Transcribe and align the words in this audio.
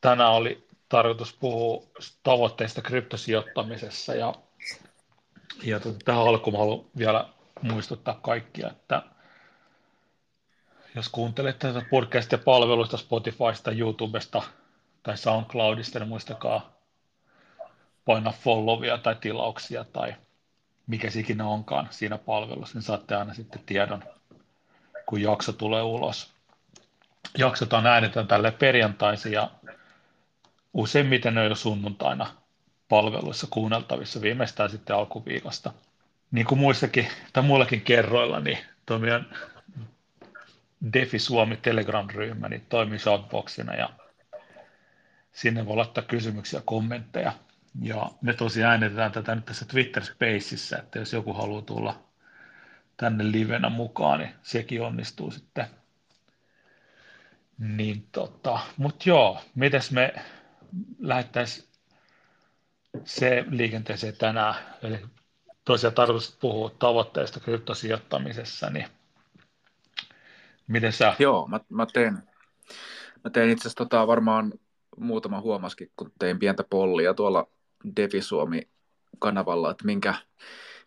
tänään 0.00 0.32
oli 0.32 0.68
tarkoitus 0.88 1.32
puhua 1.32 1.86
tavoitteista 2.22 2.82
kryptosijoittamisessa 2.82 4.14
ja, 4.14 4.34
ja 5.62 5.80
tota, 5.80 5.98
tähän 6.04 6.22
alkuun 6.22 6.58
haluan 6.58 6.84
vielä 6.98 7.28
muistuttaa 7.62 8.14
kaikkia, 8.22 8.70
että 8.70 9.02
jos 10.94 11.08
kuuntelette 11.08 11.72
tätä 11.72 11.86
podcastia 11.90 12.38
palveluista 12.38 12.96
Spotifysta, 12.96 13.70
YouTubesta 13.70 14.42
tai 15.02 15.16
SoundCloudista, 15.16 15.98
niin 15.98 16.08
muistakaa 16.08 16.72
painaa 18.04 18.32
followia 18.32 18.98
tai 18.98 19.16
tilauksia 19.20 19.84
tai 19.84 20.14
mikä 20.86 21.10
se 21.10 21.20
ikinä 21.20 21.46
onkaan 21.46 21.88
siinä 21.90 22.18
palvelussa, 22.18 22.78
niin 22.78 22.82
saatte 22.82 23.16
aina 23.16 23.34
sitten 23.34 23.62
tiedon, 23.66 24.04
kun 25.06 25.22
jakso 25.22 25.52
tulee 25.52 25.82
ulos. 25.82 26.32
Jaksot 27.38 27.72
on 27.72 27.86
äänetön 27.86 28.26
tälle 28.26 28.50
perjantaisin 28.50 29.32
ja 29.32 29.50
useimmiten 30.74 31.34
ne 31.34 31.40
on 31.40 31.46
jo 31.46 31.54
sunnuntaina 31.54 32.26
palveluissa 32.88 33.46
kuunneltavissa 33.50 34.20
viimeistään 34.20 34.70
sitten 34.70 34.96
alkuviikosta. 34.96 35.72
Niin 36.30 36.46
kuin 36.46 36.58
muissakin 36.58 37.08
tai 37.32 37.42
muillakin 37.42 37.80
kerroilla, 37.80 38.40
niin 38.40 38.58
toimii 38.86 39.10
Defi 40.92 41.18
Suomi 41.18 41.56
Telegram-ryhmä 41.56 42.48
niin 42.48 42.66
toimii 42.68 42.98
shoutboxina 42.98 43.74
ja 43.74 43.90
sinne 45.32 45.66
voi 45.66 45.76
laittaa 45.76 46.04
kysymyksiä 46.04 46.58
ja 46.58 46.62
kommentteja. 46.66 47.32
Ja 47.82 48.10
me 48.20 48.32
tosiaan 48.32 48.70
äänitetään 48.70 49.12
tätä 49.12 49.34
nyt 49.34 49.44
tässä 49.44 49.64
Twitter 49.64 50.04
Spaceissa, 50.04 50.78
että 50.78 50.98
jos 50.98 51.12
joku 51.12 51.32
haluaa 51.32 51.62
tulla 51.62 52.02
tänne 52.96 53.32
livenä 53.32 53.68
mukaan, 53.68 54.18
niin 54.18 54.34
sekin 54.42 54.82
onnistuu 54.82 55.30
sitten. 55.30 55.66
Niin 57.58 58.06
tota, 58.12 58.60
mutta 58.76 59.08
joo, 59.08 59.40
mites 59.54 59.90
me 59.90 60.14
lähettäisiin 60.98 61.68
se 63.04 63.44
liikenteeseen 63.50 64.16
tänään, 64.16 64.54
eli 64.82 64.98
tosiaan 65.64 65.94
tarkoitus 65.94 66.36
puhua 66.40 66.70
tavoitteista 66.78 67.40
kryptosijoittamisessa, 67.40 68.70
niin 68.70 68.86
miten 70.66 70.92
sä? 70.92 71.14
Joo, 71.18 71.48
mä, 71.48 71.60
mä 71.68 71.86
teen, 71.92 72.18
mä 73.24 73.30
teen 73.30 73.50
itse 73.50 73.62
asiassa 73.62 73.76
tota, 73.76 74.06
varmaan 74.06 74.52
muutama 74.96 75.40
huomaskin, 75.40 75.90
kun 75.96 76.12
tein 76.18 76.38
pientä 76.38 76.64
pollia 76.70 77.14
tuolla 77.14 77.48
Devi 77.96 78.22
Suomi-kanavalla, 78.22 79.70
että 79.70 79.84
minkä, 79.84 80.14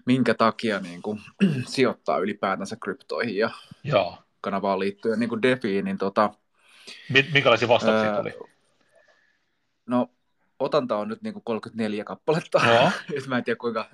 minkä 0.06 0.34
takia 0.34 0.80
niin 0.80 1.02
kuin, 1.02 1.22
sijoittaa 1.66 2.18
ylipäätänsä 2.18 2.75
kryptoihin 2.84 3.38
ja 3.38 3.50
Joo. 3.84 4.18
kanavaan 4.42 4.80
liittyen 4.80 5.20
niin 5.20 5.30
kuin 5.30 5.42
Defiin, 5.42 5.86
niin 5.86 5.97
tota, 5.97 6.34
Minkälaisia 7.34 7.68
vastauksia 7.68 8.09
ää, 8.09 8.18
tuli? 8.18 8.53
No, 9.86 10.09
otanta 10.59 10.98
on 10.98 11.08
nyt 11.08 11.22
niin 11.22 11.34
kuin 11.34 11.44
34 11.44 12.03
kappaletta. 12.03 12.59
No. 12.66 12.92
mä 13.28 13.38
en 13.38 13.44
tiedä 13.44 13.58
kuinka 13.58 13.90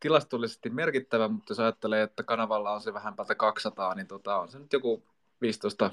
tilastollisesti 0.00 0.70
merkittävä, 0.70 1.28
mutta 1.28 1.50
jos 1.50 1.60
ajattelee, 1.60 2.02
että 2.02 2.22
kanavalla 2.22 2.70
on 2.70 2.80
se 2.80 2.94
vähän 2.94 3.16
päätä 3.16 3.34
200, 3.34 3.94
niin 3.94 4.06
tota, 4.06 4.36
on 4.36 4.50
se 4.50 4.58
nyt 4.58 4.72
joku 4.72 5.02
15 5.40 5.90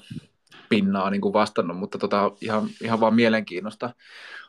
pinnaa 0.68 1.10
niin 1.10 1.20
kuin 1.20 1.32
vastannut, 1.32 1.76
mutta 1.76 1.98
tota, 1.98 2.30
ihan, 2.40 2.68
ihan 2.82 3.00
vaan 3.00 3.14
mielenkiinnosta. 3.14 3.94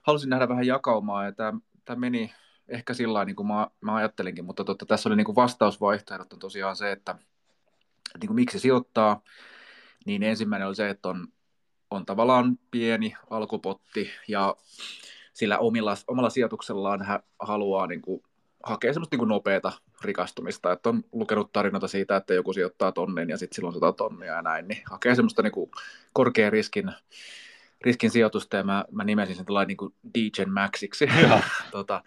Halusin 0.03 0.29
nähdä 0.29 0.49
vähän 0.49 0.67
jakaumaa 0.67 1.25
ja 1.25 1.31
tämä, 1.31 1.59
tämä 1.85 1.99
meni 1.99 2.33
ehkä 2.67 2.93
sillä 2.93 3.25
niin 3.25 3.35
kuin 3.35 3.47
mä, 3.47 3.67
mä 3.81 3.95
ajattelinkin, 3.95 4.45
mutta 4.45 4.63
tota, 4.63 4.85
tässä 4.85 5.09
oli 5.09 5.15
niin 5.15 5.25
kuin 5.25 5.35
vastausvaihtoehdot 5.35 6.33
on 6.33 6.39
tosiaan 6.39 6.75
se, 6.75 6.91
että 6.91 7.15
niin 8.19 8.27
kuin 8.27 8.35
miksi 8.35 8.59
sijoittaa, 8.59 9.21
niin 10.05 10.23
ensimmäinen 10.23 10.67
oli 10.67 10.75
se, 10.75 10.89
että 10.89 11.09
on, 11.09 11.27
on 11.91 12.05
tavallaan 12.05 12.59
pieni 12.71 13.13
alkupotti 13.29 14.09
ja 14.27 14.55
sillä 15.33 15.57
omilla, 15.57 15.95
omalla 16.07 16.29
sijoituksellaan 16.29 17.01
hän 17.05 17.19
haluaa 17.39 17.87
niin 17.87 18.01
kuin 18.01 18.23
hakee 18.63 18.93
semmoista 18.93 19.17
niin 19.17 19.27
nopeata 19.27 19.71
rikastumista, 20.03 20.71
että 20.71 20.89
on 20.89 21.03
lukenut 21.11 21.51
tarinoita 21.51 21.87
siitä, 21.87 22.15
että 22.15 22.33
joku 22.33 22.53
sijoittaa 22.53 22.91
tonnin 22.91 23.29
ja 23.29 23.37
sitten 23.37 23.55
silloin 23.55 23.73
sata 23.73 23.93
tonnia 23.93 24.33
ja 24.33 24.41
näin, 24.41 24.67
niin 24.67 24.81
hakee 24.91 25.15
semmoista 25.15 25.41
niin 25.41 25.51
kuin 25.51 25.71
korkean 26.13 26.51
riskin, 26.51 26.91
riskin 27.81 28.11
sijoitusta. 28.11 28.57
Ja 28.57 28.63
mä, 28.63 28.85
mä 28.91 29.03
nimesin 29.03 29.35
sen 29.35 29.45
tällainen 29.45 29.77
niin 29.81 29.93
DJ 30.13 30.45
Maxiksi. 30.45 31.07
tota, 31.71 32.03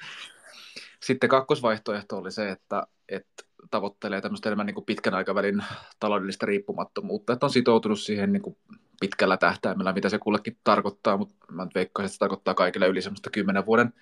sitten 1.03 1.31
kakkosvaihtoehto 1.31 2.17
oli 2.19 2.33
se, 2.33 2.51
että, 2.51 2.87
että 3.09 3.45
tavoittelee 3.71 4.21
tämmöistä 4.21 4.49
enemmän 4.49 4.67
niin 4.67 4.75
kuin 4.75 4.85
pitkän 4.85 5.15
aikavälin 5.15 5.65
taloudellista 6.01 6.47
riippumattomuutta, 6.47 7.33
että 7.33 7.47
on 7.47 7.51
sitoutunut 7.51 8.01
siihen 8.01 8.33
niin 8.33 8.43
kuin 8.43 8.57
pitkällä 9.05 9.37
tähtäimellä, 9.37 9.93
mitä 9.93 10.09
se 10.09 10.19
kullekin 10.19 10.57
tarkoittaa, 10.65 11.17
mutta 11.17 11.35
mä 11.51 11.67
veikkaisin, 11.75 12.07
että 12.07 12.15
se 12.15 12.19
tarkoittaa 12.19 12.55
kaikille 12.55 12.87
yli 12.87 13.03
semmoista 13.03 13.31
kymmenen 13.31 13.67
vuoden 13.67 13.93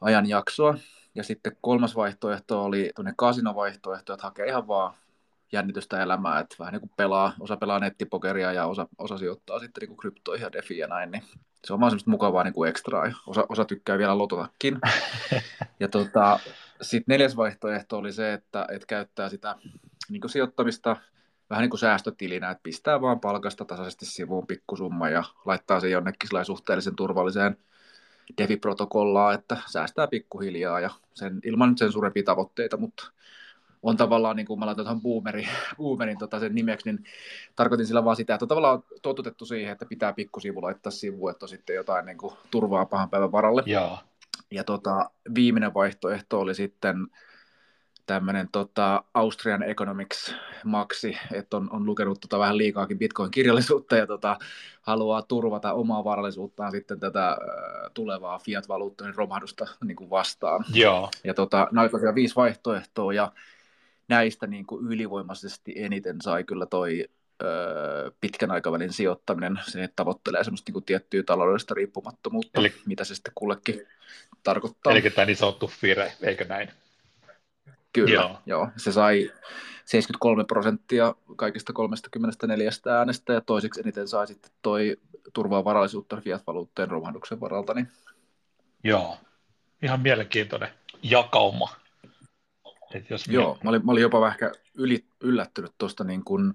ajanjaksoa. 0.00 0.74
Ja 1.14 1.22
sitten 1.22 1.56
kolmas 1.60 1.96
vaihtoehto 1.96 2.64
oli 2.64 2.90
tuonne 2.94 3.12
kasinovaihtoehto, 3.16 4.12
että 4.12 4.26
hakee 4.26 4.46
ihan 4.46 4.68
vaan 4.68 4.94
jännitystä 5.52 6.02
elämää, 6.02 6.40
että 6.40 6.56
vähän 6.58 6.72
niin 6.72 6.80
kuin 6.80 6.92
pelaa, 6.96 7.32
osa 7.40 7.56
pelaa 7.56 7.78
nettipokeria 7.78 8.52
ja 8.52 8.66
osa, 8.66 8.88
osa 8.98 9.18
sijoittaa 9.18 9.58
sitten 9.58 9.80
niin 9.80 9.88
kuin 9.88 9.96
kryptoihin 9.96 10.44
ja 10.44 10.52
defiin 10.52 10.80
ja 10.80 10.86
näin, 10.86 11.10
niin 11.10 11.22
se 11.64 11.72
on 11.72 11.80
vaan 11.80 11.90
semmoista 11.90 12.10
mukavaa 12.10 12.44
niin 12.44 12.54
kuin 12.54 12.70
ekstraa 12.70 13.06
ja 13.06 13.12
osa, 13.26 13.46
osa 13.48 13.64
tykkää 13.64 13.98
vielä 13.98 14.18
lototakin. 14.18 14.78
ja 15.80 15.88
tota, 15.88 16.40
sitten 16.82 17.12
neljäs 17.12 17.36
vaihtoehto 17.36 17.98
oli 17.98 18.12
se, 18.12 18.32
että, 18.32 18.66
että 18.70 18.86
käyttää 18.86 19.28
sitä 19.28 19.56
niin 20.08 20.20
kuin 20.20 20.30
sijoittamista 20.30 20.96
vähän 21.50 21.62
niin 21.62 21.70
kuin 21.70 21.80
säästötilinä, 21.80 22.50
että 22.50 22.62
pistää 22.62 23.00
vaan 23.00 23.20
palkasta 23.20 23.64
tasaisesti 23.64 24.06
sivuun 24.06 24.46
pikkusumma 24.46 25.08
ja 25.08 25.24
laittaa 25.44 25.80
se 25.80 25.88
jonnekin 25.88 26.44
suhteellisen 26.44 26.96
turvalliseen 26.96 27.56
Defi-protokollaa, 28.38 29.34
että 29.34 29.56
säästää 29.66 30.06
pikkuhiljaa 30.06 30.80
ja 30.80 30.90
sen, 31.14 31.40
ilman 31.44 31.78
sen 31.78 31.92
suurempia 31.92 32.22
tavoitteita, 32.22 32.76
mutta 32.76 33.10
on 33.82 33.96
tavallaan, 33.96 34.36
niin 34.36 34.46
kuin 34.46 34.60
mä 34.60 34.66
laitan 34.66 34.84
tuohon 34.84 35.02
boomerin, 35.02 35.48
boomerin 35.78 36.18
tota 36.18 36.40
sen 36.40 36.54
nimeksi, 36.54 36.92
niin 36.92 37.04
tarkoitin 37.56 37.86
sillä 37.86 38.04
vaan 38.04 38.16
sitä, 38.16 38.34
että 38.34 38.44
on 38.44 38.48
tavallaan 38.48 38.82
totutettu 39.02 39.44
siihen, 39.44 39.72
että 39.72 39.86
pitää 39.86 40.12
pikkusivu 40.12 40.62
laittaa 40.62 40.90
sivuun, 40.90 41.30
että 41.30 41.44
on 41.44 41.48
sitten 41.48 41.76
jotain 41.76 42.06
niin 42.06 42.18
kuin, 42.18 42.34
turvaa 42.50 42.86
pahan 42.86 43.10
päivän 43.10 43.32
varalle. 43.32 43.62
Joo. 43.66 43.98
Ja 44.50 44.64
tota, 44.64 45.10
viimeinen 45.34 45.74
vaihtoehto 45.74 46.40
oli 46.40 46.54
sitten 46.54 46.96
tämmöinen 48.06 48.48
tota, 48.52 49.04
Austrian 49.14 49.62
Economics 49.62 50.34
Maxi, 50.64 51.18
että 51.32 51.56
on, 51.56 51.68
on 51.72 51.86
lukenut 51.86 52.20
tota 52.20 52.38
vähän 52.38 52.58
liikaakin 52.58 52.98
Bitcoin-kirjallisuutta 52.98 53.96
ja 53.96 54.06
tota, 54.06 54.38
haluaa 54.82 55.22
turvata 55.22 55.72
omaa 55.72 56.04
varallisuuttaan 56.04 56.70
sitten 56.70 57.00
tätä 57.00 57.28
äh, 57.28 57.36
tulevaa 57.94 58.38
fiat-valuuttojen 58.38 59.14
romahdusta 59.14 59.66
niin 59.84 59.96
kuin 59.96 60.10
vastaan. 60.10 60.64
Joo. 60.74 61.10
Ja 61.24 61.34
tota, 61.34 61.68
näitä 61.72 62.14
viisi 62.14 62.36
vaihtoehtoa 62.36 63.12
ja 63.12 63.32
näistä 64.08 64.46
niin 64.46 64.66
kuin 64.66 64.86
ylivoimaisesti 64.86 65.72
eniten 65.76 66.16
sai 66.20 66.44
kyllä 66.44 66.66
toi 66.66 67.08
pitkän 68.20 68.50
aikavälin 68.50 68.92
sijoittaminen, 68.92 69.60
se 69.66 69.88
tavoittelee 69.96 70.44
semmoista 70.44 70.68
niin 70.68 70.72
kuin 70.72 70.84
tiettyä 70.84 71.22
taloudellista 71.22 71.74
riippumattomuutta, 71.74 72.60
Eli... 72.60 72.72
mitä 72.86 73.04
se 73.04 73.14
sitten 73.14 73.32
kullekin 73.34 73.86
tarkoittaa. 74.42 74.92
Eli 74.92 75.10
tämä 75.10 75.26
niin 75.26 75.36
sanottu 75.36 75.66
FIRE, 75.66 76.12
eikö 76.22 76.44
näin? 76.44 76.68
Kyllä, 77.92 78.14
joo. 78.14 78.38
joo. 78.46 78.68
Se 78.76 78.92
sai 78.92 79.30
73 79.84 80.44
prosenttia 80.44 81.14
kaikista 81.36 81.72
34 81.72 82.70
äänestä 82.90 83.32
ja 83.32 83.40
toiseksi 83.40 83.80
eniten 83.80 84.08
sai 84.08 84.26
sitten 84.26 84.50
toi 84.62 84.96
turvaa 85.32 85.64
varallisuutta 85.64 86.20
fiat-valuutteen 86.20 86.90
romahduksen 86.90 87.40
varalta. 87.40 87.74
Niin... 87.74 87.88
Joo, 88.84 89.18
ihan 89.82 90.00
mielenkiintoinen 90.00 90.68
jakauma. 91.02 91.68
Et 92.94 93.10
jos 93.10 93.28
Joo, 93.28 93.58
mä 93.64 93.70
olin, 93.70 93.86
mä 93.86 93.92
olin 93.92 94.02
jopa 94.02 94.20
vähän 94.20 94.38
yli, 94.74 95.04
yllättynyt 95.20 95.72
tuosta 95.78 96.04
niin 96.04 96.24
kuin 96.24 96.54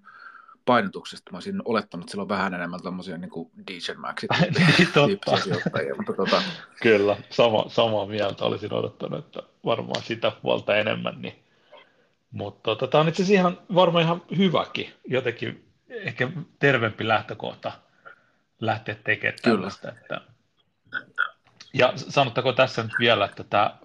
painotuksesta. 0.66 1.31
Mä 1.31 1.38
olisin 1.38 1.62
olettanut, 1.66 2.03
että 2.03 2.12
sillä 2.12 2.22
on 2.22 2.29
vähän 2.29 2.53
enemmän 2.53 2.81
tämmöisiä 2.81 3.17
niin 3.17 3.29
kuin 3.29 3.52
DJ 3.67 3.94
Maxit 3.97 4.29
niin, 5.07 5.19
sijoittajia. 5.44 5.96
Mutta 5.96 6.14
tota... 6.14 6.41
Kyllä, 6.81 7.17
sama, 7.29 7.66
samaa 7.67 8.05
mieltä 8.05 8.46
olisin 8.46 8.73
odottanut, 8.73 9.26
että 9.26 9.43
varmaan 9.66 10.03
sitä 10.03 10.32
puolta 10.41 10.76
enemmän. 10.76 11.22
Niin. 11.22 11.44
Mutta 12.32 12.62
tota, 12.64 12.88
tämä 12.88 13.02
on 13.02 13.08
itse 13.08 13.23
asiassa 13.23 13.40
ihan, 13.40 13.59
varmaan 13.76 14.03
ihan 14.03 14.22
hyväkin, 14.38 14.94
jotenkin 15.08 15.72
ehkä 15.90 16.32
terveempi 16.59 17.08
lähtökohta 17.08 17.72
lähteä 18.59 18.96
tekemään 19.03 19.38
tällaista. 19.41 19.90
Että... 19.90 20.22
Ja 21.73 21.94
sanottako 21.96 22.53
tässä 22.53 22.84
nyt 22.84 22.91
vielä, 23.00 23.26
että 23.26 23.44
tämä 23.44 23.78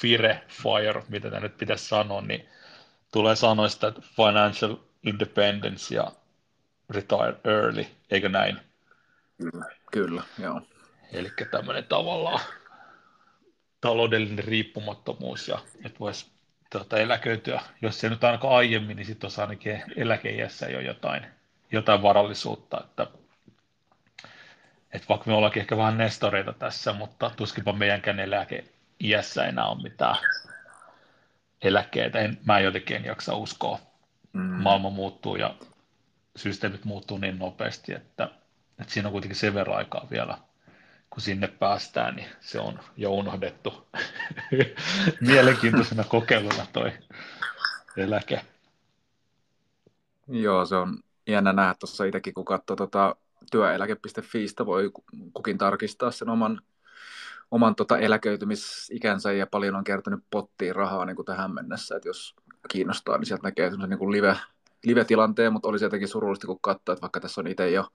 Fire 0.00 0.42
Fire, 0.48 1.02
mitä 1.08 1.30
tämä 1.30 1.40
nyt 1.40 1.56
pitäisi 1.56 1.88
sanoa, 1.88 2.20
niin 2.20 2.48
tulee 3.12 3.36
sanoista, 3.36 3.88
että 3.88 4.00
financial 4.16 4.76
independence 5.02 5.94
ja 5.94 6.12
retire 6.90 7.36
early, 7.44 7.86
eikö 8.10 8.28
näin? 8.28 8.60
Kyllä, 9.36 9.64
kyllä 9.92 10.22
joo. 10.38 10.60
Eli 11.12 11.30
tämmöinen 11.50 11.84
tavallaan 11.84 12.40
taloudellinen 13.80 14.44
riippumattomuus 14.44 15.48
ja 15.48 15.58
että 15.84 15.98
voisi 16.00 16.26
tuota, 16.70 16.98
eläköityä, 16.98 17.60
jos 17.82 18.00
se 18.00 18.08
nyt 18.08 18.24
ainakaan 18.24 18.54
aiemmin, 18.54 18.96
niin 18.96 19.06
sitten 19.06 19.26
olisi 19.26 19.40
ainakin 19.40 19.82
eläkeijässä 19.96 20.66
jo 20.66 20.80
jotain, 20.80 21.26
jotain 21.72 22.02
varallisuutta, 22.02 22.80
että 22.84 23.06
että 24.92 25.08
vaikka 25.08 25.30
me 25.30 25.36
ollaankin 25.36 25.60
ehkä 25.60 25.76
vähän 25.76 25.98
nestoreita 25.98 26.52
tässä, 26.52 26.92
mutta 26.92 27.30
tuskinpa 27.36 27.72
meidänkään 27.72 28.20
eläke 28.20 28.64
iässä 29.00 29.46
enää 29.46 29.66
on 29.66 29.82
mitään 29.82 30.16
eläkkeitä. 31.62 32.18
En, 32.18 32.38
mä 32.44 32.60
jotenkin 32.60 32.96
en 32.96 33.04
jaksa 33.04 33.34
uskoa. 33.34 33.78
Mm. 34.32 34.40
Maailma 34.40 34.90
muuttuu 34.90 35.36
ja 35.36 35.54
systeemit 36.36 36.84
muuttuu 36.84 37.18
niin 37.18 37.38
nopeasti, 37.38 37.94
että, 37.94 38.30
että 38.80 38.92
siinä 38.92 39.08
on 39.08 39.12
kuitenkin 39.12 39.38
sen 39.38 39.54
verran 39.54 39.76
aikaa 39.76 40.06
vielä, 40.10 40.38
kun 41.18 41.22
sinne 41.22 41.48
päästään, 41.48 42.16
niin 42.16 42.28
se 42.40 42.60
on 42.60 42.78
jo 42.96 43.10
unohdettu 43.10 43.88
mielenkiintoisena 45.20 46.04
kokeiluna 46.04 46.66
toi 46.72 46.92
eläke. 47.96 48.44
Joo, 50.28 50.64
se 50.64 50.76
on 50.76 50.98
jännä 51.26 51.52
nähdä 51.52 51.74
tuossa 51.80 52.04
itsekin, 52.04 52.34
kun 52.34 52.44
katsoo 52.44 52.76
tota 52.76 53.16
työeläke.fiistä, 53.50 54.66
voi 54.66 54.90
kukin 55.32 55.58
tarkistaa 55.58 56.10
sen 56.10 56.28
oman, 56.28 56.60
oman 57.50 57.74
tota 57.74 57.98
eläköitymisikänsä 57.98 59.32
ja 59.32 59.46
paljon 59.46 59.76
on 59.76 59.84
kertynyt 59.84 60.24
pottiin 60.30 60.76
rahaa 60.76 61.04
niin 61.04 61.16
kuin 61.16 61.26
tähän 61.26 61.54
mennessä, 61.54 61.96
että 61.96 62.08
jos 62.08 62.36
kiinnostaa, 62.68 63.18
niin 63.18 63.26
sieltä 63.26 63.48
näkee 63.48 63.70
semmoisen 63.70 63.98
niin 63.98 64.12
live, 64.12 64.36
live-tilanteen, 64.84 65.52
mutta 65.52 65.68
olisi 65.68 65.84
jotenkin 65.84 66.08
surullista, 66.08 66.46
kun 66.46 66.58
katsoo, 66.60 66.92
että 66.92 67.02
vaikka 67.02 67.20
tässä 67.20 67.40
on 67.40 67.46
itse 67.46 67.70
jo 67.70 67.88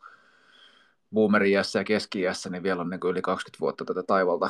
boomeri-iässä 1.13 1.79
ja 1.79 1.83
keski 1.83 2.21
niin 2.49 2.63
vielä 2.63 2.81
on 2.81 2.89
niin 2.89 2.99
kuin 2.99 3.11
yli 3.11 3.21
20 3.21 3.59
vuotta 3.59 3.85
tätä 3.85 4.03
taivalta 4.03 4.49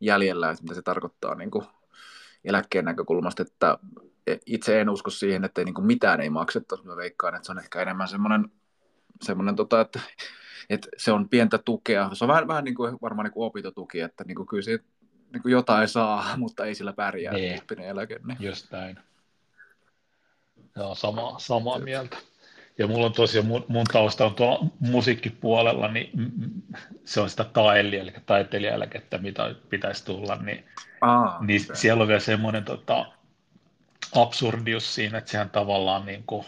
jäljellä, 0.00 0.50
että 0.50 0.62
mitä 0.62 0.74
se 0.74 0.82
tarkoittaa 0.82 1.34
niin 1.34 1.50
kuin 1.50 1.64
eläkkeen 2.44 2.84
näkökulmasta, 2.84 3.42
että 3.42 3.78
itse 4.46 4.80
en 4.80 4.90
usko 4.90 5.10
siihen, 5.10 5.44
että 5.44 5.60
ei, 5.60 5.64
niin 5.64 5.74
kuin 5.74 5.86
mitään 5.86 6.20
ei 6.20 6.30
maksettaisi. 6.30 6.84
Mä 6.84 6.96
veikkaan, 6.96 7.34
että 7.34 7.46
se 7.46 7.52
on 7.52 7.58
ehkä 7.58 7.82
enemmän 7.82 8.08
semmoinen, 8.08 8.48
semmoinen 9.22 9.56
tota, 9.56 9.80
että, 9.80 10.00
että, 10.70 10.88
se 10.96 11.12
on 11.12 11.28
pientä 11.28 11.58
tukea. 11.58 12.10
Se 12.12 12.24
on 12.24 12.28
vähän, 12.28 12.48
vähän 12.48 12.64
niin 12.64 12.74
kuin, 12.74 12.98
varmaan 13.02 13.24
niin 13.24 13.32
kuin 13.32 13.46
opintotuki, 13.46 14.00
että 14.00 14.24
niin 14.24 14.36
kuin 14.36 14.48
kyllä 14.48 14.62
siitä, 14.62 14.84
niin 15.32 15.42
kuin 15.42 15.52
jotain 15.52 15.88
saa, 15.88 16.24
mutta 16.36 16.64
ei 16.64 16.74
sillä 16.74 16.92
pärjää 16.92 17.34
niin. 17.34 17.54
tyyppinen 17.54 17.88
eläke. 17.88 18.20
Niin. 18.26 18.38
Just 18.40 18.72
näin. 18.72 18.98
Joo, 20.76 20.94
sama, 20.94 21.34
samaa 21.38 21.78
mieltä. 21.78 22.16
Ja 22.78 22.86
mulla 22.86 23.06
on 23.06 23.12
tosiaan, 23.12 23.46
mun, 23.46 23.64
mun 23.68 23.86
tausta 23.92 24.26
on 24.26 24.34
tuolla 24.34 24.66
musiikkipuolella, 24.80 25.88
niin 25.88 26.10
se 27.04 27.20
on 27.20 27.30
sitä 27.30 27.44
taeli, 27.44 27.96
eli 27.96 28.12
taiteilijaeläkettä, 28.26 29.18
mitä 29.18 29.54
pitäisi 29.70 30.04
tulla, 30.04 30.36
niin, 30.36 30.64
Aa, 31.00 31.44
niin 31.44 31.60
se. 31.60 31.74
siellä 31.74 32.02
on 32.02 32.08
vielä 32.08 32.20
semmoinen 32.20 32.64
tota, 32.64 33.06
absurdius 34.14 34.94
siinä, 34.94 35.18
että 35.18 35.30
sehän 35.30 35.50
tavallaan 35.50 36.06
niin 36.06 36.24
kuin, 36.26 36.46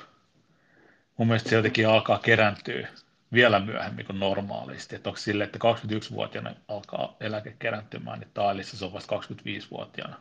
mun 1.17 1.29
mielestä 1.29 1.51
se 1.51 1.57
jotenkin 1.57 1.89
alkaa 1.89 2.19
kerääntyä 2.19 2.89
vielä 3.33 3.61
myöhemmin 3.61 4.07
kuin 4.07 4.21
normaalisti. 4.21 4.97
Että 4.97 5.09
onko 5.09 5.19
sille, 5.19 5.45
että 5.45 5.59
21-vuotiaana 5.59 6.55
alkaa 6.69 7.17
eläke 7.21 7.57
kerääntymään, 7.59 8.21
niin 8.21 8.31
Tailissa 8.35 8.77
se 8.77 8.85
on 8.85 8.93
vasta 8.93 9.17
25-vuotiaana. 9.17 10.17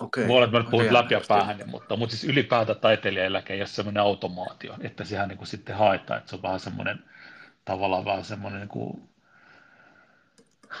Okei. 0.00 0.28
Voi 0.28 0.36
olla, 0.36 0.44
että 0.44 0.56
mä 0.56 0.62
nyt 0.62 0.70
puhun 0.70 0.94
läpi 0.94 1.14
ja 1.14 1.20
päähän, 1.28 1.62
mutta, 1.66 1.96
mutta 1.96 2.16
siis 2.16 2.32
ylipäätään 2.32 2.80
taiteilijaeläke 2.80 3.54
ei 3.54 3.60
ole 3.60 3.66
semmoinen 3.66 4.02
automaatio, 4.02 4.74
että 4.80 5.04
sehän 5.04 5.28
niin 5.28 5.38
kuin 5.38 5.48
sitten 5.48 5.76
haetaan, 5.76 6.18
että 6.18 6.30
se 6.30 6.36
on 6.36 6.42
vähän 6.42 6.60
semmoinen 6.60 7.04
tavallaan 7.64 8.04
vähän 8.04 8.24
semmoinen 8.24 8.60
niin 8.60 8.68
kuin 8.68 9.08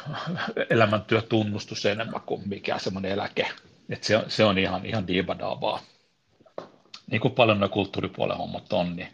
elämäntyötunnustus 0.70 1.86
enemmän 1.86 2.20
kuin 2.20 2.48
mikä 2.48 2.78
semmoinen 2.78 3.12
eläke. 3.12 3.48
Että 3.88 4.06
se, 4.06 4.16
on, 4.16 4.24
se 4.28 4.44
on 4.44 4.58
ihan, 4.58 4.86
ihan 4.86 5.06
diibadaavaa. 5.06 5.80
Niin 7.10 7.20
kuin 7.20 7.34
paljon 7.34 7.60
nuo 7.60 7.68
kulttuuripuolen 7.68 8.36
hommat 8.36 8.72
on, 8.72 8.96
niin 8.96 9.08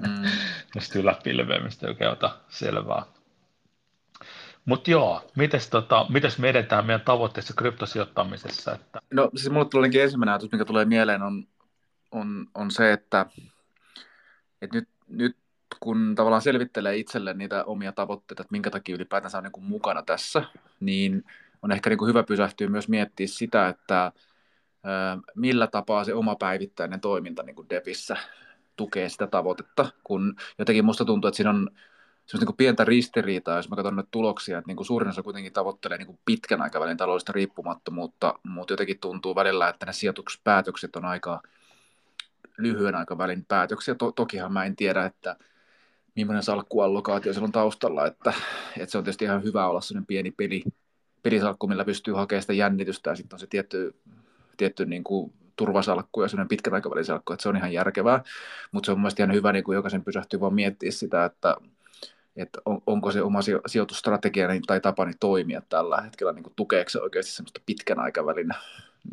mm. 0.00 0.30
mistä 0.74 0.98
yläpilveä, 0.98 1.60
joka 1.82 2.10
ota 2.10 2.36
selvää. 2.48 3.02
Mutta 4.66 4.90
joo, 4.90 5.30
mites, 5.36 5.70
tota, 5.70 6.06
me 6.38 6.48
edetään 6.48 6.86
meidän 6.86 7.00
tavoitteessa 7.00 7.54
kryptosijoittamisessa? 7.54 8.72
Että... 8.74 9.00
No 9.10 9.30
siis 9.36 9.50
mulle 9.50 9.68
tulee 9.68 9.90
ensimmäinen 10.02 10.32
ajatus, 10.32 10.52
mikä 10.52 10.64
tulee 10.64 10.84
mieleen, 10.84 11.22
on, 11.22 11.46
on, 12.10 12.46
on 12.54 12.70
se, 12.70 12.92
että, 12.92 13.26
että 14.62 14.76
nyt, 14.76 14.88
nyt 15.08 15.36
kun 15.80 16.14
tavallaan 16.14 16.42
selvittelee 16.42 16.96
itselle 16.96 17.34
niitä 17.34 17.64
omia 17.64 17.92
tavoitteita, 17.92 18.42
että 18.42 18.52
minkä 18.52 18.70
takia 18.70 18.94
ylipäätänsä 18.94 19.38
on 19.38 19.44
niin 19.44 19.52
kuin 19.52 19.64
mukana 19.64 20.02
tässä, 20.02 20.42
niin 20.80 21.24
on 21.62 21.72
ehkä 21.72 21.90
niin 21.90 21.98
kuin 21.98 22.08
hyvä 22.08 22.22
pysähtyä 22.22 22.68
myös 22.68 22.88
miettiä 22.88 23.26
sitä, 23.26 23.68
että 23.68 24.12
millä 25.34 25.66
tapaa 25.66 26.04
se 26.04 26.14
oma 26.14 26.36
päivittäinen 26.36 27.00
toiminta 27.00 27.42
niin 27.42 27.56
kuin 27.56 27.70
Devissä 27.70 28.16
tukee 28.76 29.08
sitä 29.08 29.26
tavoitetta, 29.26 29.86
kun 30.04 30.36
jotenkin 30.58 30.84
musta 30.84 31.04
tuntuu, 31.04 31.28
että 31.28 31.36
siinä 31.36 31.50
on 31.50 31.70
semmoista 32.26 32.42
niin 32.42 32.46
kuin 32.46 32.56
pientä 32.56 32.84
ristiriitaa, 32.84 33.56
jos 33.56 33.70
mä 33.70 33.76
katson 33.76 33.96
nyt 33.96 34.10
tuloksia, 34.10 34.58
että 34.58 34.68
niin 34.68 34.76
kuin 34.76 34.86
suurin 34.86 35.08
osa 35.08 35.22
kuitenkin 35.22 35.52
tavoittelee 35.52 35.98
niin 35.98 36.06
kuin 36.06 36.18
pitkän 36.24 36.62
aikavälin 36.62 36.96
taloudellista 36.96 37.32
riippumattomuutta, 37.32 38.38
mutta 38.42 38.72
jotenkin 38.72 38.98
tuntuu 38.98 39.34
välillä, 39.34 39.68
että 39.68 39.86
ne 39.86 39.92
sijoituspäätökset 39.92 40.96
on 40.96 41.04
aika 41.04 41.42
lyhyen 42.58 42.94
aikavälin 42.94 43.44
päätöksiä. 43.44 43.94
To- 43.94 44.12
tokihan 44.12 44.52
mä 44.52 44.64
en 44.64 44.76
tiedä, 44.76 45.04
että 45.04 45.36
millainen 46.16 46.42
salkkuallokaatio 46.42 47.32
siellä 47.32 47.46
on 47.46 47.52
taustalla, 47.52 48.06
että, 48.06 48.32
että 48.78 48.92
se 48.92 48.98
on 48.98 49.04
tietysti 49.04 49.24
ihan 49.24 49.42
hyvä 49.42 49.66
olla 49.66 49.80
sellainen 49.80 50.06
pieni 50.06 50.30
peli, 50.30 50.64
pelisalkku, 51.22 51.66
millä 51.66 51.84
pystyy 51.84 52.14
hakemaan 52.14 52.42
sitä 52.42 52.52
jännitystä 52.52 53.10
ja 53.10 53.16
sitten 53.16 53.34
on 53.36 53.40
se 53.40 53.46
tietty, 53.46 53.94
tietty 54.56 54.86
niin 54.86 55.04
kuin 55.04 55.32
turvasalkku 55.56 56.22
ja 56.22 56.28
sellainen 56.28 56.48
pitkän 56.48 56.74
aikavälin 56.74 57.04
salkku, 57.04 57.32
että 57.32 57.42
se 57.42 57.48
on 57.48 57.56
ihan 57.56 57.72
järkevää, 57.72 58.22
mutta 58.72 58.86
se 58.86 58.92
on 58.92 58.98
mielestäni 58.98 59.24
ihan 59.24 59.36
hyvä 59.36 59.52
niin 59.52 59.64
kuin 59.64 59.76
jokaisen 59.76 60.04
pysähtyy 60.04 60.40
vaan 60.40 60.54
miettiä 60.54 60.90
sitä, 60.90 61.24
että, 61.24 61.56
että 62.36 62.60
on, 62.64 62.82
onko 62.86 63.12
se 63.12 63.22
oma 63.22 63.38
sijoitusstrategia 63.66 64.48
tai 64.66 64.80
tapani 64.80 65.12
toimia 65.20 65.62
tällä 65.68 65.96
hetkellä, 65.96 66.32
niin 66.32 66.42
kuin 66.42 66.52
tukeeko 66.56 66.90
se 66.90 67.00
oikeasti 67.00 67.32
semmoista 67.32 67.60
pitkän 67.66 67.98
aikavälin 67.98 68.48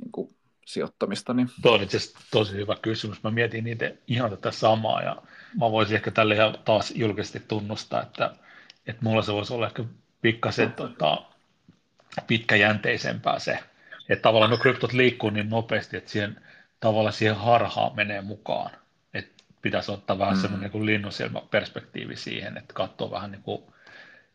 niin 0.01 0.11
kuin 0.11 0.35
sijoittamista. 0.65 1.33
Niin... 1.33 1.49
Tuo 1.61 1.73
on 1.73 1.83
itse 1.83 1.97
tosi 2.31 2.53
hyvä 2.53 2.75
kysymys. 2.81 3.23
Mä 3.23 3.31
mietin 3.31 3.63
niitä 3.63 3.91
ihan 4.07 4.29
tätä 4.29 4.51
samaa 4.51 5.01
ja 5.01 5.15
mä 5.59 5.71
voisin 5.71 5.95
ehkä 5.95 6.11
tälle 6.11 6.35
ihan 6.35 6.57
taas 6.65 6.91
julkisesti 6.95 7.39
tunnustaa, 7.47 8.01
että, 8.01 8.35
että 8.87 9.03
mulla 9.03 9.21
se 9.21 9.33
voisi 9.33 9.53
olla 9.53 9.67
ehkä 9.67 9.83
pikkasen 10.21 10.73
tota, 10.73 11.23
pitkäjänteisempää 12.27 13.39
se, 13.39 13.59
että 14.09 14.21
tavallaan 14.21 14.51
no 14.51 14.57
kryptot 14.57 14.93
liikkuu 14.93 15.29
niin 15.29 15.49
nopeasti, 15.49 15.97
että 15.97 16.11
siihen 16.11 16.41
tavallaan 16.79 17.13
siihen 17.13 17.35
harhaan 17.35 17.95
menee 17.95 18.21
mukaan. 18.21 18.71
Pitäisi 19.63 19.91
ottaa 19.91 20.19
vähän 20.19 20.35
mm. 20.35 20.41
semmoinen 20.41 20.71
niin 20.73 20.85
linnunsilmä 20.85 21.41
perspektiivi 21.51 22.15
siihen, 22.15 22.57
että 22.57 22.73
katsoo 22.73 23.11
vähän 23.11 23.31
niin 23.31 23.43
kuin 23.43 23.63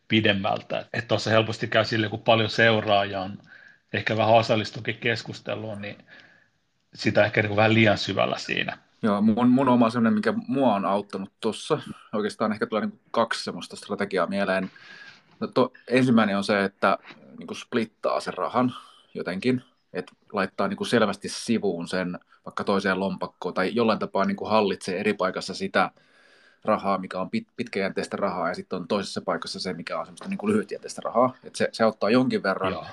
pidemmältä. 0.07 0.79
Että 0.93 1.07
tuossa 1.07 1.29
helposti 1.29 1.67
käy 1.67 1.85
sille, 1.85 2.09
kun 2.09 2.19
paljon 2.19 2.49
seuraajia 2.49 3.21
on 3.21 3.37
ehkä 3.93 4.17
vähän 4.17 4.35
osallistukin 4.35 4.97
keskusteluun, 4.97 5.81
niin 5.81 5.97
sitä 6.93 7.25
ehkä 7.25 7.41
niin 7.41 7.47
kuin 7.47 7.57
vähän 7.57 7.73
liian 7.73 7.97
syvällä 7.97 8.37
siinä. 8.37 8.77
Joo, 9.01 9.21
mun, 9.21 9.49
mun 9.49 9.69
oma 9.69 9.89
semmoinen, 9.89 10.13
mikä 10.13 10.33
mua 10.47 10.75
on 10.75 10.85
auttanut 10.85 11.31
tuossa, 11.39 11.79
oikeastaan 12.13 12.51
ehkä 12.51 12.65
tulee 12.65 12.85
niin 12.85 12.99
kaksi 13.11 13.43
semmoista 13.43 13.75
strategiaa 13.75 14.27
mieleen. 14.27 14.71
No 15.39 15.47
to, 15.47 15.73
ensimmäinen 15.87 16.37
on 16.37 16.43
se, 16.43 16.63
että 16.63 16.97
niin 17.37 17.47
kuin 17.47 17.57
splittaa 17.57 18.19
sen 18.19 18.33
rahan 18.33 18.75
jotenkin, 19.13 19.63
että 19.93 20.11
laittaa 20.33 20.67
niin 20.67 20.77
kuin 20.77 20.87
selvästi 20.87 21.29
sivuun 21.29 21.87
sen 21.87 22.19
vaikka 22.45 22.63
toiseen 22.63 22.99
lompakkoon 22.99 23.53
tai 23.53 23.71
jollain 23.75 23.99
tapaa 23.99 24.25
niin 24.25 24.37
kuin 24.37 24.49
hallitsee 24.51 24.99
eri 24.99 25.13
paikassa 25.13 25.53
sitä 25.53 25.91
rahaa, 26.65 26.97
mikä 26.97 27.21
on 27.21 27.29
pit, 27.29 27.47
pitkäjänteistä 27.57 28.17
rahaa 28.17 28.47
ja 28.47 28.55
sitten 28.55 28.79
on 28.79 28.87
toisessa 28.87 29.21
paikassa 29.21 29.59
se, 29.59 29.73
mikä 29.73 29.99
on 29.99 30.05
semmoista 30.05 30.27
niin 30.27 30.37
kuin 30.37 30.51
lyhytjänteistä 30.53 31.01
rahaa. 31.05 31.35
että 31.43 31.57
se, 31.57 31.69
se 31.71 31.83
auttaa 31.83 32.09
jonkin 32.09 32.43
verran, 32.43 32.85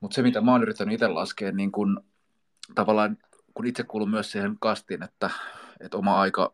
mutta 0.00 0.14
se 0.14 0.22
mitä 0.22 0.40
mä 0.40 0.52
oon 0.52 0.62
yrittänyt 0.62 0.94
itse 0.94 1.08
laskea, 1.08 1.52
niin 1.52 1.72
kun, 1.72 2.04
tavallaan 2.74 3.18
kun 3.54 3.66
itse 3.66 3.82
kuulun 3.82 4.10
myös 4.10 4.32
siihen 4.32 4.56
kastiin, 4.60 5.02
että, 5.02 5.30
että 5.80 5.96
oma 5.96 6.20
aika, 6.20 6.52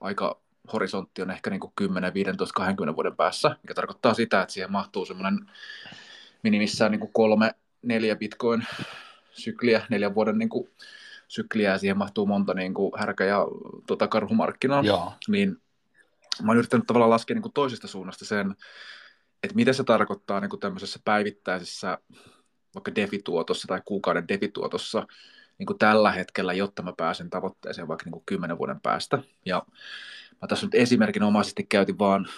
aika 0.00 0.40
horisontti 0.72 1.22
on 1.22 1.30
ehkä 1.30 1.50
niin 1.50 1.60
kuin 1.60 1.72
10, 1.76 2.14
15, 2.14 2.52
20 2.54 2.96
vuoden 2.96 3.16
päässä, 3.16 3.56
mikä 3.62 3.74
tarkoittaa 3.74 4.14
sitä, 4.14 4.42
että 4.42 4.52
siihen 4.52 4.72
mahtuu 4.72 5.06
semmoinen 5.06 5.50
minimissään 6.42 6.90
niin 6.90 7.00
kuin 7.00 7.12
kolme, 7.12 7.54
neljä 7.84 8.16
bitcoin 8.16 8.66
sykliä, 9.32 9.86
neljän 9.90 10.14
vuoden 10.14 10.38
niin 10.38 10.48
kuin 10.48 10.70
sykliä, 11.28 11.70
ja 11.70 11.78
siihen 11.78 11.98
mahtuu 11.98 12.26
monta 12.26 12.54
niin 12.54 12.74
kuin 12.74 12.92
härkä- 12.98 13.24
ja 13.24 13.46
tota, 13.86 14.08
karhumarkkinaa, 14.08 14.82
Joo. 14.82 15.12
niin 15.28 15.56
mä 16.42 16.50
oon 16.50 16.56
yrittänyt 16.56 16.86
tavallaan 16.86 17.10
laskea 17.10 17.34
niin 17.34 17.42
kuin 17.42 17.52
toisesta 17.52 17.88
suunnasta 17.88 18.24
sen, 18.24 18.54
että 19.42 19.56
mitä 19.56 19.72
se 19.72 19.84
tarkoittaa 19.84 20.40
niin 20.40 20.50
kuin 20.50 20.60
tämmöisessä 20.60 21.00
päivittäisessä 21.04 21.98
vaikka 22.74 22.94
defituotossa 22.94 23.68
tai 23.68 23.82
kuukauden 23.84 24.28
defituotossa 24.28 25.06
niin 25.58 25.66
kuin 25.66 25.78
tällä 25.78 26.12
hetkellä, 26.12 26.52
jotta 26.52 26.82
mä 26.82 26.92
pääsen 26.96 27.30
tavoitteeseen 27.30 27.88
vaikka 27.88 28.04
niin 28.04 28.12
kuin 28.12 28.22
kymmenen 28.26 28.58
vuoden 28.58 28.80
päästä. 28.80 29.18
Ja 29.46 29.62
mä 30.42 30.48
tässä 30.48 30.66
nyt 30.66 30.74
esimerkinomaisesti 30.74 31.64
käytin 31.64 31.98
vaan, 31.98 32.28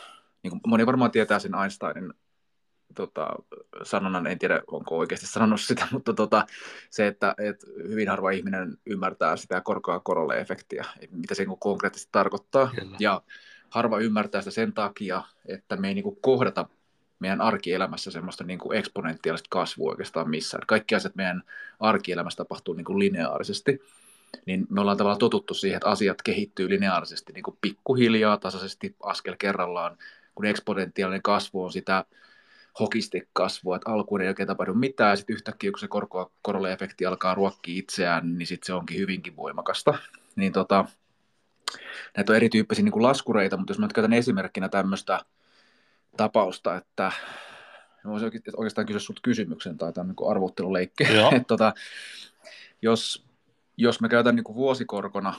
niin 0.43 0.51
kuin 0.51 0.61
moni 0.67 0.87
varmaan 0.87 1.11
tietää 1.11 1.39
sen 1.39 1.55
Einsteinin 1.55 2.13
tota, 2.97 3.29
sanonnan, 3.83 4.27
en 4.27 4.39
tiedä 4.39 4.63
onko 4.67 4.99
oikeasti 4.99 5.27
sanonut 5.27 5.61
sitä, 5.61 5.89
mutta 5.93 6.15
tota, 6.15 6.47
se, 6.91 7.07
että 7.07 7.35
et 7.39 7.65
hyvin 7.89 8.09
harva 8.09 8.31
ihminen 8.31 8.79
ymmärtää 8.87 9.37
sitä 9.37 9.61
korkoa 9.61 10.01
korolle 10.01 10.39
efektiä, 10.39 10.85
mitä 11.11 11.35
se 11.35 11.45
niin 11.45 11.59
konkreettisesti 11.59 12.13
tarkoittaa. 12.13 12.71
Kyllä. 12.75 12.97
Ja 13.01 13.23
harva 13.71 13.99
ymmärtää 13.99 14.41
sitä 14.41 14.51
sen 14.51 14.73
takia, 14.73 15.23
että 15.47 15.77
me 15.77 15.89
ei 15.89 15.95
niin 15.95 16.03
kuin 16.03 16.19
kohdata 16.21 16.69
meidän 17.19 17.41
arkielämässä 17.41 18.11
semmoista 18.11 18.45
niin 18.45 18.59
kuin 18.59 18.79
eksponentiaalista 18.79 19.49
kasvua 19.51 19.91
oikeastaan 19.91 20.31
missään. 20.31 20.63
Kaikki 20.67 20.95
asiat 20.95 21.15
meidän 21.15 21.43
arkielämässä 21.81 22.37
tapahtuu 22.37 22.75
niin 22.75 22.85
kuin 22.85 22.99
lineaarisesti. 22.99 23.83
Niin 24.47 24.67
me 24.71 24.81
ollaan 24.81 24.97
tavallaan 24.97 25.19
totuttu 25.19 25.55
siihen, 25.55 25.77
että 25.77 25.89
asiat 25.89 26.23
kehittyy 26.23 26.69
lineaarisesti 26.69 27.33
niin 27.33 27.43
kuin 27.43 27.59
pikkuhiljaa, 27.61 28.37
tasaisesti, 28.37 28.97
askel 29.03 29.37
kerrallaan, 29.39 29.97
kun 30.35 30.47
eksponentiaalinen 30.47 31.23
kasvu 31.23 31.65
on 31.65 31.73
sitä 31.73 32.05
hokistikasvua, 32.81 33.77
että 33.77 33.91
alkuun 33.91 34.21
ei 34.21 34.29
oikein 34.29 34.47
tapahdu 34.47 34.75
mitään, 34.75 35.11
ja 35.11 35.17
sitten 35.17 35.35
yhtäkkiä 35.35 35.71
kun 35.71 35.79
se 35.79 35.89
korko, 35.89 36.33
korolle-efekti 36.43 37.07
alkaa 37.07 37.35
ruokkia 37.35 37.79
itseään, 37.79 38.39
niin 38.39 38.47
sitten 38.47 38.67
se 38.67 38.75
onkin 38.75 38.99
hyvinkin 38.99 39.37
voimakasta. 39.37 39.95
Niin 40.37 40.53
tota, 40.53 40.85
näitä 42.17 42.33
on 42.33 42.37
erityyppisiä 42.37 42.85
niin 42.85 42.93
kuin 42.93 43.03
laskureita, 43.03 43.57
mutta 43.57 43.71
jos 43.71 43.79
mä 43.79 43.89
käytän 43.95 44.13
esimerkkinä 44.13 44.69
tämmöistä 44.69 45.21
tapausta, 46.17 46.77
että 46.77 47.13
voisin 48.07 48.31
oikeastaan 48.57 48.87
kysyä 48.87 49.01
sinulta 49.01 49.21
kysymyksen 49.23 49.79
tai 49.79 49.93
tämän 49.93 50.07
niin 50.09 50.17
että 51.37 51.47
tota, 51.47 51.75
jos, 52.83 53.27
jos 53.77 54.01
me 54.01 54.09
käytän 54.09 54.37
niin 54.37 54.45
kuin 54.45 54.57
vuosikorkona 54.57 55.35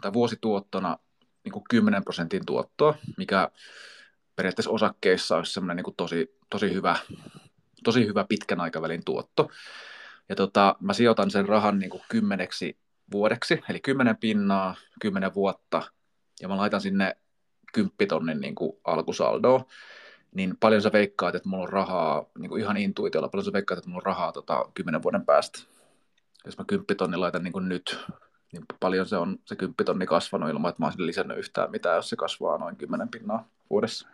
tai 0.00 0.12
vuosituottona 0.12 0.98
niin 1.44 1.52
kuin 1.52 1.64
10 1.70 2.04
prosentin 2.04 2.46
tuottoa, 2.46 2.94
mikä 3.16 3.50
periaatteessa 4.40 4.70
osakkeissa 4.70 5.36
olisi 5.36 5.52
semmoinen 5.52 5.76
niin 5.76 5.84
kuin 5.84 5.96
tosi, 5.96 6.36
tosi, 6.50 6.74
hyvä, 6.74 6.96
tosi 7.84 8.06
hyvä 8.06 8.24
pitkän 8.28 8.60
aikavälin 8.60 9.04
tuotto. 9.04 9.50
Ja 10.28 10.36
tota, 10.36 10.76
mä 10.80 10.92
sijoitan 10.92 11.30
sen 11.30 11.48
rahan 11.48 11.78
niin 11.78 11.90
kuin 11.90 12.02
kymmeneksi 12.08 12.78
vuodeksi, 13.12 13.60
eli 13.68 13.80
kymmenen 13.80 14.16
pinnaa, 14.16 14.74
kymmenen 15.00 15.34
vuotta, 15.34 15.82
ja 16.40 16.48
mä 16.48 16.56
laitan 16.56 16.80
sinne 16.80 17.16
kymppitonnin 17.72 18.40
niin 18.40 18.54
kuin 18.54 18.72
alkusaldoa, 18.84 19.64
niin 20.34 20.56
paljon 20.60 20.82
sä 20.82 20.92
veikkaat, 20.92 21.34
että 21.34 21.48
mulla 21.48 21.62
on 21.62 21.68
rahaa, 21.68 22.24
niin 22.38 22.48
kuin 22.48 22.62
ihan 22.62 22.76
intuitiolla, 22.76 23.28
paljon 23.28 23.44
sä 23.44 23.52
veikkaat, 23.52 23.78
että 23.78 23.90
mulla 23.90 24.00
on 24.00 24.06
rahaa 24.06 24.32
tota, 24.32 24.64
kymmenen 24.74 25.02
vuoden 25.02 25.26
päästä. 25.26 25.58
Jos 26.44 26.58
mä 26.58 26.64
kymppitonni 26.64 27.16
laitan 27.16 27.44
niin 27.44 27.52
kuin 27.52 27.68
nyt, 27.68 27.98
niin 28.52 28.64
paljon 28.80 29.06
se 29.06 29.16
on 29.16 29.38
se 29.44 29.56
kymppitonni 29.56 30.06
kasvanut 30.06 30.50
ilman, 30.50 30.68
että 30.68 30.82
mä 30.82 30.86
olisin 30.86 31.06
lisännyt 31.06 31.38
yhtään 31.38 31.70
mitään, 31.70 31.96
jos 31.96 32.08
se 32.08 32.16
kasvaa 32.16 32.58
noin 32.58 32.76
kymmenen 32.76 33.08
pinnaa 33.08 33.48
vuodessa. 33.70 34.08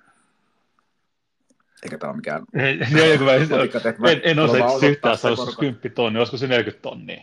Eikä 1.83 1.99
tämä 1.99 2.11
ole 2.11 2.16
mikään... 2.16 2.45
Ei, 2.54 2.78
ei, 3.02 3.18
mä, 3.18 4.11
en, 4.11 4.21
en 4.25 4.38
osaa 4.38 4.78
yhtään, 4.83 5.18
se 5.18 5.28
olisi 5.28 5.56
10 5.59 5.92
tonnia, 5.95 6.21
olisiko 6.21 6.37
se 6.37 6.47
40 6.47 6.83
tonnia? 6.83 7.23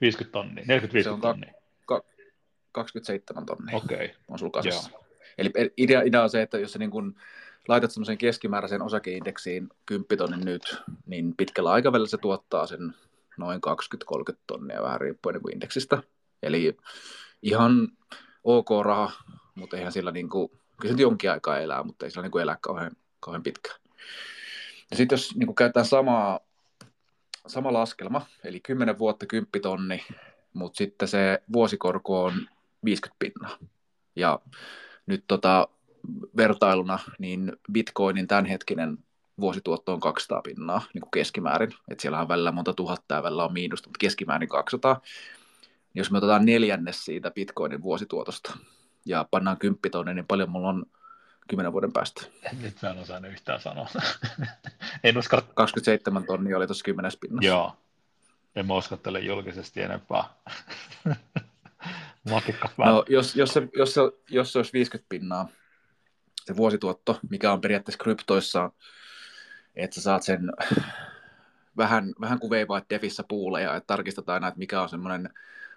50 0.00 0.32
tonnia, 0.32 0.64
40-50 1.16 1.20
tonnia. 1.20 1.52
Ka- 1.86 2.04
27 2.72 3.46
tonnia 3.46 3.76
okay. 3.76 4.08
on 4.28 4.38
sulla 4.38 4.52
kasassa. 4.52 4.90
Eli 5.38 5.50
idea, 5.76 6.02
idea 6.02 6.22
on 6.22 6.30
se, 6.30 6.42
että 6.42 6.58
jos 6.58 6.72
sä 6.72 6.78
niin 6.78 6.90
kun 6.90 7.14
laitat 7.68 7.90
semmoisen 7.90 8.18
keskimääräisen 8.18 8.82
osakeindeksiin 8.82 9.68
10 9.86 10.18
tonnin 10.18 10.44
nyt, 10.44 10.76
niin 11.06 11.34
pitkällä 11.36 11.70
aikavälillä 11.70 12.08
se 12.08 12.18
tuottaa 12.18 12.66
sen 12.66 12.94
noin 13.38 13.60
20-30 14.32 14.36
tonnia 14.46 14.82
vähän 14.82 15.00
riippuen 15.00 15.34
niin 15.34 15.52
indeksistä. 15.52 16.02
Eli 16.42 16.76
ihan 17.42 17.88
ok 18.44 18.68
raha, 18.82 19.12
mutta 19.54 19.76
eihän 19.76 19.92
sillä 19.92 20.12
niin 20.12 20.28
kuin, 20.28 20.48
kyllä 20.80 20.96
se 20.96 21.02
jonkin 21.02 21.30
aikaa 21.30 21.58
elää, 21.58 21.82
mutta 21.82 22.06
ei 22.06 22.10
sillä 22.10 22.22
niin 22.22 22.32
kuin 22.32 22.42
elää 22.42 22.58
kauhean, 22.60 22.92
kauhean 23.20 23.42
pitkään. 23.42 23.80
Ja 24.90 24.96
sitten 24.96 25.16
jos 25.16 25.36
niin 25.36 25.54
käytetään 25.54 25.86
samaa 25.86 26.40
sama 27.48 27.72
laskelma, 27.72 28.26
eli 28.44 28.60
10 28.60 28.98
vuotta 28.98 29.26
10 29.26 29.48
tonni, 29.62 30.04
mutta 30.52 30.76
sitten 30.76 31.08
se 31.08 31.42
vuosikorko 31.52 32.24
on 32.24 32.48
50 32.84 33.16
pinnaa. 33.18 33.58
Ja 34.16 34.40
nyt 35.06 35.24
tota, 35.26 35.68
vertailuna, 36.36 36.98
niin 37.18 37.52
Bitcoinin 37.72 38.26
tämänhetkinen 38.26 38.98
vuosituotto 39.40 39.92
on 39.92 40.00
200 40.00 40.42
pinnaa 40.42 40.82
niin 40.94 41.02
kuin 41.02 41.10
keskimäärin. 41.10 41.74
että 41.88 42.02
siellä 42.02 42.20
on 42.20 42.28
välillä 42.28 42.52
monta 42.52 42.72
tuhatta 42.72 43.14
ja 43.14 43.22
välillä 43.22 43.44
on 43.44 43.52
miinusta, 43.52 43.88
mutta 43.88 43.98
keskimäärin 43.98 44.48
200. 44.48 45.00
Jos 45.94 46.10
me 46.10 46.18
otetaan 46.18 46.44
neljännes 46.44 47.04
siitä 47.04 47.30
Bitcoinin 47.30 47.82
vuosituotosta 47.82 48.58
ja 49.06 49.26
pannaan 49.30 49.58
10 49.58 49.80
tonni, 49.90 50.14
niin 50.14 50.26
paljon 50.26 50.50
mulla 50.50 50.68
on 50.68 50.86
kymmenen 51.48 51.72
vuoden 51.72 51.92
päästä. 51.92 52.22
Nyt 52.62 52.82
mä 52.82 52.90
en 52.90 52.98
osaa 52.98 53.26
yhtään 53.26 53.60
sanoa. 53.60 53.88
en 55.04 55.18
uskalla... 55.18 55.46
27 55.54 56.24
tonnia 56.24 56.56
oli 56.56 56.66
tuossa 56.66 56.84
kymmenes 56.84 57.16
pinnassa. 57.16 57.46
Joo. 57.46 57.76
En 58.56 58.66
mä 58.66 58.74
uskottele 58.74 59.20
julkisesti 59.20 59.82
enempää. 59.82 60.24
no, 62.78 63.04
jos, 63.08 63.36
jos, 63.36 63.52
se, 63.52 63.68
jos, 63.76 63.94
se, 63.94 64.00
jos 64.30 64.52
se 64.52 64.58
olisi 64.58 64.72
50 64.72 65.06
pinnaa, 65.08 65.48
se 66.44 66.56
vuosituotto, 66.56 67.20
mikä 67.30 67.52
on 67.52 67.60
periaatteessa 67.60 68.02
kryptoissa, 68.02 68.70
että 69.76 69.94
sä 69.94 70.00
saat 70.00 70.22
sen 70.22 70.52
vähän, 71.76 72.12
vähän 72.20 72.38
kuin 72.38 72.50
veivaat 72.50 72.84
Defissä 72.90 73.24
puuleja, 73.28 73.76
että 73.76 73.86
tarkistetaan 73.86 74.34
aina, 74.34 74.48
että 74.48 74.58
mikä 74.58 74.82
on 74.82 74.88
semmoinen 74.88 75.30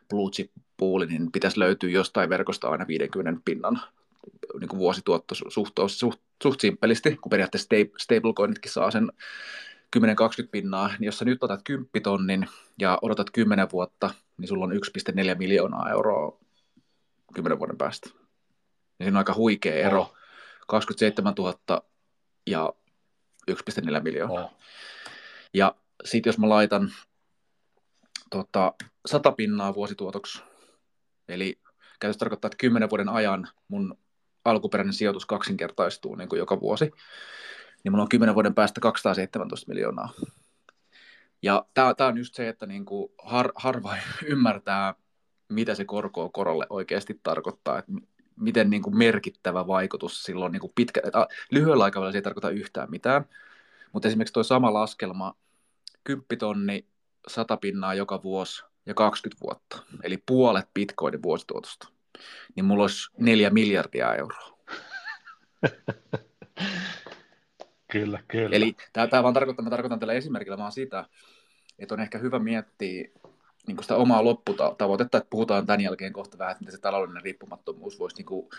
blue 0.10 0.32
chip 0.32 0.52
puuli, 0.78 1.06
niin 1.06 1.32
pitäisi 1.32 1.60
löytyä 1.60 1.90
jostain 1.90 2.30
verkosta 2.30 2.70
aina 2.70 2.88
50 2.88 3.42
pinnan 3.46 3.82
niin 4.60 4.68
kuin 4.70 4.80
vuosituotto 4.80 5.36
suht, 5.36 5.74
suht, 5.88 6.22
suht 6.44 6.60
simppelisti, 6.60 7.16
kun 7.16 7.30
periaatteessa 7.30 7.70
stablecoinitkin 7.98 8.72
saa 8.72 8.92
sen 8.92 9.12
10-20 9.98 10.02
pinnaa, 10.52 10.88
niin 10.88 11.06
jos 11.06 11.18
sä 11.18 11.26
nyt 11.26 11.44
otat 11.44 11.62
10 11.64 11.90
tonnin 12.04 12.48
ja 12.80 13.00
odotat 13.02 13.28
10 13.34 13.68
vuotta, 13.72 14.10
niin 14.38 14.48
sulla 14.48 14.66
on 14.66 14.72
1,4 14.72 15.38
miljoonaa 15.38 15.90
euroa 15.90 16.40
10 17.34 17.60
vuoden 17.60 17.78
päästä. 17.78 18.10
Ja 19.00 19.06
siinä 19.06 19.18
on 19.18 19.18
aika 19.18 19.34
huikea 19.34 19.74
ero. 19.74 20.02
Oh. 20.02 20.14
27 20.68 21.34
000 21.38 21.82
ja 22.48 22.74
1,4 23.52 24.02
miljoonaa. 24.04 24.46
Oh. 24.46 24.58
Ja 25.54 25.76
sitten 26.06 26.30
jos 26.30 26.38
mä 26.38 26.50
laitan 26.50 26.92
tota, 28.30 28.74
100 29.06 29.32
pinnaa 29.32 29.74
vuosituotoksi, 29.74 30.42
eli 31.28 31.60
käytössä 32.00 32.20
tarkoittaa, 32.20 32.48
että 32.48 32.58
10 32.58 32.90
vuoden 32.90 33.10
ajan 33.10 33.48
mun 33.68 33.98
alkuperäinen 34.46 34.94
sijoitus 34.94 35.26
kaksinkertaistuu 35.26 36.16
niin 36.16 36.30
kuin 36.30 36.40
joka 36.40 36.60
vuosi, 36.60 36.92
niin 37.84 37.92
mulla 37.92 38.04
on 38.04 38.10
10 38.10 38.36
vuoden 38.36 38.56
päästä 38.56 38.82
217 38.82 39.72
miljoonaa. 39.72 40.10
Ja 41.42 41.66
tämä 41.74 42.10
on 42.10 42.18
just 42.18 42.36
se, 42.36 42.50
että 42.50 42.66
niin 42.66 42.86
kuin 42.86 43.12
har, 43.24 43.52
harva 43.56 43.96
ymmärtää, 44.26 44.94
mitä 45.50 45.76
se 45.76 45.86
korko 45.86 46.30
korolle 46.30 46.68
oikeasti 46.70 47.20
tarkoittaa, 47.24 47.80
että 47.80 47.92
miten 48.36 48.70
niin 48.70 48.82
kuin 48.82 48.98
merkittävä 48.98 49.68
vaikutus 49.68 50.24
silloin 50.24 50.52
niin 50.52 50.62
kuin 50.62 50.72
pitkä, 50.76 51.02
että 51.04 51.28
lyhyellä 51.52 51.84
aikavälillä 51.84 52.12
se 52.12 52.18
ei 52.18 52.22
tarkoita 52.22 52.50
yhtään 52.50 52.92
mitään, 52.92 53.26
mutta 53.94 54.08
esimerkiksi 54.08 54.34
tuo 54.34 54.44
sama 54.44 54.74
laskelma, 54.74 55.36
10 56.04 56.26
tonni, 56.40 56.86
100 57.28 57.58
pinnaa 57.58 57.94
joka 57.94 58.24
vuosi 58.24 58.64
ja 58.86 58.94
20 58.94 59.42
vuotta, 59.42 59.84
eli 60.04 60.24
puolet 60.26 60.68
bitcoinin 60.74 61.24
vuosituotosta 61.24 61.88
niin 62.56 62.66
mulla 62.66 62.84
olisi 62.84 63.10
neljä 63.18 63.50
miljardia 63.50 64.16
euroa. 64.16 64.58
kyllä, 67.92 68.24
kyllä. 68.28 68.56
Eli 68.56 68.76
tämä 68.94 69.24
vaan 69.24 69.34
tarkoittaa, 69.34 69.64
mä 69.64 69.70
tarkoitan 69.70 70.00
tällä 70.00 70.14
esimerkillä 70.14 70.58
vaan 70.58 70.72
sitä, 70.72 71.06
että 71.80 71.96
on 71.96 72.02
ehkä 72.02 72.18
hyvä 72.18 72.40
miettiä 72.40 73.10
niin 73.68 73.78
sitä 73.82 73.96
omaa 73.96 74.24
lopputavoitetta, 74.24 75.18
että 75.18 75.30
puhutaan 75.30 75.66
tämän 75.66 75.82
jälkeen 75.82 76.14
kohta 76.14 76.38
vähän, 76.38 76.52
että 76.52 76.62
mitä 76.64 76.72
se 76.72 76.82
taloudellinen 76.82 77.24
riippumattomuus 77.24 78.00
voisi 78.00 78.16
niin 78.16 78.26
kuin 78.26 78.50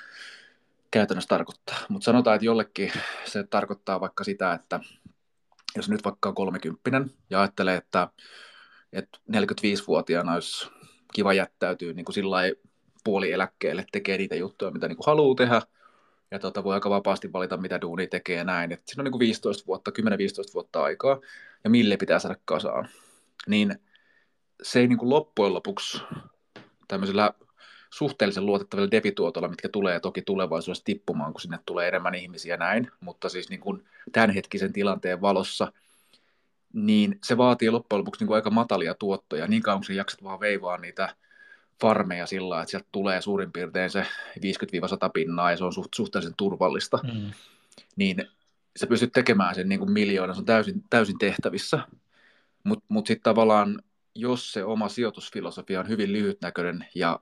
käytännössä 0.90 1.28
tarkoittaa. 1.28 1.78
Mutta 1.88 2.04
sanotaan, 2.04 2.34
että 2.34 2.46
jollekin 2.46 2.92
se 3.24 3.44
tarkoittaa 3.44 4.00
vaikka 4.00 4.24
sitä, 4.24 4.52
että 4.52 4.80
jos 5.76 5.88
nyt 5.88 6.04
vaikka 6.04 6.28
on 6.28 6.34
kolmekymppinen 6.34 7.10
ja 7.30 7.40
ajattelee, 7.40 7.76
että, 7.76 8.08
että 8.92 9.18
45-vuotiaana 9.32 10.34
olisi 10.34 10.70
kiva 11.14 11.32
jättäytyä 11.32 11.92
niin 11.92 12.04
kuin 12.04 12.14
sillä 12.14 12.36
puoli 12.36 12.60
eläkkeelle, 13.32 13.84
tekee 13.92 14.18
niitä 14.18 14.34
juttuja, 14.34 14.70
mitä 14.70 14.88
niin 14.88 14.96
kuin 14.96 15.06
haluaa 15.06 15.34
tehdä, 15.34 15.62
ja 16.30 16.38
tota, 16.38 16.64
voi 16.64 16.74
aika 16.74 16.90
vapaasti 16.90 17.32
valita, 17.32 17.56
mitä 17.56 17.80
duuni 17.80 18.06
tekee 18.06 18.36
ja 18.36 18.44
näin. 18.44 18.72
Et 18.72 18.82
siinä 18.86 19.00
on 19.00 19.04
niin 19.04 19.12
kuin 19.12 19.20
15 19.20 19.66
vuotta, 19.66 19.90
10-15 19.90 19.94
vuotta 20.54 20.82
aikaa, 20.82 21.20
ja 21.64 21.70
mille 21.70 21.96
pitää 21.96 22.18
saada 22.18 22.36
kasaan. 22.44 22.88
Niin 23.46 23.78
se 24.62 24.80
ei 24.80 24.86
niin 24.86 24.98
kuin 24.98 25.10
loppujen 25.10 25.54
lopuksi 25.54 26.02
tämmöisellä 26.88 27.32
suhteellisen 27.90 28.46
luotettavilla 28.46 28.90
debituotolla, 28.90 29.48
mitkä 29.48 29.68
tulee 29.68 30.00
toki 30.00 30.22
tulevaisuudessa 30.22 30.84
tippumaan, 30.84 31.32
kun 31.32 31.40
sinne 31.40 31.58
tulee 31.66 31.88
enemmän 31.88 32.14
ihmisiä 32.14 32.56
näin, 32.56 32.90
mutta 33.00 33.28
siis 33.28 33.50
niin 33.50 33.60
kuin 33.60 33.84
tämänhetkisen 34.12 34.72
tilanteen 34.72 35.20
valossa, 35.20 35.72
niin 36.72 37.18
se 37.24 37.36
vaatii 37.36 37.70
loppujen 37.70 37.98
lopuksi 37.98 38.20
niin 38.20 38.26
kuin 38.26 38.36
aika 38.36 38.50
matalia 38.50 38.94
tuottoja, 38.94 39.46
niin 39.46 39.62
kauan 39.62 39.78
kun 39.78 39.84
sä 39.84 39.92
jaksat 39.92 40.22
vaan 40.22 40.40
veivaa 40.40 40.78
niitä 40.78 41.16
farmeja 41.82 42.26
sillä 42.26 42.62
että 42.62 42.70
sieltä 42.70 42.88
tulee 42.92 43.20
suurin 43.20 43.52
piirtein 43.52 43.90
se 43.90 44.06
50-100 44.38 45.10
pinnaa 45.14 45.50
ja 45.50 45.56
se 45.56 45.64
on 45.64 45.72
suht, 45.72 45.94
suhteellisen 45.94 46.34
turvallista, 46.36 46.98
mm. 47.02 47.30
niin 47.96 48.28
sä 48.76 48.86
pystyt 48.86 49.12
tekemään 49.12 49.54
sen 49.54 49.68
niin 49.68 49.78
kuin 49.78 49.92
miljoona, 49.92 50.34
se 50.34 50.40
on 50.40 50.44
täysin, 50.44 50.84
täysin 50.90 51.18
tehtävissä. 51.18 51.78
Mutta 52.64 52.84
mut 52.88 53.06
sitten 53.06 53.22
tavallaan, 53.22 53.82
jos 54.14 54.52
se 54.52 54.64
oma 54.64 54.88
sijoitusfilosofia 54.88 55.80
on 55.80 55.88
hyvin 55.88 56.12
lyhytnäköinen 56.12 56.86
ja 56.94 57.20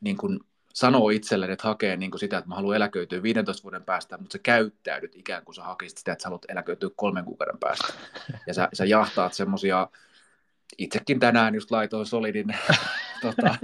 niin 0.00 0.16
kuin 0.16 0.40
sanoo 0.74 1.10
itselleen, 1.10 1.52
että 1.52 1.68
hakee 1.68 1.96
niin 1.96 2.10
kuin 2.10 2.20
sitä, 2.20 2.38
että 2.38 2.48
mä 2.48 2.54
haluan 2.54 2.76
eläköityä 2.76 3.22
15 3.22 3.62
vuoden 3.62 3.84
päästä, 3.84 4.18
mutta 4.18 4.32
sä 4.32 4.38
käyttäydyt 4.38 5.16
ikään 5.16 5.44
kuin 5.44 5.54
sä 5.54 5.62
hakisit 5.62 5.98
sitä, 5.98 6.12
että 6.12 6.22
sä 6.22 6.28
haluat 6.28 6.44
eläköityä 6.48 6.90
kolmen 6.96 7.24
kuukauden 7.24 7.58
päästä. 7.58 7.92
Ja 8.46 8.54
sä, 8.54 8.68
sä 8.72 8.84
jahtaat 8.84 9.32
semmosia, 9.32 9.88
itsekin 10.78 11.20
tänään 11.20 11.54
just 11.54 11.70
laitoin 11.70 12.06
Solidin 12.06 12.46
tota, 13.22 13.54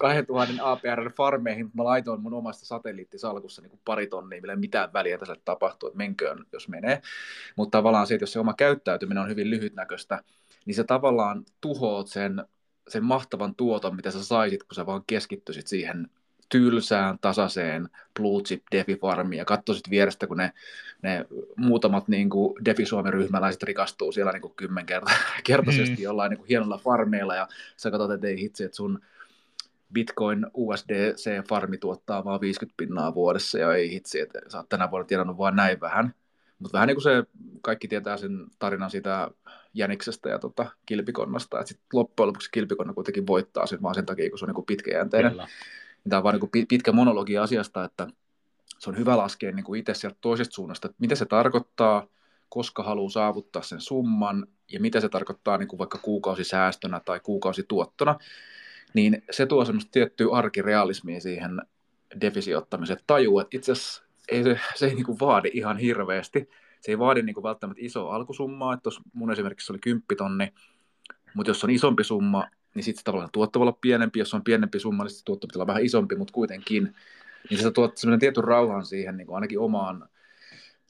2000 0.00 0.54
APR-farmeihin, 0.72 1.70
mä 1.74 1.84
laitoin 1.84 2.20
mun 2.20 2.34
omasta 2.34 2.66
satelliittisalkussa 2.66 3.62
niin 3.62 3.70
kuin 3.70 3.80
pari 3.84 4.06
tonnia, 4.06 4.40
millä 4.40 4.56
mitään 4.56 4.92
väliä 4.92 5.18
tässä 5.18 5.36
tapahtuu, 5.44 5.86
että 5.86 5.96
menköön, 5.96 6.44
jos 6.52 6.68
menee. 6.68 7.02
Mutta 7.56 7.78
tavallaan 7.78 8.06
se, 8.06 8.14
että 8.14 8.22
jos 8.22 8.32
se 8.32 8.40
oma 8.40 8.54
käyttäytyminen 8.54 9.22
on 9.22 9.28
hyvin 9.28 9.50
lyhytnäköistä, 9.50 10.24
niin 10.66 10.74
se 10.74 10.84
tavallaan 10.84 11.44
tuhoat 11.60 12.06
sen, 12.06 12.44
sen 12.88 13.04
mahtavan 13.04 13.54
tuoton, 13.54 13.96
mitä 13.96 14.10
sä 14.10 14.24
saisit, 14.24 14.62
kun 14.62 14.74
sä 14.74 14.86
vaan 14.86 15.02
keskittyisit 15.06 15.66
siihen 15.66 16.10
tylsään, 16.50 17.18
tasaiseen 17.20 17.88
Blue 18.20 18.42
Chip 18.42 18.62
Defi-farmiin 18.74 19.38
ja 19.38 19.44
katsoisit 19.44 19.90
vierestä, 19.90 20.26
kun 20.26 20.36
ne, 20.36 20.52
ne 21.02 21.26
muutamat 21.56 22.08
niin 22.08 22.30
kuin 22.30 22.64
Defi 22.64 22.86
Suomen 22.86 23.12
ryhmäläiset 23.12 23.62
rikastuu 23.62 24.12
siellä 24.12 24.32
niin 24.32 24.42
kuin 24.42 24.54
kymmenkertaisesti 24.56 25.96
mm. 25.96 26.02
jollain 26.02 26.30
niin 26.30 26.38
kuin 26.38 26.48
hienolla 26.48 26.78
farmeilla 26.78 27.34
ja 27.34 27.48
sä 27.76 27.90
katsot, 27.90 28.10
että 28.10 28.26
ei 28.26 28.40
hitsi, 28.40 28.64
että 28.64 28.76
sun 28.76 29.00
Bitcoin 29.92 30.46
USDC-farmi 30.54 31.78
tuottaa 31.78 32.24
vain 32.24 32.40
50 32.40 32.74
pinnaa 32.76 33.14
vuodessa 33.14 33.58
ja 33.58 33.74
ei 33.74 33.90
hitsi, 33.90 34.20
että 34.20 34.40
sä 34.48 34.58
oot 34.58 34.68
tänä 34.68 34.90
vuonna 34.90 35.06
tienannut 35.06 35.38
vain 35.38 35.56
näin 35.56 35.80
vähän. 35.80 36.14
Mutta 36.58 36.72
vähän 36.72 36.86
niin 36.86 36.96
kuin 36.96 37.02
se, 37.02 37.24
kaikki 37.62 37.88
tietää 37.88 38.16
sen 38.16 38.46
tarinan 38.58 38.90
siitä 38.90 39.30
jäniksestä 39.74 40.28
ja 40.28 40.38
tota, 40.38 40.66
kilpikonnasta, 40.86 41.60
että 41.60 41.68
sitten 41.68 41.86
loppujen 41.92 42.28
lopuksi 42.28 42.50
kilpikonna 42.52 42.94
kuitenkin 42.94 43.26
voittaa 43.26 43.66
sen 43.66 43.82
vaan 43.82 43.94
sen 43.94 44.06
takia, 44.06 44.30
kun 44.30 44.38
se 44.38 44.44
on 44.44 44.54
niin 44.54 44.66
pitkäjänteinen. 44.66 45.30
Kyllä. 45.30 45.48
Tämä 46.08 46.18
on 46.18 46.24
vain 46.24 46.40
niin 46.54 46.66
pitkä 46.66 46.92
monologi 46.92 47.38
asiasta, 47.38 47.84
että 47.84 48.06
se 48.78 48.90
on 48.90 48.98
hyvä 48.98 49.16
laskea 49.16 49.52
niin 49.52 49.64
kuin 49.64 49.80
itse 49.80 49.94
sieltä 49.94 50.18
toisesta 50.20 50.54
suunnasta, 50.54 50.86
että 50.86 50.96
mitä 51.00 51.14
se 51.14 51.26
tarkoittaa, 51.26 52.06
koska 52.48 52.82
haluaa 52.82 53.10
saavuttaa 53.10 53.62
sen 53.62 53.80
summan 53.80 54.46
ja 54.72 54.80
mitä 54.80 55.00
se 55.00 55.08
tarkoittaa 55.08 55.58
niin 55.58 55.68
kuin 55.68 55.78
vaikka 55.78 55.98
kuukausisäästönä 55.98 57.00
tai 57.04 57.20
kuukausituottona, 57.20 58.18
niin 58.94 59.22
se 59.30 59.46
tuo 59.46 59.64
semmoista 59.64 59.90
tiettyä 59.90 60.32
arkirealismia 60.32 61.20
siihen 61.20 61.62
defisijoittamiseen. 62.20 62.98
Tajuu, 63.06 63.40
että 63.40 63.56
itse 63.56 63.72
asiassa 63.72 64.02
ei 64.28 64.42
se, 64.42 64.60
se 64.74 64.86
ei 64.86 64.94
niin 64.94 65.06
kuin 65.06 65.20
vaadi 65.20 65.50
ihan 65.54 65.78
hirveästi. 65.78 66.48
Se 66.80 66.92
ei 66.92 66.98
vaadi 66.98 67.22
niin 67.22 67.34
kuin 67.34 67.44
välttämättä 67.44 67.84
isoa 67.84 68.14
alkusummaa, 68.14 68.74
että 68.74 68.90
mun 69.12 69.32
esimerkiksi 69.32 69.72
oli 69.72 69.78
10 69.78 70.04
tonni, 70.18 70.52
mutta 71.34 71.50
jos 71.50 71.64
on 71.64 71.70
isompi 71.70 72.04
summa, 72.04 72.46
niin 72.74 72.84
sitten 72.84 73.04
tavallaan 73.04 73.30
tuotto 73.32 73.58
voi 73.58 73.64
olla 73.64 73.78
pienempi, 73.80 74.18
jos 74.18 74.34
on 74.34 74.44
pienempi 74.44 74.80
summa, 74.80 75.04
niin 75.04 75.24
tuotto 75.24 75.46
pitää 75.46 75.58
olla 75.58 75.66
vähän 75.66 75.84
isompi, 75.84 76.16
mutta 76.16 76.32
kuitenkin, 76.32 76.94
niin 77.50 77.60
se 77.60 77.70
tuot 77.70 77.96
sellainen 77.96 78.20
tietyn 78.20 78.44
rauhan 78.44 78.86
siihen 78.86 79.16
niin 79.16 79.26
kuin 79.26 79.34
ainakin 79.34 79.58
omaan 79.58 80.08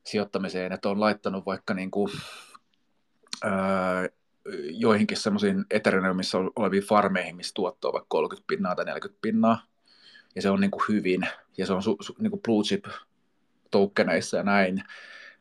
sijoittamiseen, 0.04 0.72
että 0.72 0.88
on 0.88 1.00
laittanut 1.00 1.46
vaikka 1.46 1.75
niin 1.75 1.90
kuin, 1.90 2.12
öö, 3.44 4.08
joihinkin 4.70 5.16
semmoisiin 5.16 5.64
Ethereumissa 5.70 6.38
oleviin 6.56 6.82
farmeihin, 6.82 7.37
missä 7.37 7.54
tuotto 7.54 7.88
on 7.88 7.92
vaikka 7.92 8.06
30 8.08 8.46
pinnaa 8.46 8.75
tai 8.75 8.84
40 8.84 9.18
pinnaa, 9.22 9.62
ja 10.34 10.42
se 10.42 10.50
on 10.50 10.60
niin 10.60 10.70
kuin 10.70 10.82
hyvin, 10.88 11.28
ja 11.56 11.66
se 11.66 11.72
on 11.72 11.82
su, 11.82 11.96
su, 12.00 12.16
niin 12.18 12.30
kuin 12.30 12.42
blue 12.42 12.64
chip 12.64 12.84
tokeneissa 13.70 14.37
ja 14.37 14.42
näin, 14.42 14.82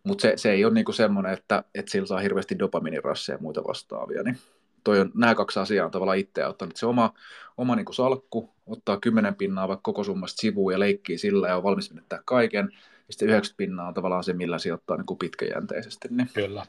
mutta 0.03 0.21
se, 0.21 0.33
se 0.35 0.51
ei 0.51 0.65
ole 0.65 0.73
niin 0.73 0.85
kuin 0.85 0.95
semmoinen, 0.95 1.33
että, 1.33 1.63
että 1.75 1.91
sillä 1.91 2.07
saa 2.07 2.19
hirveästi 2.19 2.59
dopaminirasseja 2.59 3.35
ja 3.35 3.41
muita 3.41 3.63
vastaavia, 3.63 4.23
niin 4.23 4.37
toi 4.83 4.99
on, 4.99 5.11
nämä 5.15 5.35
kaksi 5.35 5.59
asiaa 5.59 5.85
on 5.85 5.91
tavallaan 5.91 6.17
itse 6.17 6.45
ottanut. 6.45 6.75
Se 6.75 6.85
oma, 6.85 7.13
oma 7.57 7.75
niin 7.75 7.85
salkku, 7.91 8.53
ottaa 8.65 8.99
kymmenen 8.99 9.35
pinnaa 9.35 9.67
vaikka 9.67 9.81
koko 9.83 10.03
summasta 10.03 10.41
sivuun 10.41 10.73
ja 10.73 10.79
leikkii 10.79 11.17
sillä 11.17 11.47
ja 11.47 11.57
on 11.57 11.63
valmis 11.63 11.93
menettää 11.93 12.19
kaiken. 12.25 12.69
Ja 13.07 13.13
sitten 13.13 13.27
90 13.27 13.57
pinnaa 13.57 13.87
on 13.87 13.93
tavallaan 13.93 14.23
se, 14.23 14.33
millä 14.33 14.59
sijoittaa 14.59 14.97
niin 14.97 15.05
kuin 15.05 15.17
pitkäjänteisesti. 15.17 16.07
Niin. 16.11 16.29
Kyllä. 16.33 16.65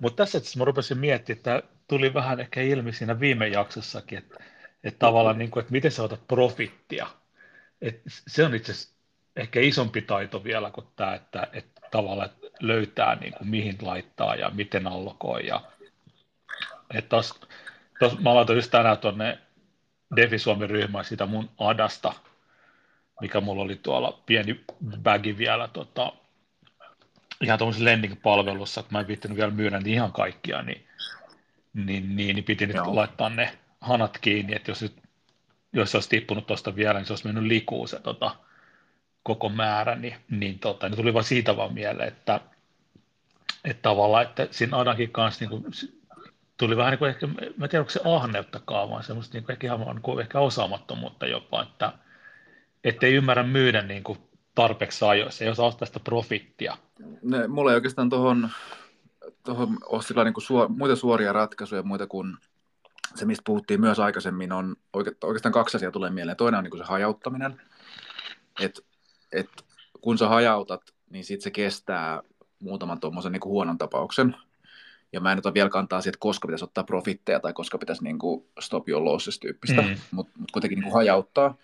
Mutta 0.00 0.16
tässä 0.16 0.38
että 0.38 0.50
mä 0.58 0.64
rupesin 0.64 0.98
miettimään, 0.98 1.38
että 1.38 1.62
tuli 1.88 2.14
vähän 2.14 2.40
ehkä 2.40 2.60
ilmi 2.60 2.92
siinä 2.92 3.20
viime 3.20 3.48
jaksossakin, 3.48 4.18
että, 4.18 4.36
että 4.84 4.98
tavallaan 4.98 5.38
niin 5.38 5.50
kuin, 5.50 5.60
että 5.60 5.72
miten 5.72 5.90
sä 5.90 6.02
otat 6.02 6.28
profittia. 6.28 7.06
että 7.80 8.02
se 8.06 8.44
on 8.44 8.54
itse 8.54 8.72
asiassa 8.72 8.94
ehkä 9.36 9.60
isompi 9.60 10.02
taito 10.02 10.44
vielä 10.44 10.70
kuin 10.70 10.86
tämä, 10.96 11.14
että, 11.14 11.48
että 11.52 11.80
tavallaan 11.90 12.30
löytää 12.60 13.14
niin 13.14 13.32
kuin, 13.32 13.48
mihin 13.48 13.76
laittaa 13.82 14.34
ja 14.34 14.50
miten 14.54 14.86
allokoi 14.86 15.46
ja 15.46 15.62
että 16.94 17.08
tos, 17.08 17.40
tos, 17.98 18.18
mä 18.18 18.34
laitoin 18.34 18.56
just 18.56 18.70
tänään 18.70 18.98
tuonne 18.98 19.38
Defi 20.16 20.38
Suomen 20.38 20.70
ryhmään 20.70 21.04
sitä 21.04 21.26
mun 21.26 21.50
Adasta, 21.58 22.12
mikä 23.20 23.40
mulla 23.40 23.62
oli 23.62 23.76
tuolla 23.76 24.22
pieni 24.26 24.64
bagi 25.02 25.38
vielä 25.38 25.68
tota, 25.68 26.12
ihan 27.40 27.58
tuollaisessa 27.58 27.84
lending-palvelussa, 27.84 28.80
että 28.80 28.92
mä 28.92 29.00
en 29.00 29.08
viittinyt 29.08 29.36
vielä 29.36 29.50
myydä 29.50 29.78
niin 29.80 29.94
ihan 29.94 30.12
kaikkia, 30.12 30.62
niin, 30.62 30.86
niin, 31.74 32.16
niin, 32.16 32.36
niin 32.36 32.44
piti 32.44 32.66
nyt 32.66 32.76
Joo. 32.76 32.96
laittaa 32.96 33.28
ne 33.28 33.58
hanat 33.80 34.18
kiinni, 34.18 34.54
että 34.54 34.70
jos, 34.70 34.94
jos 35.72 35.90
se 35.90 35.96
olisi 35.96 36.08
tippunut 36.08 36.46
tuosta 36.46 36.76
vielä, 36.76 36.98
niin 36.98 37.06
se 37.06 37.12
olisi 37.12 37.26
mennyt 37.26 37.44
likuun 37.44 37.88
se 37.88 38.00
tota, 38.00 38.36
koko 39.22 39.48
määrä, 39.48 39.94
niin, 39.94 40.14
niin, 40.30 40.58
tota, 40.58 40.88
niin 40.88 40.96
tuli 40.96 41.14
vaan 41.14 41.24
siitä 41.24 41.56
vaan 41.56 41.74
mieleen, 41.74 42.08
että, 42.08 42.40
että 43.64 43.82
tavallaan, 43.82 44.22
että 44.24 44.48
siinä 44.50 44.78
Adankin 44.78 45.10
kanssa 45.10 45.44
niin 45.44 45.50
kuin, 45.50 45.64
tuli 46.66 46.76
vähän 46.76 46.90
niin 46.90 46.98
kuin 46.98 47.08
ehkä, 47.08 47.26
mä 47.26 47.64
en 47.64 47.70
tiedä 47.70 47.80
onko 47.80 47.90
se 47.90 48.00
ahneuttakaan, 48.04 48.90
vaan 48.90 49.02
semmoista 49.02 49.36
niin 49.36 49.44
kuin 49.44 49.52
ehkä, 49.52 49.66
ihan 49.66 49.80
niin 49.80 50.02
kuin 50.02 50.20
ehkä 50.20 50.40
osaamattomuutta 50.40 51.26
jopa, 51.26 51.62
että 51.62 51.92
ettei 52.84 53.14
ymmärrä 53.14 53.42
myydä 53.42 53.82
niin 53.82 54.02
kuin 54.02 54.18
tarpeeksi 54.54 55.04
ajoissa, 55.04 55.44
ei 55.44 55.50
osaa 55.50 55.66
ostaa 55.66 55.86
sitä 55.86 56.00
profittia. 56.00 56.76
Ne, 57.22 57.48
mulla 57.48 57.70
ei 57.70 57.74
oikeastaan 57.74 58.10
tuohon 58.10 58.50
tuohon 59.44 59.78
ole 59.86 60.02
sillä 60.02 60.24
niin 60.24 60.34
kuin 60.34 60.44
suor, 60.44 60.68
muita 60.68 60.96
suoria 60.96 61.32
ratkaisuja, 61.32 61.82
muita 61.82 62.06
kuin 62.06 62.36
se, 63.14 63.24
mistä 63.24 63.42
puhuttiin 63.46 63.80
myös 63.80 63.98
aikaisemmin, 63.98 64.52
on 64.52 64.76
oikeastaan 65.24 65.52
kaksi 65.52 65.76
asiaa 65.76 65.92
tulee 65.92 66.10
mieleen. 66.10 66.36
Toinen 66.36 66.58
on 66.58 66.64
niin 66.64 66.70
kuin 66.70 66.80
se 66.80 66.84
hajauttaminen, 66.84 67.60
että 68.60 68.80
et, 69.32 69.48
kun 70.00 70.18
sä 70.18 70.28
hajautat, 70.28 70.82
niin 71.10 71.24
sitten 71.24 71.44
se 71.44 71.50
kestää 71.50 72.22
muutaman 72.58 73.00
tuommoisen 73.00 73.32
niin 73.32 73.44
huonon 73.44 73.78
tapauksen, 73.78 74.36
ja 75.12 75.20
mä 75.20 75.32
en 75.32 75.38
ota 75.38 75.54
vielä 75.54 75.68
kantaa 75.68 76.00
siihen, 76.00 76.10
että 76.10 76.20
koska 76.20 76.48
pitäisi 76.48 76.64
ottaa 76.64 76.84
profitteja 76.84 77.40
tai 77.40 77.52
koska 77.52 77.78
pitäisi 77.78 78.04
niin 78.04 78.18
kuin 78.18 78.46
stop 78.60 78.88
your 78.88 79.04
losses 79.04 79.38
tyyppistä, 79.38 79.82
mm. 79.82 79.96
mutta 80.10 80.32
mut 80.38 80.50
kuitenkin 80.52 80.76
niin 80.76 80.84
kuin 80.84 80.94
hajauttaa 80.94 81.56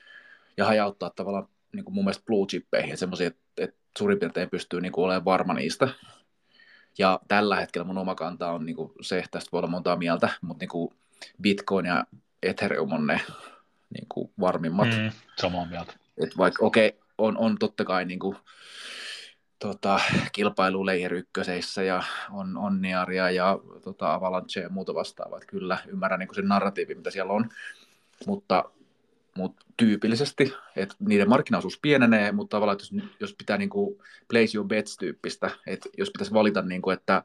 ja 0.56 0.64
hajauttaa 0.64 1.10
tavallaan 1.10 1.48
niin 1.72 1.84
kuin 1.84 1.94
mun 1.94 2.04
mielestä 2.04 2.24
blue 2.26 2.46
chippeihin, 2.46 2.90
että 2.90 3.00
semmoisia, 3.00 3.26
että, 3.26 3.42
että 3.58 3.76
suurin 3.98 4.18
piirtein 4.18 4.50
pystyy 4.50 4.80
niin 4.80 4.92
kuin 4.92 5.04
olemaan 5.04 5.24
varma 5.24 5.54
niistä. 5.54 5.88
Ja 6.98 7.20
tällä 7.28 7.56
hetkellä 7.56 7.86
mun 7.86 7.98
oma 7.98 8.14
kanta 8.14 8.50
on 8.50 8.66
niin 8.66 8.76
kuin 8.76 8.92
se, 9.00 9.24
tästä 9.30 9.48
voi 9.52 9.58
olla 9.58 9.70
montaa 9.70 9.96
mieltä, 9.96 10.28
mutta 10.40 10.62
niin 10.62 10.68
kuin 10.68 10.94
Bitcoin 11.42 11.86
ja 11.86 12.04
Ethereum 12.42 12.92
on 12.92 13.06
ne 13.06 13.20
niin 13.94 14.06
kuin 14.08 14.30
varmimmat. 14.40 14.88
Mm, 14.88 15.10
samaa 15.40 15.66
mieltä. 15.66 15.92
Et 16.18 16.38
vaikka 16.38 16.66
okei, 16.66 16.88
okay, 16.88 17.00
on, 17.18 17.38
on 17.38 17.56
totta 17.58 17.84
kai 17.84 18.04
niin 18.04 18.18
kuin, 18.18 18.36
tota, 19.58 20.00
kilpailu 20.32 20.84
ja 21.86 22.02
on 22.30 22.56
Onniaria 22.56 23.30
ja 23.30 23.58
tota, 23.82 24.14
Avalanche 24.14 24.60
ja 24.60 24.68
muuta 24.68 24.94
vastaavaa. 24.94 25.40
Kyllä 25.46 25.78
ymmärrän 25.86 26.20
niin 26.20 26.34
sen 26.34 26.48
narratiivin, 26.48 26.96
mitä 26.96 27.10
siellä 27.10 27.32
on, 27.32 27.48
mutta, 28.26 28.64
mutta 29.34 29.66
tyypillisesti, 29.76 30.54
että 30.76 30.94
niiden 30.98 31.28
markkinaosuus 31.28 31.78
pienenee, 31.82 32.32
mutta 32.32 32.56
tavallaan, 32.56 32.78
jos, 32.80 32.92
jos 33.20 33.34
pitää 33.34 33.58
niin 33.58 33.70
kuin 33.70 33.98
place 34.30 34.56
your 34.56 34.68
bets-tyyppistä, 34.68 35.50
että 35.66 35.88
jos 35.98 36.10
pitäisi 36.10 36.32
valita, 36.32 36.62
niin 36.62 36.82
kuin, 36.82 36.94
että 36.94 37.22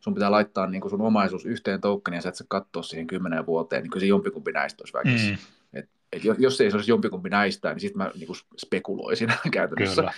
sun 0.00 0.14
pitää 0.14 0.30
laittaa 0.30 0.66
niin 0.66 0.80
kuin 0.80 0.90
sun 0.90 1.00
omaisuus 1.00 1.46
yhteen 1.46 1.80
tokeniin 1.80 2.18
ja 2.18 2.22
sä 2.22 2.28
et 2.28 2.34
sä 2.34 2.44
katsoa 2.48 2.82
siihen 2.82 3.06
kymmeneen 3.06 3.46
vuoteen, 3.46 3.82
niin 3.82 3.90
kyllä 3.90 4.00
se 4.00 4.06
jompikumpi 4.06 4.52
näistä 4.52 4.82
olisi 4.82 4.94
väkisin. 4.94 5.30
Mm. 5.30 5.59
Et, 6.12 6.22
jos 6.38 6.60
ei 6.60 6.70
se 6.70 6.76
olisi 6.76 6.90
jompikumpi 6.90 7.28
näistä, 7.28 7.70
niin 7.70 7.80
sitten 7.80 7.98
mä 7.98 8.10
niin 8.14 8.26
kuin 8.26 8.38
spekuloisin 8.58 9.32
käytännössä. 9.52 10.02
Kyllä. 10.02 10.12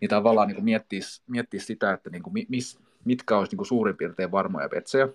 Niin 0.00 0.08
tavallaan 0.08 0.48
niin 0.48 0.64
miettis, 0.64 1.22
miettis 1.26 1.66
sitä, 1.66 1.92
että 1.92 2.10
niin 2.10 2.22
kuin 2.22 2.46
mis, 2.48 2.78
mitkä 3.04 3.38
olisi 3.38 3.50
niin 3.50 3.56
kuin 3.56 3.66
suurin 3.66 3.96
piirtein 3.96 4.32
varmoja 4.32 4.70
vetsejä. 4.70 5.08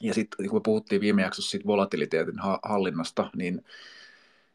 Ja 0.00 0.14
sitten 0.14 0.36
niin 0.38 0.50
kun 0.50 0.56
me 0.56 0.62
puhuttiin 0.64 1.00
viime 1.00 1.22
jaksossa 1.22 1.50
siitä 1.50 1.66
volatiliteetin 1.66 2.34
hallinnasta, 2.62 3.30
niin, 3.36 3.64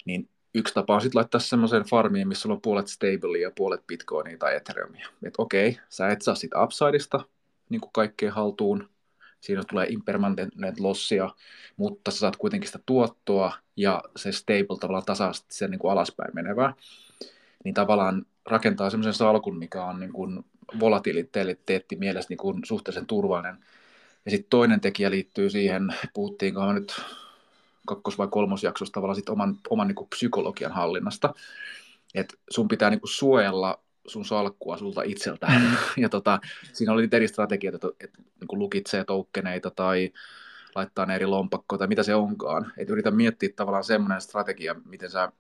niin 0.06 0.30
yksi 0.54 0.74
tapa 0.74 0.95
on 0.95 1.02
sitten 1.02 1.19
laittaa 1.19 1.41
semmoiseen 1.41 1.84
farmiin, 1.84 2.28
missä 2.28 2.50
on 2.50 2.62
puolet 2.62 2.88
stablea 2.88 3.41
ja 3.41 3.52
puolet 3.56 3.88
bitcoinia 3.88 4.38
tai 4.38 4.56
ethereumia. 4.56 5.08
Että 5.24 5.41
okei, 5.41 5.80
sä 5.89 6.10
et 6.10 6.22
saa 6.22 6.36
sitä 6.36 6.63
upsideista 6.63 7.19
niin 7.69 7.82
kuin 7.82 7.91
kaikkeen 7.93 8.34
haltuun, 8.34 8.89
siinä 9.41 9.63
tulee 9.69 9.88
impermanent 9.89 10.80
lossia, 10.80 11.30
mutta 11.78 12.12
sä 12.12 12.17
saat 12.17 12.36
kuitenkin 12.36 12.67
sitä 12.67 12.80
tuottoa 12.86 13.54
ja 13.75 14.04
se 14.15 14.32
stable 14.32 14.78
tavallaan 14.80 15.06
tasaisesti 15.06 15.56
sen 15.56 15.71
niin 15.71 15.80
kuin 15.80 15.91
alaspäin 15.91 16.32
menevää. 16.34 16.73
Niin 17.63 17.73
tavallaan 17.73 18.25
rakentaa 18.45 18.89
semmoisen 18.89 19.13
salkun, 19.13 19.58
mikä 19.58 19.86
on 19.86 19.99
niin 19.99 20.13
kuin 20.13 20.45
volatiliteetti 20.80 21.95
mielessä 21.95 22.30
niin 22.30 22.38
kuin 22.38 22.62
suhteellisen 22.65 23.06
turvallinen. 23.06 23.58
Ja 24.25 24.32
sitten 24.32 24.49
toinen 24.49 24.82
tekijä 24.82 25.12
liittyy 25.12 25.49
siihen, 25.49 25.95
puhuttiinko 26.13 26.73
nyt 26.73 27.02
kakkos- 27.88 28.17
vai 28.17 28.28
kolmosjaksossa 28.32 28.93
tavallaan 28.93 29.15
sit 29.15 29.30
oman, 29.30 29.56
oman 29.69 29.88
niin 29.88 29.95
kuin 29.95 30.10
psykologian 30.10 30.71
hallinnasta. 30.71 31.34
että 32.15 32.38
sun 32.49 32.67
pitää 32.67 32.89
niin 32.89 33.02
kuin 33.02 33.12
suojella 33.12 33.80
sun 34.10 34.26
salkkua 34.26 34.78
sulta 34.78 35.02
itseltään. 35.02 35.62
Mm. 35.62 35.78
ja 36.04 36.10
tota, 36.10 36.39
siinä 36.74 36.93
oli 36.93 37.08
eri 37.12 37.28
strategioita, 37.28 37.88
että, 37.88 38.06
että 38.06 38.22
niin 38.22 38.60
lukitsee 38.60 39.04
toukkeneita 39.04 39.72
tai 39.72 40.12
laittaa 40.76 41.06
ne 41.06 41.15
eri 41.15 41.26
lompakkoon 41.26 41.80
tai 41.80 41.88
mitä 41.88 42.04
se 42.04 42.15
onkaan. 42.15 42.74
Että 42.78 42.93
yritä 42.93 43.12
miettiä 43.12 43.50
tavallaan 43.56 43.84
semmoinen 43.84 44.22
strategia, 44.22 44.76
miten 44.86 45.12
sä 45.12 45.32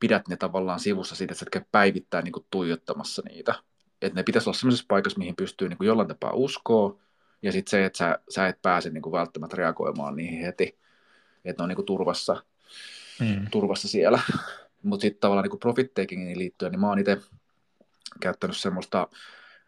pidät 0.00 0.28
ne 0.28 0.36
tavallaan 0.36 0.80
sivussa 0.80 1.16
siitä, 1.16 1.32
että 1.32 1.44
sä 1.44 1.60
et 1.60 1.72
päivittää 1.72 2.22
niin 2.22 2.32
kuin 2.32 2.46
tuijottamassa 2.50 3.22
niitä. 3.28 3.54
Että 4.02 4.20
ne 4.20 4.22
pitäisi 4.22 4.48
olla 4.48 4.58
semmoisessa 4.58 4.86
paikassa, 4.88 5.18
mihin 5.18 5.36
pystyy 5.36 5.68
niin 5.68 5.78
kuin 5.78 5.86
jollain 5.86 6.08
tapaa 6.08 6.32
uskoa, 6.32 6.98
ja 7.42 7.52
sitten 7.52 7.70
se, 7.70 7.84
että 7.84 7.96
sä, 7.96 8.18
sä 8.28 8.48
et 8.48 8.62
pääse 8.62 8.90
niin 8.90 9.02
kuin 9.02 9.12
välttämättä 9.12 9.56
reagoimaan 9.56 10.16
niihin 10.16 10.40
heti, 10.40 10.78
että 11.44 11.62
ne 11.62 11.64
on 11.64 11.68
niin 11.68 11.76
kuin 11.76 11.86
turvassa, 11.86 12.42
mm. 13.20 13.46
turvassa 13.50 13.88
siellä. 13.88 14.20
Mutta 14.82 15.02
sitten 15.02 15.20
tavallaan 15.20 15.48
niin 15.48 15.58
profit 15.58 15.94
takingiin 15.94 16.38
liittyen, 16.38 16.72
niin 16.72 16.80
mä 16.80 16.88
oon 16.88 16.98
itse 16.98 17.18
käyttänyt 18.20 18.56
semmoista, 18.56 19.08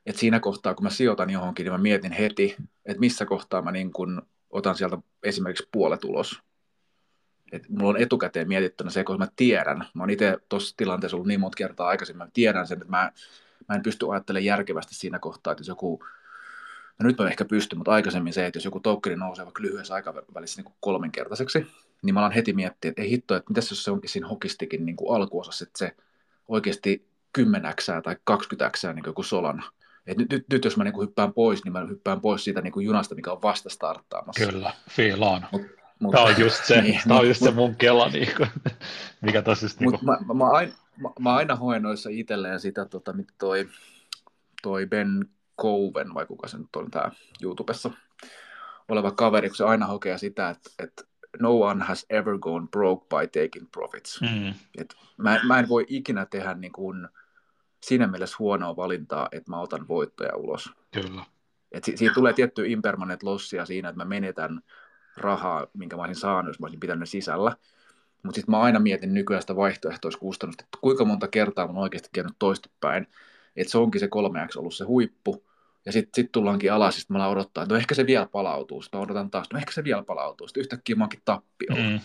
että 0.06 0.20
siinä 0.20 0.40
kohtaa, 0.40 0.74
kun 0.74 0.84
mä 0.84 0.90
sijoitan 0.90 1.30
johonkin, 1.30 1.64
niin 1.64 1.72
mä 1.72 1.78
mietin 1.78 2.12
heti, 2.12 2.56
että 2.84 3.00
missä 3.00 3.26
kohtaa 3.26 3.62
mä 3.62 3.72
niin 3.72 3.92
kun 3.92 4.22
otan 4.50 4.74
sieltä 4.74 4.98
esimerkiksi 5.22 5.68
puolet 5.72 6.04
ulos. 6.04 6.42
Et 7.52 7.68
mulla 7.68 7.90
on 7.90 8.02
etukäteen 8.02 8.48
mietittynä 8.48 8.90
se, 8.90 9.04
kun 9.04 9.18
mä 9.18 9.28
tiedän, 9.36 9.78
mä 9.94 10.02
oon 10.02 10.10
itse 10.10 10.38
tuossa 10.48 10.76
tilanteessa 10.76 11.16
ollut 11.16 11.26
niin 11.26 11.40
monta 11.40 11.56
kertaa 11.56 11.88
aikaisemmin, 11.88 12.26
mä 12.26 12.30
tiedän 12.32 12.66
sen, 12.66 12.76
että 12.76 12.90
mä, 12.90 13.12
mä 13.68 13.74
en 13.74 13.82
pysty 13.82 14.12
ajattelemaan 14.12 14.44
järkevästi 14.44 14.94
siinä 14.94 15.18
kohtaa, 15.18 15.50
että 15.50 15.60
jos 15.60 15.68
joku, 15.68 16.04
no 16.98 17.06
nyt 17.06 17.18
mä 17.18 17.28
ehkä 17.28 17.44
pystyn, 17.44 17.78
mutta 17.78 17.92
aikaisemmin 17.92 18.32
se, 18.32 18.46
että 18.46 18.56
jos 18.56 18.64
joku 18.64 18.80
tokeni 18.80 19.16
nousee 19.16 19.44
vaikka 19.44 19.62
lyhyessä 19.62 19.94
aikavälissä 19.94 20.58
niin 20.58 20.64
kuin 20.64 20.76
kolminkertaiseksi, 20.80 21.66
niin 22.02 22.14
mä 22.14 22.20
alan 22.20 22.32
heti 22.32 22.52
miettiä, 22.52 22.88
että 22.88 23.02
ei 23.02 23.10
hitto, 23.10 23.36
että 23.36 23.50
mitäs 23.50 23.70
jos 23.70 23.84
se 23.84 23.90
onkin 23.90 24.10
siinä 24.10 24.28
hokistikin 24.28 24.86
niin 24.86 24.96
kuin 24.96 25.16
alkuosassa, 25.16 25.64
että 25.64 25.78
se 25.78 25.96
oikeasti 26.48 27.08
10 27.36 27.74
tai 28.04 28.16
20 28.24 28.70
niin 28.82 28.94
kuin 28.94 29.06
joku 29.06 29.22
Solana. 29.22 29.62
Et 30.06 30.18
nyt, 30.18 30.30
nyt, 30.30 30.44
nyt, 30.50 30.64
jos 30.64 30.76
mä 30.76 30.84
niin 30.84 30.94
kuin 30.94 31.08
hyppään 31.08 31.32
pois, 31.32 31.64
niin 31.64 31.72
mä 31.72 31.86
hyppään 31.88 32.20
pois 32.20 32.44
siitä 32.44 32.60
niin 32.60 32.72
kuin 32.72 32.86
junasta, 32.86 33.14
mikä 33.14 33.32
on 33.32 33.42
vasta 33.42 33.70
starttaamassa. 33.70 34.46
Kyllä, 34.46 34.72
fiilaan. 34.90 35.46
Mut, 35.52 35.62
mut, 35.98 36.12
tämä 36.12 36.24
on 36.24 36.34
just 36.38 36.64
se, 36.64 36.80
niin, 36.80 37.00
tämä 37.08 37.20
on 37.20 37.28
just 37.28 37.40
mut, 37.40 37.50
se 37.50 37.54
mun 37.54 37.76
kela, 37.76 38.08
niin 38.08 38.36
kuin, 38.36 38.48
mikä 39.20 39.42
tosiaan... 39.42 39.72
Niin 39.80 39.90
kuin... 39.90 40.04
mä, 40.04 40.18
mä, 40.26 40.34
mä, 40.34 40.50
aina, 40.50 40.72
mä, 40.96 41.08
mä, 41.20 41.34
aina 41.34 41.56
hoen 41.56 41.82
noissa 41.82 42.10
itselleen 42.12 42.60
sitä, 42.60 42.84
tota, 42.84 43.12
mitä 43.12 43.32
toi, 43.38 43.68
toi 44.62 44.86
Ben 44.86 45.28
Coven, 45.60 46.14
vai 46.14 46.26
kuka 46.26 46.48
se 46.48 46.58
nyt 46.58 46.76
on 46.76 46.90
tämä 46.90 47.10
YouTubessa 47.42 47.90
oleva 48.88 49.10
kaveri, 49.10 49.48
kun 49.48 49.56
se 49.56 49.64
aina 49.64 49.86
hokee 49.86 50.18
sitä, 50.18 50.50
että, 50.50 50.70
että 50.78 51.02
no 51.40 51.60
one 51.60 51.84
has 51.84 52.06
ever 52.10 52.38
gone 52.38 52.66
broke 52.70 53.06
by 53.08 53.26
taking 53.26 53.70
profits. 53.72 54.20
Mm. 54.20 54.54
Et 54.78 54.94
mä, 55.16 55.40
mä 55.46 55.58
en 55.58 55.68
voi 55.68 55.84
ikinä 55.88 56.26
tehdä 56.26 56.54
niin 56.54 56.72
kuin 56.72 57.08
siinä 57.82 58.06
mielessä 58.06 58.36
huonoa 58.38 58.76
valintaa, 58.76 59.28
että 59.32 59.50
mä 59.50 59.60
otan 59.60 59.88
voittoja 59.88 60.36
ulos. 60.36 60.70
Kyllä. 60.92 61.24
Et 61.72 61.84
si- 61.84 61.96
siitä 61.96 62.14
tulee 62.14 62.32
tietty 62.32 62.66
impermanent 62.66 63.22
lossia 63.22 63.66
siinä, 63.66 63.88
että 63.88 64.00
mä 64.00 64.08
menetän 64.08 64.60
rahaa, 65.16 65.66
minkä 65.72 65.96
mä 65.96 66.02
olisin 66.02 66.20
saanut, 66.20 66.48
jos 66.48 66.60
mä 66.60 66.64
olisin 66.64 66.80
pitänyt 66.80 67.08
sisällä. 67.08 67.56
Mutta 68.22 68.36
sitten 68.36 68.50
mä 68.50 68.60
aina 68.60 68.78
mietin 68.80 69.14
nykyään 69.14 69.42
sitä 69.42 69.56
vaihtoehtoiskustannusta, 69.56 70.64
että 70.64 70.78
kuinka 70.80 71.04
monta 71.04 71.28
kertaa 71.28 71.66
mun 71.66 71.82
oikeasti 71.82 72.08
käynyt 72.12 72.36
toistepäin, 72.38 73.06
että 73.56 73.70
se 73.70 73.78
onkin 73.78 74.00
se 74.00 74.06
3x 74.06 74.58
ollut 74.58 74.74
se 74.74 74.84
huippu, 74.84 75.46
ja 75.86 75.92
sitten 75.92 76.10
sit 76.14 76.32
tullaankin 76.32 76.72
alas, 76.72 76.96
sitten 76.96 77.16
mä 77.16 77.28
odottaa, 77.28 77.62
että 77.62 77.74
no 77.74 77.78
ehkä 77.78 77.94
se 77.94 78.06
vielä 78.06 78.26
palautuu. 78.26 78.82
Sitten 78.82 78.98
mä 78.98 79.04
odotan 79.04 79.30
taas, 79.30 79.46
no 79.52 79.58
ehkä 79.58 79.72
se 79.72 79.84
vielä 79.84 80.02
palautuu. 80.02 80.48
Sitten 80.48 80.60
yhtäkkiä 80.60 80.96
mä 80.96 81.04
oonkin 81.04 81.20
tappiolla. 81.24 81.90
Mm. 81.90 82.00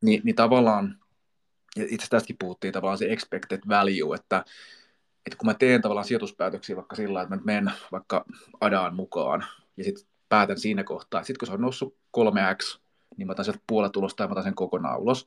Ni, 0.00 0.20
niin 0.24 0.36
tavallaan, 0.36 0.98
ja 1.76 1.86
itse 1.88 2.06
tästäkin 2.10 2.36
puhuttiin 2.38 2.72
tavallaan 2.72 2.98
se 2.98 3.12
expected 3.12 3.60
value, 3.68 4.14
että, 4.14 4.44
että 5.26 5.38
kun 5.38 5.46
mä 5.46 5.54
teen 5.54 5.82
tavallaan 5.82 6.04
sijoituspäätöksiä 6.04 6.76
vaikka 6.76 6.96
sillä 6.96 7.22
että 7.22 7.36
mä 7.36 7.42
menen 7.44 7.72
vaikka 7.92 8.24
Adaan 8.60 8.94
mukaan, 8.94 9.44
ja 9.76 9.84
sitten 9.84 10.06
päätän 10.28 10.58
siinä 10.58 10.84
kohtaa, 10.84 11.20
että 11.20 11.26
sitten 11.26 11.38
kun 11.38 11.46
se 11.46 11.52
on 11.52 11.60
noussut 11.60 11.96
3x, 12.18 12.80
niin 13.16 13.26
mä 13.26 13.32
otan 13.32 13.44
sieltä 13.44 13.62
puolet 13.66 13.96
ulos 13.96 14.14
tai 14.14 14.26
mä 14.26 14.32
otan 14.32 14.44
sen 14.44 14.54
kokonaan 14.54 15.00
ulos. 15.00 15.26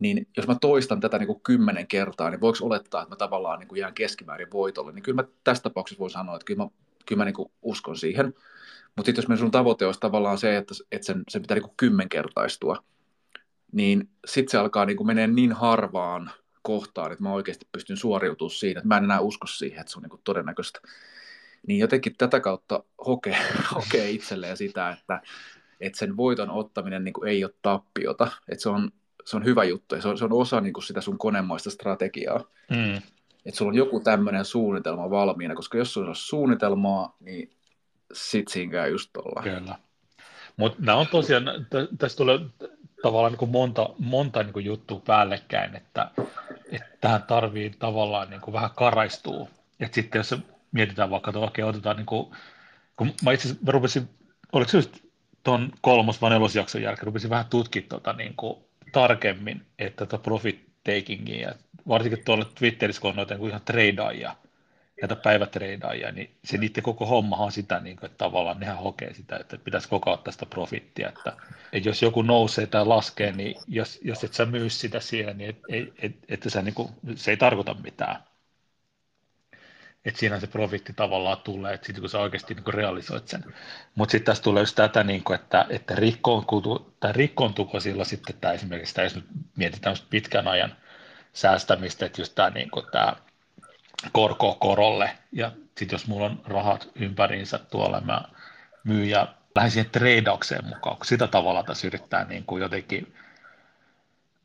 Niin 0.00 0.26
jos 0.36 0.46
mä 0.46 0.56
toistan 0.60 1.00
tätä 1.00 1.18
niin 1.18 1.26
kuin 1.26 1.40
kymmenen 1.40 1.86
kertaa, 1.86 2.30
niin 2.30 2.40
voiko 2.40 2.58
olettaa, 2.62 3.02
että 3.02 3.12
mä 3.12 3.16
tavallaan 3.16 3.58
niin 3.58 3.68
kuin 3.68 3.80
jään 3.80 3.94
keskimäärin 3.94 4.52
voitolle? 4.52 4.92
Niin 4.92 5.02
kyllä 5.02 5.22
mä 5.22 5.28
tässä 5.44 5.62
tapauksessa 5.62 5.98
voin 5.98 6.10
sanoa, 6.10 6.36
että 6.36 6.44
kyllä 6.44 6.64
mä, 6.64 6.70
kyllä 7.06 7.20
mä 7.20 7.24
niin 7.24 7.34
kuin 7.34 7.52
uskon 7.62 7.96
siihen. 7.96 8.26
Mutta 8.96 9.08
sitten 9.08 9.24
jos 9.28 9.40
sun 9.40 9.50
tavoite 9.50 9.86
olisi 9.86 10.00
tavallaan 10.00 10.38
se, 10.38 10.56
että, 10.56 10.74
että 10.92 11.06
sen, 11.06 11.22
sen 11.28 11.42
pitää 11.42 11.54
niin 11.54 11.62
kuin 11.62 11.76
kymmenkertaistua, 11.76 12.82
niin 13.72 14.08
sitten 14.26 14.50
se 14.50 14.58
alkaa 14.58 14.84
niin 14.84 15.06
menee 15.06 15.26
niin 15.26 15.52
harvaan 15.52 16.30
kohtaan, 16.62 17.12
että 17.12 17.22
mä 17.22 17.32
oikeasti 17.32 17.68
pystyn 17.72 17.96
suoriutumaan 17.96 18.50
siitä, 18.50 18.80
että 18.80 18.88
mä 18.88 18.96
en 18.96 19.04
enää 19.04 19.20
usko 19.20 19.46
siihen, 19.46 19.80
että 19.80 19.92
se 19.92 19.98
on 19.98 20.02
niin 20.02 20.20
todennäköistä. 20.24 20.80
Niin 21.66 21.78
jotenkin 21.78 22.14
tätä 22.18 22.40
kautta 22.40 22.84
hokee, 23.06 23.38
hokee 23.74 24.10
itselleen 24.10 24.56
sitä, 24.56 24.90
että, 24.90 25.22
että 25.80 25.98
sen 25.98 26.16
voiton 26.16 26.50
ottaminen 26.50 27.04
niin 27.04 27.14
ei 27.26 27.44
ole 27.44 27.54
tappiota, 27.62 28.30
että 28.48 28.62
se 28.62 28.68
on, 28.68 28.90
se 29.24 29.36
on 29.36 29.44
hyvä 29.44 29.64
juttu 29.64 29.94
ja 29.94 30.02
se 30.02 30.08
on, 30.08 30.18
se 30.18 30.24
on 30.24 30.32
osa 30.32 30.60
niin 30.60 30.82
sitä 30.82 31.00
sun 31.00 31.18
konemaista 31.18 31.70
strategiaa. 31.70 32.44
Mm. 32.70 32.96
Että 33.46 33.58
sulla 33.58 33.70
on 33.70 33.76
joku 33.76 34.00
tämmöinen 34.00 34.44
suunnitelma 34.44 35.10
valmiina, 35.10 35.54
koska 35.54 35.78
jos 35.78 35.92
sulla 35.92 36.08
on 36.08 36.16
suunnitelmaa, 36.16 37.16
niin 37.20 37.50
sit 38.12 38.48
siinä 38.48 38.72
käy 38.72 38.90
just 38.90 39.10
tuolla. 39.12 39.42
Kyllä. 39.42 39.78
Mutta 40.56 40.78
nämä 40.80 40.98
on 40.98 41.06
tosiaan, 41.06 41.44
t- 41.44 41.98
tässä 41.98 42.16
tulee 42.16 42.38
tavallaan 43.02 43.32
niin 43.32 43.38
kuin 43.38 43.50
monta, 43.50 43.88
monta 43.98 44.42
niin 44.42 44.52
kuin 44.52 44.64
juttua 44.64 45.02
päällekkäin, 45.06 45.76
että, 45.76 46.10
että 46.70 46.88
tähän 47.00 47.22
tarvii 47.22 47.70
tavallaan 47.78 48.30
niin 48.30 48.40
kuin 48.40 48.52
vähän 48.52 48.70
karaistua. 48.76 49.48
Että 49.80 49.94
sitten 49.94 50.18
jos 50.18 50.34
mietitään 50.72 51.10
vaikka, 51.10 51.30
että 51.30 51.40
okei, 51.40 51.64
otetaan 51.64 51.96
niin 51.96 52.06
kuin, 52.06 52.30
kun 52.96 53.14
mä 53.24 53.32
itse 53.32 53.48
asiassa 53.48 53.72
rupesin, 53.72 54.08
oliko 54.52 54.70
se 54.70 54.78
just 54.78 54.96
tuon 55.42 55.72
kolmos 55.80 56.22
vai 56.22 56.30
nelosjakson 56.30 56.82
jälkeen, 56.82 57.06
rupesin 57.06 57.30
vähän 57.30 57.46
tutkimaan 57.50 57.88
tuota, 57.88 58.12
niin 58.12 58.34
kuin, 58.36 58.58
tarkemmin, 58.92 59.66
että 59.78 60.06
tuota 60.06 60.22
profit 60.22 60.68
takingia, 60.84 61.52
varsinkin 61.88 62.24
tuolla 62.24 62.44
Twitterissä, 62.44 63.02
kun 63.02 63.10
on 63.10 63.16
noita 63.16 63.34
niin 63.34 63.48
ihan 63.48 63.60
tradeaajia, 63.64 64.36
näitä 65.00 65.16
päivätreidaajia, 65.16 66.12
niin 66.12 66.30
se 66.44 66.58
niiden 66.58 66.82
koko 66.82 67.06
hommahan 67.06 67.44
on 67.44 67.52
sitä, 67.52 67.80
niin 67.80 67.96
kuin, 67.96 68.06
että 68.06 68.18
tavallaan 68.18 68.60
nehän 68.60 68.78
hokee 68.78 69.14
sitä, 69.14 69.36
että 69.36 69.58
pitäisi 69.58 69.88
koko 69.88 70.10
ajan 70.10 70.22
tästä 70.24 70.46
profittia, 70.46 71.08
että, 71.08 71.32
että 71.72 71.88
jos 71.88 72.02
joku 72.02 72.22
nousee 72.22 72.66
tai 72.66 72.86
laskee, 72.86 73.32
niin 73.32 73.54
jos, 73.68 73.98
jos 74.04 74.24
et 74.24 74.34
sä 74.34 74.46
myy 74.46 74.70
sitä 74.70 75.00
siihen, 75.00 75.38
niin 75.38 75.50
et, 75.50 75.58
et, 75.68 75.94
et, 76.02 76.16
että 76.28 76.50
sä, 76.50 76.62
niin 76.62 76.74
kuin, 76.74 76.88
se 77.14 77.30
ei 77.30 77.36
tarkoita 77.36 77.74
mitään 77.74 78.22
että 80.04 80.20
siinä 80.20 80.40
se 80.40 80.46
profitti 80.46 80.92
tavallaan 80.92 81.38
tulee, 81.44 81.74
että 81.74 81.86
sitten 81.86 82.00
kun 82.00 82.10
sä 82.10 82.18
oikeasti 82.18 82.54
niin 82.54 82.74
realisoit 82.74 83.28
sen. 83.28 83.44
Mutta 83.94 84.12
sitten 84.12 84.26
tässä 84.26 84.42
tulee 84.42 84.62
just 84.62 84.76
tätä, 84.76 85.04
niin 85.04 85.24
kuin, 85.24 85.40
että, 85.40 85.66
että 85.68 85.94
rikkoontuuko, 85.96 86.92
tai 87.00 87.80
sillä 87.80 88.04
sitten 88.04 88.36
tämä 88.40 88.52
esimerkiksi, 88.52 88.94
tämä, 88.94 89.04
jos 89.04 89.14
nyt 89.14 89.24
mietitään 89.56 89.96
pitkän 90.10 90.48
ajan 90.48 90.76
säästämistä, 91.32 92.06
että 92.06 92.20
just 92.20 92.34
tämä, 92.34 92.50
niin 92.50 92.70
kuin, 92.70 92.86
tämä 92.92 93.16
korko 94.12 94.54
korolle, 94.54 95.18
ja 95.32 95.52
sitten 95.78 95.94
jos 95.94 96.06
mulla 96.06 96.26
on 96.26 96.42
rahat 96.44 96.88
ympäriinsä 96.94 97.58
tuolla, 97.58 98.00
mä 98.00 98.22
myyn 98.84 99.10
ja 99.10 99.34
lähden 99.54 99.70
siihen 99.70 99.90
treidaukseen 99.90 100.64
mukaan, 100.64 100.96
kun 100.96 101.06
sitä 101.06 101.26
tavalla 101.26 101.62
tässä 101.62 101.86
yrittää 101.86 102.24
niin 102.24 102.44
kuin 102.44 102.62
jotenkin 102.62 103.14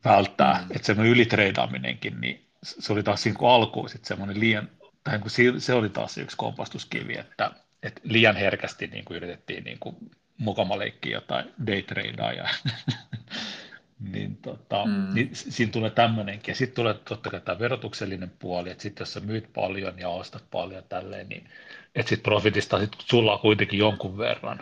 välttää, 0.04 0.54
mm. 0.54 0.76
että 0.76 0.86
semmoinen 0.86 1.12
ylitreidaaminenkin, 1.12 2.20
niin 2.20 2.46
se 2.62 2.92
oli 2.92 3.02
taas 3.02 3.24
niin 3.24 3.34
kuin 3.34 3.50
alkuun 3.50 3.88
sitten 3.88 4.08
semmoinen 4.08 4.40
liian 4.40 4.68
tai 5.04 5.18
kun 5.18 5.30
se 5.58 5.74
oli 5.74 5.88
taas 5.88 6.18
yksi 6.18 6.36
kompastuskivi, 6.36 7.18
että, 7.18 7.50
että 7.82 8.00
liian 8.04 8.36
herkästi 8.36 8.86
niin 8.86 9.04
kuin 9.04 9.16
yritettiin 9.16 9.64
niin 9.64 9.78
kuin 9.80 9.96
mukama 10.38 10.78
leikkiä 10.78 11.12
jotain 11.12 11.52
daytradaa 11.66 12.32
ja 12.32 12.48
niin, 14.12 14.36
tota, 14.36 14.84
mm. 14.84 15.14
niin 15.14 15.30
siinä 15.32 15.72
tulee 15.72 15.90
tämmöinenkin. 15.90 16.52
Ja 16.52 16.56
sitten 16.56 16.76
tulee 16.76 16.94
totta 16.94 17.30
kai 17.30 17.40
tämä 17.40 17.58
verotuksellinen 17.58 18.32
puoli, 18.38 18.70
että 18.70 18.82
sitten 18.82 19.02
jos 19.02 19.12
sä 19.12 19.20
myyt 19.20 19.52
paljon 19.52 19.98
ja 19.98 20.08
ostat 20.08 20.44
paljon 20.50 20.84
tälleen, 20.88 21.28
niin 21.28 21.48
että 21.94 22.10
sitten 22.10 22.22
profitista 22.22 22.78
sit 22.78 22.92
sulla 22.98 23.32
on 23.32 23.38
kuitenkin 23.38 23.78
jonkun 23.78 24.18
verran. 24.18 24.60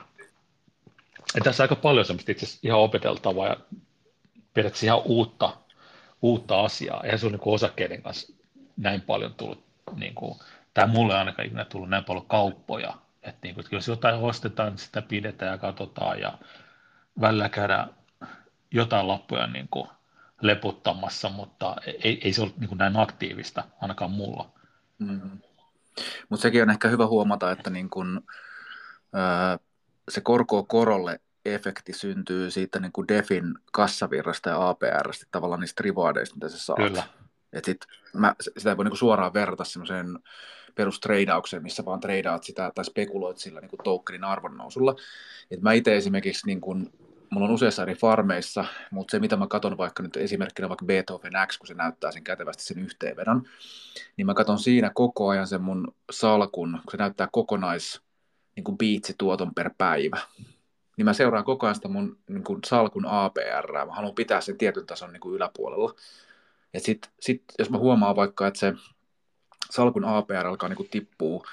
Ja 1.34 1.40
tässä 1.44 1.64
aika 1.64 1.76
paljon 1.76 2.04
semmoista 2.04 2.32
itse 2.32 2.46
ihan 2.62 2.80
opeteltavaa 2.80 3.46
ja 3.46 3.56
periaatteessa 4.54 4.86
ihan 4.86 5.02
uutta, 5.04 5.56
uutta 6.22 6.60
asiaa. 6.60 7.00
Eihän 7.04 7.18
se 7.18 7.26
ole 7.26 7.32
niin 7.32 7.42
osakkeiden 7.44 8.02
kanssa 8.02 8.32
näin 8.76 9.00
paljon 9.00 9.34
tullut 9.34 9.64
niin 9.96 10.14
kuin, 10.14 10.38
tämä 10.74 10.86
mulle 10.86 11.14
ainakaan 11.18 11.46
ikinä 11.46 11.64
tullut 11.64 11.90
näin 11.90 12.04
paljon 12.04 12.26
kauppoja, 12.26 12.94
että 13.22 13.38
niin 13.42 13.54
kuin, 13.54 13.64
että 13.64 13.76
jos 13.76 13.88
jotain 13.88 14.14
ostetaan, 14.14 14.68
niin 14.68 14.78
sitä 14.78 15.02
pidetään 15.02 15.52
ja 15.52 15.58
katsotaan 15.58 16.20
ja 16.20 16.38
välillä 17.20 17.48
käydään 17.48 17.90
jotain 18.72 19.08
lappuja 19.08 19.46
niin 19.46 19.68
kuin 19.68 19.88
leputtamassa, 20.40 21.28
mutta 21.28 21.76
ei, 22.04 22.20
ei 22.24 22.32
se 22.32 22.42
ole 22.42 22.50
niin 22.58 22.68
kuin 22.68 22.78
näin 22.78 22.96
aktiivista, 22.96 23.64
ainakaan 23.80 24.10
mulla. 24.10 24.50
Mm. 24.98 25.38
Mutta 26.28 26.42
sekin 26.42 26.62
on 26.62 26.70
ehkä 26.70 26.88
hyvä 26.88 27.06
huomata, 27.06 27.50
että 27.50 27.70
niin 27.70 27.90
kun, 27.90 28.22
ää, 29.12 29.58
se 30.08 30.20
korko 30.20 30.64
korolle 30.64 31.20
efekti 31.44 31.92
syntyy 31.92 32.50
siitä 32.50 32.80
niin 32.80 32.92
kuin 32.92 33.08
DEFin 33.08 33.54
kassavirrasta 33.72 34.50
ja 34.50 34.68
APRstä, 34.68 35.26
tavallaan 35.30 35.60
niistä 35.60 35.82
rewardista, 35.84 36.34
mitä 36.34 36.48
sä 36.48 36.58
saat. 36.58 36.76
Kyllä. 36.76 37.02
Et 37.52 37.64
sit 37.64 37.86
mä, 38.14 38.34
sitä 38.58 38.70
ei 38.70 38.76
voi 38.76 38.84
niinku 38.84 38.96
suoraan 38.96 39.34
verrata 39.34 39.64
semmoiseen 39.64 40.18
perustreidaukseen, 40.74 41.62
missä 41.62 41.84
vaan 41.84 42.00
treidaat 42.00 42.44
sitä 42.44 42.72
tai 42.74 42.84
spekuloit 42.84 43.38
sillä 43.38 43.60
niin 43.60 43.70
kuin 43.70 43.80
tokenin 43.84 44.24
arvonnousulla. 44.24 44.94
Et 45.50 45.60
mä 45.60 45.72
itse 45.72 45.96
esimerkiksi, 45.96 46.46
niin 46.46 46.60
kuin, 46.60 46.92
mulla 47.32 47.46
on 47.46 47.54
useissa 47.54 47.82
eri 47.82 47.94
farmeissa, 47.94 48.64
mutta 48.90 49.12
se 49.12 49.18
mitä 49.18 49.36
mä 49.36 49.46
katson 49.46 49.78
vaikka 49.78 50.02
nyt 50.02 50.16
esimerkkinä 50.16 50.68
vaikka 50.68 50.84
Beethoven 50.84 51.32
X, 51.46 51.58
kun 51.58 51.66
se 51.66 51.74
näyttää 51.74 52.12
sen 52.12 52.24
kätevästi 52.24 52.64
sen 52.64 52.78
yhteenvedon, 52.78 53.42
niin 54.16 54.26
mä 54.26 54.34
katson 54.34 54.58
siinä 54.58 54.90
koko 54.94 55.28
ajan 55.28 55.46
sen 55.46 55.62
mun 55.62 55.94
salkun, 56.10 56.72
kun 56.72 56.90
se 56.90 56.96
näyttää 56.96 57.28
kokonais 57.32 58.00
niin 58.56 58.64
kuin 58.64 58.78
biitsituoton 58.78 59.54
per 59.54 59.70
päivä. 59.78 60.18
Niin 60.96 61.04
mä 61.04 61.12
seuraan 61.12 61.44
koko 61.44 61.66
ajan 61.66 61.74
sitä 61.74 61.88
mun 61.88 62.18
niin 62.28 62.44
kuin 62.44 62.58
salkun 62.66 63.06
APR, 63.06 63.86
mä 63.86 63.92
haluan 63.92 64.14
pitää 64.14 64.40
sen 64.40 64.58
tietyn 64.58 64.86
tason 64.86 65.12
niin 65.12 65.20
kuin 65.20 65.34
yläpuolella. 65.34 65.94
Ja 66.72 66.80
sitten 66.80 67.10
sit, 67.20 67.44
jos 67.58 67.70
mä 67.70 67.78
huomaan 67.78 68.16
vaikka, 68.16 68.46
että 68.46 68.60
se 68.60 68.74
salkun 69.70 70.04
APR 70.04 70.46
alkaa 70.46 70.68
niin 70.68 70.76
kuin 70.76 70.88
tippuu 70.88 71.46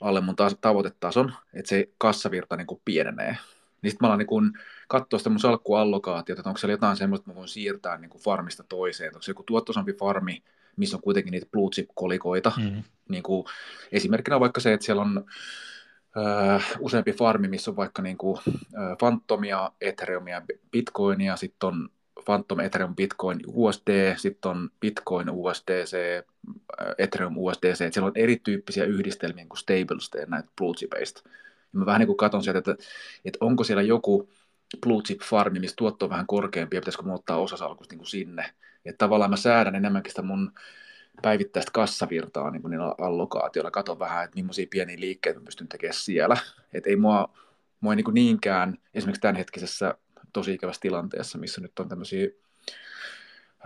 alle 0.00 0.20
mun 0.20 0.36
tavoitetason, 0.60 1.32
että 1.54 1.68
se 1.68 1.88
kassavirta 1.98 2.56
niin 2.56 2.66
kuin 2.66 2.82
pienenee. 2.84 3.36
Niin 3.82 3.90
sitten 3.90 4.06
mä 4.06 4.08
alan 4.08 4.18
niin 4.18 4.52
katsoa 4.90 5.18
sitä 5.18 5.30
mun 5.30 5.38
salkkuallokaatiota, 5.38 6.40
että 6.40 6.50
onko 6.50 6.58
siellä 6.58 6.72
jotain 6.72 6.96
semmoista, 6.96 7.22
että 7.22 7.30
mä 7.30 7.36
voin 7.36 7.48
siirtää 7.48 7.98
niin 7.98 8.10
kuin 8.10 8.22
farmista 8.22 8.64
toiseen. 8.68 9.14
Onko 9.14 9.22
se 9.22 9.30
joku 9.30 9.42
tuottosampi 9.42 9.92
farmi, 9.92 10.42
missä 10.76 10.96
on 10.96 11.02
kuitenkin 11.02 11.30
niitä 11.30 11.46
blue 11.52 11.70
chip-kolikoita. 11.70 12.52
Mm-hmm. 12.56 12.82
Niin 13.08 13.22
kuin, 13.22 13.44
esimerkkinä 13.92 14.40
vaikka 14.40 14.60
se, 14.60 14.72
että 14.72 14.86
siellä 14.86 15.02
on 15.02 15.24
ö, 16.16 16.60
useampi 16.78 17.12
farmi, 17.12 17.48
missä 17.48 17.70
on 17.70 17.76
vaikka 17.76 18.02
niin 18.02 18.18
kuin, 18.18 18.38
ö, 18.48 18.96
Phantomia, 18.98 19.72
Ethereumia, 19.80 20.42
Bitcoinia, 20.72 21.36
sitten 21.36 21.66
on 21.66 21.88
Phantom, 22.24 22.60
Ethereum, 22.60 22.96
Bitcoin, 22.96 23.40
USD, 23.46 24.14
sitten 24.16 24.50
on 24.50 24.70
Bitcoin, 24.80 25.30
USDC, 25.30 25.96
äh, 26.80 26.94
Ethereum, 26.98 27.36
USDC, 27.36 27.80
että 27.80 27.94
siellä 27.94 28.06
on 28.06 28.16
erityyppisiä 28.16 28.84
yhdistelmiä 28.84 29.46
kuin 29.48 29.58
stables 29.58 30.10
ja 30.14 30.26
näitä 30.26 30.48
blue 30.56 30.74
chipeista. 30.74 31.22
Ja 31.72 31.78
mä 31.78 31.86
vähän 31.86 31.98
niin 31.98 32.06
kuin 32.06 32.16
katson 32.16 32.42
sieltä, 32.42 32.58
että, 32.58 32.84
että 33.24 33.38
onko 33.40 33.64
siellä 33.64 33.82
joku 33.82 34.28
blue 34.82 35.02
chip 35.02 35.20
farmi, 35.20 35.60
missä 35.60 35.76
tuotto 35.76 36.06
on 36.06 36.10
vähän 36.10 36.26
korkeampi 36.26 36.76
ja 36.76 36.80
pitäisikö 36.80 37.02
mun 37.02 37.14
ottaa 37.14 37.36
osasalkusta 37.36 37.92
niin 37.92 37.98
kuin 37.98 38.08
sinne. 38.08 38.54
Että 38.84 38.98
tavallaan 38.98 39.30
mä 39.30 39.36
säädän 39.36 39.74
enemmänkin 39.74 40.10
sitä 40.10 40.22
mun 40.22 40.52
päivittäistä 41.22 41.70
kassavirtaa 41.74 42.50
niin 42.50 42.62
kuin 42.62 42.70
niillä 42.70 42.94
allokaatioilla. 42.98 43.70
Katon 43.70 43.98
vähän, 43.98 44.24
että 44.24 44.34
millaisia 44.36 44.66
pieniä 44.70 45.00
liikkeitä 45.00 45.38
mä 45.38 45.44
pystyn 45.44 45.68
tekemään 45.68 45.94
siellä. 45.94 46.36
Että 46.72 46.90
ei 46.90 46.96
mua, 46.96 47.34
mua 47.80 47.92
ei 47.92 47.96
niin 47.96 48.04
kuin 48.04 48.14
niinkään 48.14 48.78
esimerkiksi 48.94 49.20
tämänhetkisessä 49.20 49.94
tosi 50.32 50.54
ikävässä 50.54 50.80
tilanteessa, 50.80 51.38
missä 51.38 51.60
nyt 51.60 51.78
on 51.78 51.88
tämmöisiä 51.88 52.28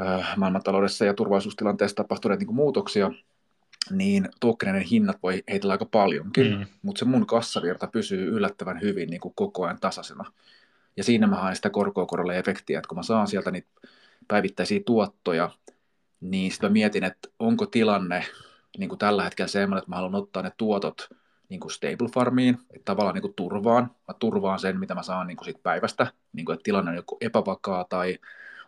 äh, 0.00 0.36
maailmantaloudessa 0.36 1.04
ja 1.04 1.14
turvallisuustilanteessa 1.14 1.96
tapahtuneet 1.96 2.40
niin 2.40 2.54
muutoksia, 2.54 3.10
niin 3.90 4.28
tokeneiden 4.40 4.88
hinnat 4.88 5.16
voi 5.22 5.42
heitellä 5.50 5.72
aika 5.72 5.84
paljonkin, 5.84 6.58
mm. 6.58 6.66
mutta 6.82 6.98
se 6.98 7.04
mun 7.04 7.26
kassavirta 7.26 7.86
pysyy 7.86 8.28
yllättävän 8.28 8.80
hyvin 8.80 9.10
niin 9.10 9.20
kuin 9.20 9.34
koko 9.34 9.64
ajan 9.64 9.80
tasaisena. 9.80 10.32
Ja 10.96 11.04
siinä 11.04 11.26
mä 11.26 11.36
haen 11.36 11.56
sitä 11.56 11.70
korkoa 11.70 12.34
efektiä, 12.34 12.78
että 12.78 12.88
kun 12.88 12.98
mä 12.98 13.02
saan 13.02 13.26
sieltä 13.26 13.50
niitä 13.50 13.68
päivittäisiä 14.28 14.80
tuottoja, 14.86 15.50
niin 16.20 16.50
sitten 16.50 16.70
mä 16.70 16.72
mietin, 16.72 17.04
että 17.04 17.28
onko 17.38 17.66
tilanne 17.66 18.24
niin 18.78 18.88
kuin 18.88 18.98
tällä 18.98 19.24
hetkellä 19.24 19.48
semmoinen, 19.48 19.78
että 19.78 19.90
mä 19.90 19.96
haluan 19.96 20.14
ottaa 20.14 20.42
ne 20.42 20.52
tuotot 20.56 21.08
niin 21.48 21.60
kuin 21.60 21.70
stable 21.70 22.08
farmiin, 22.14 22.58
että 22.70 22.84
tavallaan 22.84 23.14
niin 23.14 23.22
kuin 23.22 23.34
turvaan, 23.34 23.90
mä 24.08 24.14
turvaan 24.18 24.58
sen, 24.58 24.80
mitä 24.80 24.94
mä 24.94 25.02
saan 25.02 25.26
niin 25.26 25.36
kuin 25.36 25.44
siitä 25.44 25.60
päivästä, 25.62 26.12
niin 26.32 26.46
kuin, 26.46 26.54
että 26.54 26.64
tilanne 26.64 26.90
on 26.90 26.96
joku 26.96 27.16
epävakaa 27.20 27.84
tai 27.84 28.18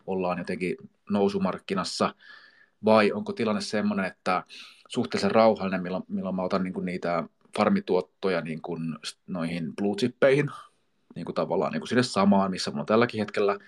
ollaan 0.07 0.37
jotenkin 0.37 0.75
nousumarkkinassa, 1.09 2.15
vai 2.85 3.11
onko 3.11 3.33
tilanne 3.33 3.61
semmoinen, 3.61 4.05
että 4.05 4.43
suhteellisen 4.87 5.31
rauhallinen, 5.31 5.83
milloin, 5.83 6.03
milloin 6.07 6.35
mä 6.35 6.43
otan 6.43 6.63
niin 6.63 6.73
kuin 6.73 6.85
niitä 6.85 7.23
farmituottoja 7.57 8.41
niin 8.41 8.61
kuin 8.61 8.81
noihin 9.27 9.75
blue 9.75 9.95
chippeihin, 9.95 10.51
niin 11.17 11.25
kuin 11.25 11.35
tavallaan 11.35 11.71
niin 11.71 11.81
kuin 11.81 11.87
sinne 11.87 12.03
samaan, 12.03 12.51
missä 12.51 12.71
mulla 12.71 12.81
on 12.81 12.85
tälläkin 12.85 13.19
hetkellä, 13.19 13.59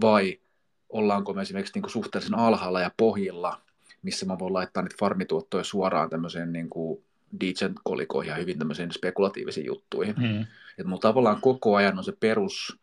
vai 0.00 0.40
ollaanko 0.88 1.32
me 1.32 1.42
esimerkiksi 1.42 1.74
niin 1.74 1.82
kuin 1.82 1.90
suhteellisen 1.90 2.38
alhaalla 2.38 2.80
ja 2.80 2.90
pohjilla, 2.96 3.60
missä 4.02 4.26
mä 4.26 4.38
voin 4.38 4.52
laittaa 4.52 4.82
niitä 4.82 4.96
farmituottoja 5.00 5.64
suoraan 5.64 6.10
tämmöiseen 6.10 6.52
niin 6.52 6.70
kuin 6.70 7.04
Decent-kolikoihin 7.40 8.30
ja 8.30 8.36
hyvin 8.36 8.58
tämmöisiin 8.58 8.92
spekulatiivisiin 8.92 9.66
juttuihin. 9.66 10.14
Mm. 10.18 10.40
Että 10.70 10.84
mulla 10.84 11.00
tavallaan 11.00 11.40
koko 11.40 11.76
ajan 11.76 11.98
on 11.98 12.04
se 12.04 12.12
perus, 12.20 12.78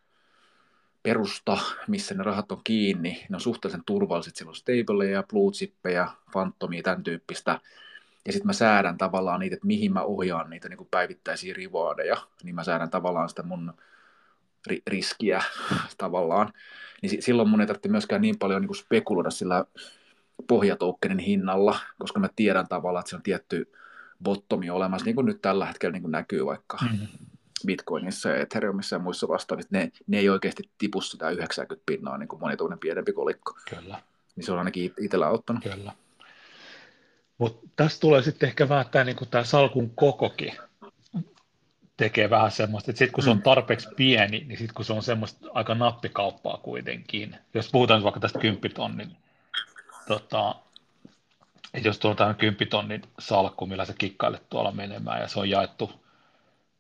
perusta, 1.04 1.58
missä 1.88 2.16
ne 2.16 2.24
rahat 2.24 2.52
on 2.52 2.62
kiinni, 2.64 3.26
ne 3.30 3.36
on 3.36 3.42
suhteellisen 3.42 3.84
turvalliset, 3.86 4.36
siellä 4.36 4.50
on 4.50 4.56
stableja, 4.56 5.24
blue 5.24 5.52
chippeja, 5.52 6.12
phantomia, 6.32 6.84
tämän 6.84 7.04
tyyppistä, 7.04 7.60
ja 8.26 8.32
sitten 8.32 8.48
mä 8.48 8.54
säädän 8.54 8.98
tavallaan 8.98 9.40
niitä, 9.40 9.54
että 9.54 9.68
mihin 9.68 9.94
mä 9.94 10.02
ohjaan 10.02 10.50
niitä 10.50 10.70
niin 10.70 10.88
päivittäisiä 10.92 11.54
rewardejä, 11.58 12.18
niin 12.44 12.56
mä 12.56 12.64
säädän 12.64 12.90
tavallaan 12.90 13.30
sitä 13.30 13.44
mun 13.44 13.74
ri- 14.70 14.82
riskiä 14.88 15.44
tavallaan, 15.98 16.54
niin 17.02 17.22
silloin 17.22 17.50
mun 17.50 17.62
ei 17.62 17.68
tarvitse 17.68 17.90
myöskään 17.90 18.22
niin 18.22 18.40
paljon 18.40 18.62
niin 18.62 18.76
spekuloida 18.76 19.30
sillä 19.30 19.66
pohjatoukkenin 20.48 21.20
hinnalla, 21.20 21.80
koska 22.00 22.20
mä 22.20 22.30
tiedän 22.36 22.68
tavallaan, 22.68 23.02
että 23.02 23.10
se 23.10 23.16
on 23.16 23.24
tietty 23.24 23.72
bottomi 24.24 24.70
olemassa, 24.70 25.06
niin 25.06 25.16
kuin 25.16 25.26
nyt 25.26 25.42
tällä 25.42 25.66
hetkellä 25.66 25.94
niin 25.94 26.02
kuin 26.02 26.12
näkyy 26.12 26.46
vaikka 26.46 26.78
mm-hmm. 26.82 27.08
Bitcoinissa 27.66 28.30
ja 28.30 28.36
Ethereumissa 28.38 28.96
ja 28.96 29.00
muissa 29.00 29.28
vastaavissa, 29.28 29.70
ne, 29.72 29.92
ne 30.08 30.20
ei 30.20 30.30
oikeasti 30.30 30.64
tipu 30.78 31.02
sitä 31.02 31.30
90 31.30 31.84
pinnaa, 31.86 32.18
niin 32.18 32.28
kuin 32.28 32.40
moni 32.40 32.56
pienempi 32.80 33.14
kolikko. 33.14 33.58
Kyllä. 33.70 34.02
Niin 34.36 34.46
se 34.46 34.52
on 34.52 34.58
ainakin 34.58 34.94
itsellä 35.00 35.28
auttanut. 35.28 35.64
Kyllä. 35.64 35.94
Mutta 37.38 37.68
tässä 37.76 38.00
tulee 38.00 38.22
sitten 38.22 38.48
ehkä 38.48 38.70
vähän 38.70 38.86
tämä, 38.92 39.06
niin 39.06 39.18
tämä 39.32 39.44
salkun 39.44 39.92
kokokin 39.96 40.54
tekee 42.04 42.30
vähän 42.30 42.52
semmoista, 42.52 42.92
että 42.92 43.00
sitten 43.00 43.14
kun 43.14 43.24
se 43.24 43.30
on 43.30 43.38
mm. 43.38 43.44
tarpeeksi 43.44 43.90
pieni, 43.96 44.46
niin 44.48 44.58
sitten 44.58 44.74
kun 44.74 44.86
se 44.86 44.94
on 44.94 45.04
semmoista 45.04 45.48
aika 45.54 45.76
nappikauppaa 45.76 46.58
kuitenkin, 46.58 47.36
jos 47.54 47.70
puhutaan 47.72 48.04
vaikka 48.04 48.20
tästä 48.20 48.40
10 48.40 48.72
tonnin 48.76 49.18
tota, 50.08 50.56
että 51.74 51.90
jos 51.90 52.00
tuolla 52.00 52.14
on 52.14 52.18
tämmöinen 52.18 52.40
10 52.40 52.68
tonnin 52.68 53.02
salkku, 53.20 53.66
millä 53.66 53.86
sä 53.86 53.94
kikkailet 53.98 54.50
tuolla 54.50 54.72
menemään 54.72 55.22
ja 55.22 55.28
se 55.28 55.40
on 55.40 55.50
jaettu 55.50 55.92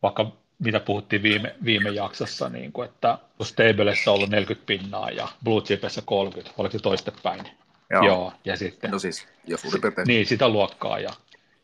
vaikka 0.04 0.32
mitä 0.60 0.80
puhuttiin 0.80 1.24
viime, 1.24 1.56
viime 1.66 1.90
jaksossa, 1.90 2.50
niin 2.50 2.72
kuin, 2.72 2.90
että 2.90 3.18
kun 3.38 3.46
Stablessa 3.46 4.12
on 4.12 4.16
ollut 4.16 4.30
40 4.30 4.66
pinnaa 4.66 5.10
ja 5.10 5.28
Blue 5.44 5.62
Chipessä 5.62 6.02
30, 6.06 6.54
oliko 6.58 6.72
se 6.72 6.80
toistepäin? 6.80 7.42
Joo. 7.90 8.04
Joo 8.04 8.34
ja 8.46 8.58
sitten, 8.58 8.92
no 8.92 9.00
siis, 9.00 9.28
jos 9.48 9.62
Niin, 10.06 10.26
sitä 10.26 10.50
luokkaa 10.50 11.00
ja, 11.00 11.10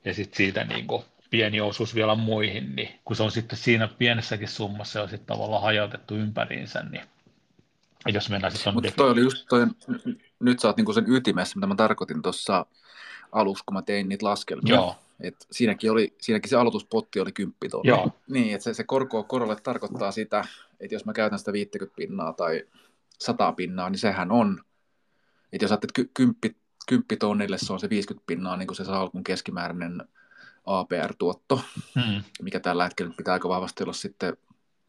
ja 0.06 0.13
sitten 0.13 0.38
siitä 0.38 0.63
niin 0.63 0.88
kuin, 0.88 1.04
pieni 1.29 1.61
osuus 1.61 1.95
vielä 1.95 2.15
muihin, 2.15 2.75
niin 2.75 2.89
kun 3.05 3.15
se 3.15 3.23
on 3.23 3.31
sitten 3.31 3.57
siinä 3.57 3.87
pienessäkin 3.87 4.47
summassa 4.47 4.99
ja 4.99 5.07
sitten 5.07 5.27
tavallaan 5.27 5.63
hajautettu 5.63 6.15
ympäriinsä, 6.15 6.83
niin 6.83 7.03
jos 8.05 8.29
mennään 8.29 8.53
sitten 8.53 8.73
Mutta 8.73 8.91
toi 8.95 9.11
oli 9.11 9.21
just 9.21 9.45
toi, 9.49 9.67
nyt 10.39 10.59
sä 10.59 10.67
oot 10.67 10.77
niinku 10.77 10.93
sen 10.93 11.05
ytimessä, 11.07 11.55
mitä 11.55 11.67
mä 11.67 11.75
tarkoitin 11.75 12.21
tuossa 12.21 12.65
alussa, 13.31 13.63
kun 13.65 13.73
mä 13.73 13.81
tein 13.81 14.09
niitä 14.09 14.25
laskelmia. 14.25 14.75
Joo. 14.75 14.95
Et 15.19 15.47
siinäkin, 15.51 15.91
oli, 15.91 16.13
siinäkin 16.21 16.49
se 16.49 16.55
aloituspotti 16.55 17.19
oli 17.19 17.31
10 17.31 17.55
tonnia. 17.71 17.89
Joo. 17.89 18.11
Niin, 18.27 18.55
että 18.55 18.63
se, 18.63 18.73
se 18.73 18.83
korko 18.83 19.23
korolle 19.23 19.55
tarkoittaa 19.55 20.11
sitä, 20.11 20.43
että 20.79 20.95
jos 20.95 21.05
mä 21.05 21.13
käytän 21.13 21.39
sitä 21.39 21.53
50 21.53 21.95
pinnaa 21.95 22.33
tai 22.33 22.63
100 23.19 23.51
pinnaa, 23.51 23.89
niin 23.89 23.99
sehän 23.99 24.31
on, 24.31 24.63
että 25.53 25.63
jos 25.63 25.71
ajattelet 25.71 26.09
10, 26.13 26.35
10 26.87 27.05
tonnille, 27.19 27.57
se 27.57 27.73
on 27.73 27.79
se 27.79 27.89
50 27.89 28.27
pinnaa, 28.27 28.57
niin 28.57 28.67
kuin 28.67 28.75
se 28.75 28.85
salkun 28.85 29.23
keskimääräinen 29.23 30.03
APR-tuotto, 30.67 31.62
hmm. 31.95 32.23
mikä 32.41 32.60
tällä 32.60 32.84
hetkellä 32.84 33.13
pitää 33.17 33.34
aika 33.34 33.49
vahvasti 33.49 33.84
olla 33.84 33.93
sitten 33.93 34.38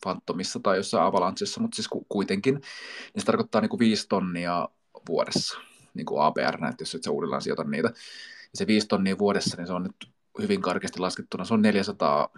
Phantomissa 0.03 0.61
tai 0.62 0.77
jossain 0.77 1.05
Avalanchessa, 1.05 1.61
mutta 1.61 1.77
siis 1.77 1.88
kuitenkin, 2.09 2.55
niin 2.55 3.21
se 3.21 3.27
tarkoittaa 3.27 3.61
niin 3.61 3.69
kuin 3.69 3.81
5 3.81 4.09
tonnia 4.09 4.69
vuodessa 5.09 5.59
niin 5.95 6.07
kuin 6.07 6.23
APR, 6.23 6.64
että 6.71 6.83
jos 6.83 6.95
et 6.95 7.03
sä 7.03 7.11
uudellaan 7.11 7.43
sijoita 7.43 7.64
niitä. 7.64 7.88
Ja 7.88 8.55
se 8.55 8.67
5 8.67 8.87
tonnia 8.87 9.19
vuodessa, 9.19 9.57
niin 9.57 9.67
se 9.67 9.73
on 9.73 9.83
nyt 9.83 10.11
hyvin 10.43 10.62
karkeasti 10.62 10.99
laskettuna, 10.99 11.45
se 11.45 11.55
on 11.55 11.62
400 11.62 12.29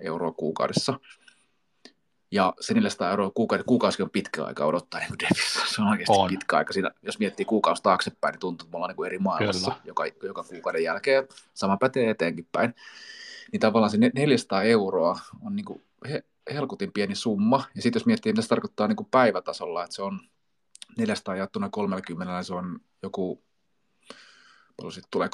euroa 0.00 0.32
kuukaudessa. 0.32 1.00
Ja 2.30 2.54
se 2.60 2.74
400 2.74 3.10
euroa 3.10 3.30
kuukausi, 3.30 3.64
kuukausi 3.64 4.02
on 4.02 4.10
pitkä 4.10 4.44
aika 4.44 4.64
odottaa 4.64 5.00
niin 5.00 5.18
Devissä. 5.18 5.60
Se 5.66 5.82
on 5.82 5.88
oikeasti 5.88 6.16
on. 6.16 6.28
pitkä 6.28 6.56
aika. 6.56 6.72
Siinä, 6.72 6.90
jos 7.02 7.18
miettii 7.18 7.46
kuukausi 7.46 7.82
taaksepäin, 7.82 8.32
niin 8.32 8.40
tuntuu, 8.40 8.66
että 8.66 8.72
me 8.72 8.76
ollaan 8.76 8.94
niin 8.98 9.06
eri 9.06 9.18
maailmassa 9.18 9.72
joka, 9.84 10.04
joka 10.22 10.44
kuukauden 10.44 10.82
jälkeen. 10.82 11.28
Sama 11.54 11.76
pätee 11.76 12.10
eteenkin 12.10 12.48
päin. 12.52 12.74
Niin 13.52 13.60
tavallaan 13.60 13.90
se 13.90 13.98
400 14.14 14.62
euroa 14.62 15.18
on 15.42 15.56
niin 15.56 15.64
kuin 15.64 15.82
he, 16.08 16.24
helkutin 16.52 16.92
pieni 16.92 17.14
summa. 17.14 17.64
Ja 17.74 17.82
sitten 17.82 18.00
jos 18.00 18.06
miettii, 18.06 18.32
mitä 18.32 18.42
se 18.42 18.48
tarkoittaa 18.48 18.88
niin 18.88 18.96
kuin 18.96 19.08
päivätasolla, 19.10 19.84
että 19.84 19.96
se 19.96 20.02
on 20.02 20.20
400 20.98 21.36
jaettuna 21.36 21.68
30, 21.68 22.34
niin 22.34 22.44
se 22.44 22.54
on 22.54 22.80
joku, 23.02 23.42
paljon 24.76 24.92
sitten 24.92 25.10
tulee 25.10 25.28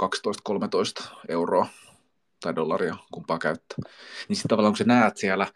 12-13 1.03 1.05
euroa 1.29 1.67
tai 2.47 2.57
dollaria, 2.57 2.97
kumpaa 3.13 3.39
käyttää. 3.39 3.77
Niin 4.29 4.37
sitten 4.37 4.49
tavallaan 4.49 4.73
kun 4.73 4.79
sä 4.79 4.85
näet 4.85 5.17
siellä, 5.17 5.47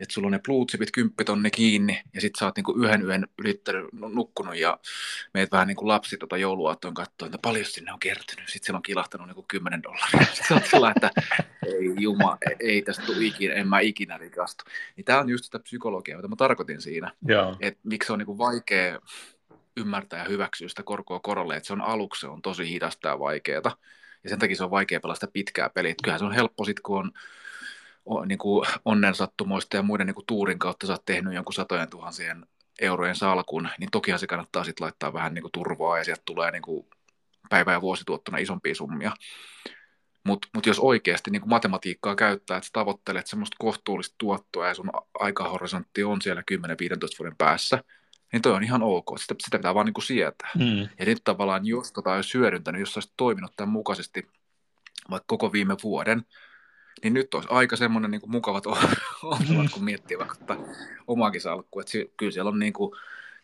että 0.00 0.14
sulla 0.14 0.26
on 0.26 0.32
ne 0.32 0.38
blue 0.38 0.66
chipit 0.66 0.90
kymppitonni 0.90 1.50
kiinni, 1.50 2.02
ja 2.14 2.20
sitten 2.20 2.38
sä 2.38 2.44
oot 2.44 2.56
niinku 2.56 2.72
yhden 2.72 3.02
yön 3.02 3.26
ylittänyt, 3.38 3.86
nukkunut, 3.92 4.56
ja 4.56 4.78
meet 5.34 5.52
vähän 5.52 5.68
niin 5.68 5.76
kuin 5.76 5.88
lapsi 5.88 6.16
tota 6.16 6.36
jouluaattoon 6.36 6.94
katsoa, 6.94 7.26
että 7.26 7.38
paljon 7.42 7.64
sinne 7.64 7.92
on 7.92 8.00
kertynyt. 8.00 8.48
Sitten 8.48 8.66
siellä 8.66 8.76
on 8.76 8.82
kilahtanut 8.82 9.26
niinku 9.26 9.44
10 9.48 9.82
dollaria. 9.82 10.26
Sitten 10.34 10.46
sä 10.48 10.54
oot 10.54 10.66
sillä, 10.66 10.92
että 10.96 11.10
ei 11.66 11.94
juma, 12.00 12.38
ei 12.60 12.82
tästä 12.82 13.06
tule 13.06 13.24
ikinä, 13.24 13.54
en 13.54 13.68
mä 13.68 13.80
ikinä 13.80 14.18
rikastu. 14.18 14.64
Niin 14.96 15.04
tämä 15.04 15.20
on 15.20 15.28
just 15.28 15.44
sitä 15.44 15.58
psykologiaa, 15.58 16.18
mitä 16.18 16.28
mä 16.28 16.36
tarkoitin 16.36 16.80
siinä. 16.80 17.12
Että 17.60 17.80
miksi 17.82 18.06
se 18.06 18.12
on 18.12 18.18
niinku 18.18 18.38
vaikea 18.38 18.98
ymmärtää 19.76 20.18
ja 20.18 20.28
hyväksyä 20.28 20.68
sitä 20.68 20.82
korkoa 20.82 21.20
korolle, 21.20 21.56
että 21.56 21.66
se 21.66 21.72
on 21.72 21.80
aluksi 21.80 22.20
se 22.20 22.26
on 22.26 22.42
tosi 22.42 22.68
hidasta 22.68 23.08
ja 23.08 23.18
vaikeaa. 23.18 23.76
Ja 24.24 24.30
sen 24.30 24.38
takia 24.38 24.56
se 24.56 24.64
on 24.64 24.70
vaikea 24.70 25.00
pelata 25.00 25.14
sitä 25.14 25.32
pitkää 25.32 25.70
peliä. 25.70 25.94
Kyllähän 26.02 26.18
se 26.18 26.24
on 26.24 26.32
helppo 26.32 26.64
sitten, 26.64 26.82
kun 26.82 26.98
on, 26.98 27.12
on 28.06 28.28
niin 28.28 28.38
kuin 28.38 28.68
onnen 28.84 29.14
sattumoista 29.14 29.76
ja 29.76 29.82
muiden 29.82 30.06
niin 30.06 30.14
kuin 30.14 30.26
tuurin 30.26 30.58
kautta 30.58 30.86
sä 30.86 30.92
oot 30.92 31.04
tehnyt 31.04 31.34
jonkun 31.34 31.54
satojen 31.54 31.90
tuhansien 31.90 32.46
eurojen 32.80 33.16
salkun, 33.16 33.68
niin 33.78 33.90
tokihan 33.90 34.18
se 34.18 34.26
kannattaa 34.26 34.64
sitten 34.64 34.84
laittaa 34.84 35.12
vähän 35.12 35.34
niin 35.34 35.42
kuin 35.42 35.52
turvaa 35.52 35.98
ja 35.98 36.04
sieltä 36.04 36.22
tulee 36.24 36.50
niin 36.50 36.62
kuin 36.62 36.86
päivä- 37.50 37.72
ja 37.72 37.80
vuosituottona 37.80 38.38
isompia 38.38 38.74
summia. 38.74 39.12
Mutta 40.24 40.48
mut 40.54 40.66
jos 40.66 40.78
oikeasti 40.78 41.30
niin 41.30 41.42
matematiikkaa 41.46 42.16
käyttää, 42.16 42.56
että 42.56 42.66
sä 42.66 42.70
tavoittelet 42.72 43.26
semmoista 43.26 43.56
kohtuullista 43.58 44.14
tuottoa 44.18 44.68
ja 44.68 44.74
sun 44.74 44.90
aikahorisontti 45.14 46.04
on 46.04 46.22
siellä 46.22 46.42
10-15 46.52 46.54
vuoden 47.18 47.36
päässä, 47.36 47.84
niin 48.32 48.42
toi 48.42 48.52
on 48.52 48.62
ihan 48.62 48.82
ok. 48.82 49.18
Sitä, 49.18 49.34
sitä 49.44 49.58
pitää 49.58 49.74
vaan 49.74 49.86
niin 49.86 49.94
kuin 49.94 50.04
sietää. 50.04 50.50
Mm. 50.58 50.88
Ja 50.98 51.04
nyt 51.04 51.24
tavallaan, 51.24 51.66
jos 51.66 51.92
tota 51.92 52.12
olisi 52.12 52.38
hyödyntänyt, 52.38 52.80
jos 52.80 52.96
olisi 52.96 53.12
toiminut 53.16 53.52
tämän 53.56 53.72
mukaisesti 53.72 54.26
vaikka 55.10 55.24
koko 55.26 55.52
viime 55.52 55.76
vuoden, 55.82 56.22
niin 57.02 57.14
nyt 57.14 57.34
olisi 57.34 57.48
aika 57.50 57.76
semmoinen 57.76 58.10
niin 58.10 58.20
kuin 58.20 58.30
mukavat 58.30 58.66
ohjelmat, 59.22 59.72
kun 59.72 59.84
miettii 59.84 60.18
vaikka 60.18 60.56
omaakin 61.06 61.40
salkku. 61.40 61.80
Että 61.80 61.92
kyllä 62.16 62.32
siellä 62.32 62.48
on 62.48 62.58
niin 62.58 62.72
kuin, 62.72 62.92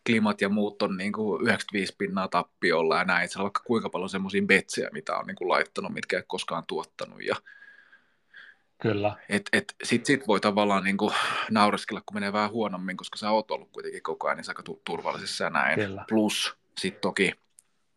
klimat 0.06 0.40
ja 0.40 0.48
muut 0.48 0.82
on 0.82 0.96
niin 0.96 1.12
kuin 1.12 1.42
95 1.42 1.94
pinnaa 1.98 2.28
tappiolla 2.28 2.98
ja 2.98 3.04
näin. 3.04 3.24
Että 3.24 3.32
siellä 3.32 3.42
on 3.42 3.46
vaikka 3.46 3.62
kuinka 3.66 3.90
paljon 3.90 4.10
semmoisia 4.10 4.42
betsejä, 4.42 4.88
mitä 4.92 5.16
on 5.16 5.26
niin 5.26 5.36
kuin 5.36 5.48
laittanut, 5.48 5.92
mitkä 5.92 6.16
ei 6.16 6.22
koskaan 6.26 6.64
tuottanut. 6.66 7.22
Ja 7.22 7.36
Kyllä. 8.78 9.16
Et, 9.28 9.48
et, 9.52 9.74
sit, 9.84 10.06
sit 10.06 10.26
voi 10.28 10.40
tavallaan 10.40 10.84
niinku 10.84 11.12
naureskella, 11.50 12.02
kun 12.06 12.16
menee 12.16 12.32
vähän 12.32 12.50
huonommin, 12.50 12.96
koska 12.96 13.18
sä 13.18 13.30
oot 13.30 13.50
ollut 13.50 13.68
kuitenkin 13.72 14.02
koko 14.02 14.26
ajan 14.26 14.36
niin 14.36 14.44
aika 14.48 14.62
turvallisessa 14.84 15.44
ja 15.44 15.50
näin. 15.50 15.78
Kyllä. 15.78 16.04
Plus 16.08 16.56
sitten 16.78 17.00
toki 17.00 17.32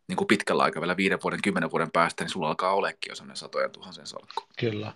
niin 0.08 0.18
kuin 0.18 0.28
pitkällä 0.28 0.64
aikavälillä 0.64 0.98
viiden 0.98 1.20
vuoden, 1.24 1.42
kymmenen 1.44 1.72
vuoden 1.72 1.92
päästä, 1.92 2.24
niin 2.24 2.32
sulla 2.32 2.48
alkaa 2.48 2.74
olekin 2.74 3.12
jo 3.12 3.16
sellainen 3.16 3.38
satojen 3.38 3.72
tuhansien 3.72 4.08
salkku. 4.08 4.44
Kyllä. 4.60 4.94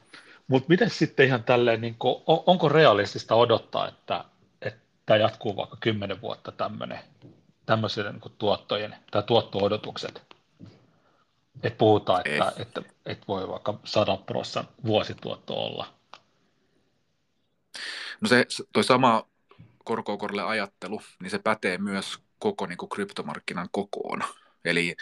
Mutta 0.47 0.69
miten 0.69 0.89
sitten 0.89 1.25
ihan 1.25 1.43
tälleen, 1.43 1.81
niin 1.81 1.95
kuin, 1.99 2.23
onko 2.25 2.69
realistista 2.69 3.35
odottaa, 3.35 3.87
että, 3.87 4.25
että 4.61 4.79
tämä 5.05 5.17
jatkuu 5.17 5.55
vaikka 5.55 5.77
kymmenen 5.79 6.21
vuotta 6.21 6.51
tämmöinen, 6.51 6.99
tämmöisen 7.65 8.05
niin 8.05 8.33
tuottojen 8.37 8.95
tai 9.11 9.23
tuotto-odotukset? 9.23 10.35
että 11.63 11.77
puhutaan, 11.77 12.21
että, 12.25 12.53
että, 12.57 12.61
että, 12.61 12.94
että 13.05 13.27
voi 13.27 13.47
vaikka 13.47 13.79
100 13.83 14.17
prosan 14.17 14.67
vuosituotto 14.85 15.53
olla. 15.53 15.93
No 18.21 18.27
se, 18.27 18.45
toi 18.73 18.83
sama 18.83 19.27
korkokorille 19.83 20.43
ajattelu, 20.43 21.01
niin 21.21 21.29
se 21.29 21.39
pätee 21.39 21.77
myös 21.77 22.19
koko 22.39 22.65
niin 22.65 22.77
kuin 22.77 22.89
kryptomarkkinan 22.89 23.69
kokoon. 23.71 24.23
Eli 24.65 24.95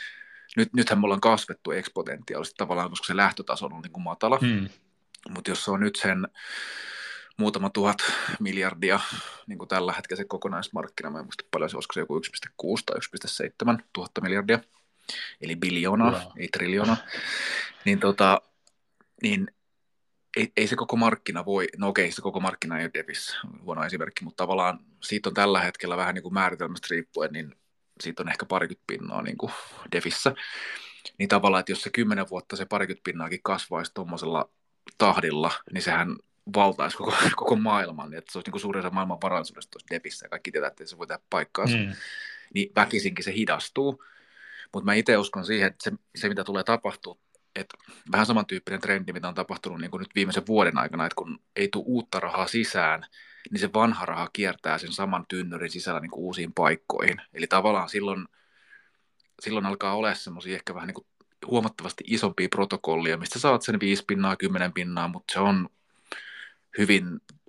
nyt, 0.58 0.74
nythän 0.74 1.00
me 1.00 1.06
ollaan 1.06 1.22
kasvettu 1.22 1.72
eksponentiaalisesti 1.72 2.58
tavallaan, 2.58 2.90
koska 2.90 3.08
se 3.08 3.18
lähtötaso 3.18 3.66
on 3.66 3.82
niin 3.82 3.92
kuin 3.92 4.04
matala. 4.04 4.38
Hmm. 4.42 4.70
Mutta 5.30 5.52
jos 5.52 5.66
se 5.66 5.72
on 5.72 5.80
nyt 5.80 5.96
sen 5.96 6.28
muutama 7.38 7.70
tuhat 7.70 7.98
miljardia, 8.40 9.00
niin 9.48 9.58
kuin 9.58 9.68
tällä 9.68 9.94
hetkellä 9.94 10.18
se 10.18 10.26
kokonaismarkkina, 10.26 11.10
mä 11.10 11.20
en 11.20 11.26
muista 11.26 11.44
paljon 11.52 11.70
se, 11.70 11.78
olisiko 11.78 11.94
se 11.94 12.00
joku 12.00 12.20
1,6 12.20 12.84
tai 12.86 13.00
1,7 13.78 13.84
tuhatta 13.94 14.22
miljardia, 14.22 14.60
eli 15.42 15.56
biljoona, 15.56 16.12
no. 16.12 16.32
ei 16.38 16.48
triljoona, 16.48 16.98
niin, 17.86 18.00
tota, 18.00 18.42
niin 19.22 19.48
ei, 20.38 20.52
ei, 20.58 20.68
se 20.68 20.76
koko 20.76 20.96
markkina 20.96 21.46
voi, 21.46 21.68
no 21.78 21.88
okei, 21.88 22.12
se 22.12 22.22
koko 22.22 22.40
markkina 22.40 22.80
ei 22.80 22.86
ole 22.86 22.92
Devissä, 22.94 23.38
huono 23.62 23.84
esimerkki, 23.84 24.24
mutta 24.24 24.44
tavallaan 24.44 24.80
siitä 25.04 25.30
on 25.30 25.34
tällä 25.34 25.62
hetkellä 25.62 25.98
vähän 25.98 26.16
niin 26.16 26.24
kuin 26.24 26.34
määritelmästä 26.34 26.88
riippuen, 26.92 27.34
niin 27.34 27.56
siitä 28.02 28.24
on 28.24 28.30
ehkä 28.30 28.46
parikymmentä 28.46 28.84
pinnaa 28.88 29.22
niin 29.22 29.38
kuin 29.38 29.52
Devissä. 29.92 30.36
Niin 31.18 31.30
tavallaan, 31.30 31.60
että 31.60 31.72
jos 31.72 31.82
se 31.82 31.90
kymmenen 31.90 32.30
vuotta 32.30 32.56
se 32.56 32.66
parikymmentä 32.66 33.04
pinnaakin 33.04 33.40
kasvaisi 33.44 33.92
tuommoisella 33.94 34.50
tahdilla, 34.98 35.52
niin 35.74 35.82
sehän 35.82 36.16
valtaisi 36.56 36.98
koko, 36.98 37.14
koko 37.36 37.56
maailman, 37.56 38.10
niin 38.10 38.18
että 38.18 38.32
se 38.32 38.38
olisi 38.38 38.52
niin 38.52 38.62
suurin 38.62 38.80
osa 38.80 38.90
maailman 38.90 39.22
varallisuudesta 39.24 39.72
tuossa 39.72 39.88
Devissä, 39.90 40.26
ja 40.26 40.30
kaikki 40.30 40.52
tietää, 40.52 40.68
että 40.68 40.86
se 40.86 40.98
voi 40.98 41.08
tehdä 41.08 41.24
paikkaansa. 41.30 41.78
Mm. 41.78 41.92
Niin 42.54 42.72
väkisinkin 42.76 43.26
se 43.26 43.34
hidastuu, 43.34 44.04
mutta 44.74 44.86
mä 44.86 44.94
itse 44.94 45.18
uskon 45.18 45.46
siihen, 45.46 45.68
että 45.68 45.84
se, 45.84 45.92
se 46.16 46.30
mitä 46.30 46.44
tulee 46.44 46.64
tapahtua, 46.64 47.18
että 47.56 47.78
vähän 48.12 48.26
samantyyppinen 48.26 48.82
trendi, 48.82 49.14
mitä 49.14 49.28
on 49.28 49.36
tapahtunut 49.36 49.82
niin 49.82 49.92
kuin 49.92 50.00
nyt 50.00 50.16
viimeisen 50.16 50.48
vuoden 50.48 50.78
aikana, 50.78 51.06
että 51.06 51.16
kun 51.16 51.40
ei 51.56 51.68
tule 51.68 51.84
uutta 51.88 52.20
rahaa 52.20 52.48
sisään, 52.48 53.06
niin 53.52 53.60
se 53.60 53.74
vanha 53.74 54.06
raha 54.06 54.30
kiertää 54.34 54.78
sen 54.78 54.92
saman 54.92 55.26
tynnyrin 55.28 55.72
sisällä 55.72 56.00
niin 56.00 56.12
kuin 56.12 56.24
uusiin 56.24 56.54
paikkoihin. 56.54 57.22
Eli 57.34 57.48
tavallaan 57.48 57.90
silloin, 57.90 58.28
silloin 59.42 59.66
alkaa 59.66 59.96
olla 59.96 60.14
semmoisia 60.14 60.56
ehkä 60.56 60.76
vähän 60.76 60.88
niin 60.88 60.96
kuin 60.96 61.08
huomattavasti 61.46 62.04
isompia 62.08 62.50
protokollia, 62.50 63.18
mistä 63.18 63.40
saat 63.40 63.62
sen 63.62 63.80
5 63.80 64.04
pinnaa, 64.08 64.36
10 64.36 64.74
pinnaa, 64.74 65.08
mutta 65.08 65.34
se 65.34 65.40
on 65.40 65.70
hyvin 66.78 67.06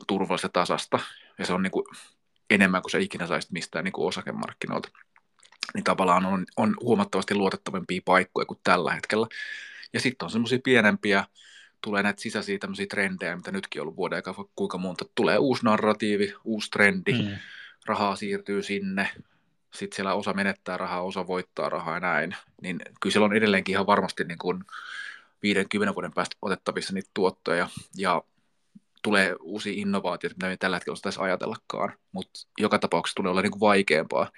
turvallista 0.07 0.49
tasasta 0.49 0.99
ja 1.39 1.47
se 1.47 1.53
on 1.53 1.63
niin 1.63 1.71
kuin 1.71 1.87
enemmän 2.51 2.83
kuin 2.83 2.91
se 2.91 3.01
ikinä 3.01 3.27
saisit 3.27 3.51
mistään 3.51 3.85
niin 3.85 3.93
kuin 3.93 4.09
osakemarkkinoilta 4.09 4.89
niin 5.75 5.85
tavallaan 5.85 6.27
on, 6.27 6.45
on 6.57 6.77
huomattavasti 6.81 7.35
luotettavampia 7.35 8.01
paikkoja 8.05 8.47
kuin 8.47 8.61
tällä 8.65 8.93
hetkellä. 8.93 9.27
Ja 9.93 10.01
sitten 10.01 10.27
on 10.27 10.31
semmoisia 10.31 10.59
pienempiä, 10.65 11.25
tulee 11.81 12.03
näitä 12.03 12.23
sisäisiä 12.23 12.59
tämmöisiä 12.59 12.87
trendejä, 12.87 13.37
mitä 13.37 13.53
nytkin 13.53 13.81
on 13.81 13.83
ollut 13.83 13.97
vuoden 13.97 14.17
aikaa 14.17 14.45
kuinka 14.57 14.79
monta. 14.79 15.05
Tulee 15.15 15.39
uusi 15.39 15.65
narratiivi, 15.65 16.35
uusi 16.45 16.71
trendi, 16.71 17.13
mm. 17.13 17.37
rahaa 17.87 18.17
siirtyy 18.17 18.63
sinne, 18.63 19.11
sitten 19.75 19.97
siellä 19.97 20.15
osa 20.15 20.33
menettää 20.33 20.77
rahaa, 20.77 21.03
osa 21.03 21.27
voittaa 21.27 21.69
rahaa 21.69 21.95
ja 21.95 22.01
näin. 22.01 22.37
Niin 22.63 22.81
kyllä 23.01 23.13
siellä 23.13 23.27
on 23.27 23.37
edelleenkin 23.37 23.73
ihan 23.73 23.87
varmasti 23.87 24.25
niin 24.25 24.39
kuin 24.39 24.65
50 25.43 25.95
vuoden 25.95 26.13
päästä 26.15 26.37
otettavissa 26.43 26.95
niitä 26.95 27.11
tuottoja. 27.15 27.69
Ja 27.97 28.23
tulee 29.05 29.37
uusia 29.41 29.73
innovaatioita, 29.77 30.37
mitä 30.37 30.47
me 30.47 30.57
tällä 30.57 30.77
hetkellä 30.77 30.95
osaisi 30.95 31.21
ajatellakaan, 31.21 31.93
mutta 32.13 32.41
joka 32.59 32.79
tapauksessa 32.79 33.17
tulee 33.17 33.31
olla 33.31 33.43
niin 33.43 33.51
kuin 33.51 33.61
vaikeampaa. 33.61 34.31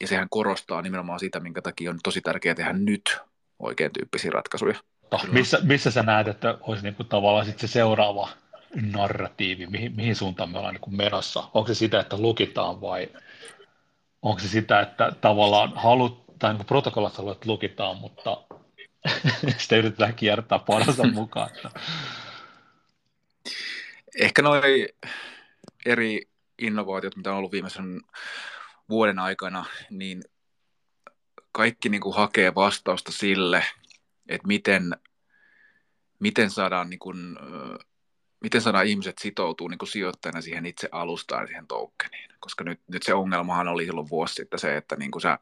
Ja 0.00 0.06
sehän 0.06 0.28
korostaa 0.30 0.82
nimenomaan 0.82 1.20
sitä, 1.20 1.40
minkä 1.40 1.62
takia 1.62 1.90
on 1.90 1.98
tosi 2.02 2.20
tärkeää 2.20 2.54
tehdä 2.54 2.72
nyt 2.72 3.18
oikein 3.58 3.92
tyyppisiä 3.92 4.30
ratkaisuja. 4.30 4.74
No, 5.12 5.18
missä, 5.32 5.58
missä 5.62 5.90
sä 5.90 6.02
näet, 6.02 6.28
että 6.28 6.58
olisi 6.60 6.82
niin 6.82 6.94
kuin 6.94 7.08
tavallaan 7.08 7.46
sit 7.46 7.58
se 7.58 7.66
seuraava 7.66 8.28
narratiivi, 8.92 9.66
mihin, 9.66 9.96
mihin 9.96 10.16
suuntaan 10.16 10.50
me 10.50 10.58
ollaan 10.58 10.74
niin 10.74 10.80
kuin 10.80 10.96
menossa? 10.96 11.40
Onko 11.54 11.66
se 11.66 11.74
sitä, 11.74 12.00
että 12.00 12.18
lukitaan 12.18 12.80
vai 12.80 13.08
onko 14.22 14.38
se 14.40 14.48
sitä, 14.48 14.80
että 14.80 15.12
tavallaan 15.20 15.72
halut, 15.76 16.24
tai 16.38 16.54
niin 16.54 16.66
protokollat 16.66 17.16
haluat, 17.16 17.36
että 17.36 17.48
lukitaan, 17.48 17.96
mutta 17.96 18.36
sitä 19.58 19.76
yritetään 19.76 20.14
kiertää 20.14 20.58
parasta 20.58 21.06
mukaan. 21.12 21.50
Että 21.56 21.70
ehkä 24.18 24.42
noin 24.42 24.62
eri 25.86 26.28
innovaatiot, 26.58 27.16
mitä 27.16 27.30
on 27.30 27.36
ollut 27.36 27.52
viimeisen 27.52 28.00
vuoden 28.88 29.18
aikana, 29.18 29.64
niin 29.90 30.22
kaikki 31.52 31.88
niin 31.88 32.00
kuin 32.00 32.16
hakee 32.16 32.54
vastausta 32.54 33.12
sille, 33.12 33.64
että 34.28 34.46
miten, 34.46 34.96
miten, 36.18 36.50
saadaan, 36.50 36.90
niin 36.90 36.98
kuin, 36.98 37.36
miten 38.40 38.60
saadaan 38.60 38.86
ihmiset 38.86 39.18
sitoutuu 39.18 39.68
niin 39.68 39.78
kuin 39.78 39.88
sijoittajana 39.88 40.40
siihen 40.40 40.66
itse 40.66 40.88
alustaan, 40.92 41.46
siihen 41.46 41.66
tokeniin. 41.66 42.30
Koska 42.40 42.64
nyt, 42.64 42.80
nyt 42.88 43.02
se 43.02 43.14
ongelmahan 43.14 43.68
oli 43.68 43.84
silloin 43.84 44.10
vuosi 44.10 44.34
sitten 44.34 44.60
se, 44.60 44.76
että 44.76 44.96
niin 44.96 45.10
kuin 45.10 45.22
sä 45.22 45.38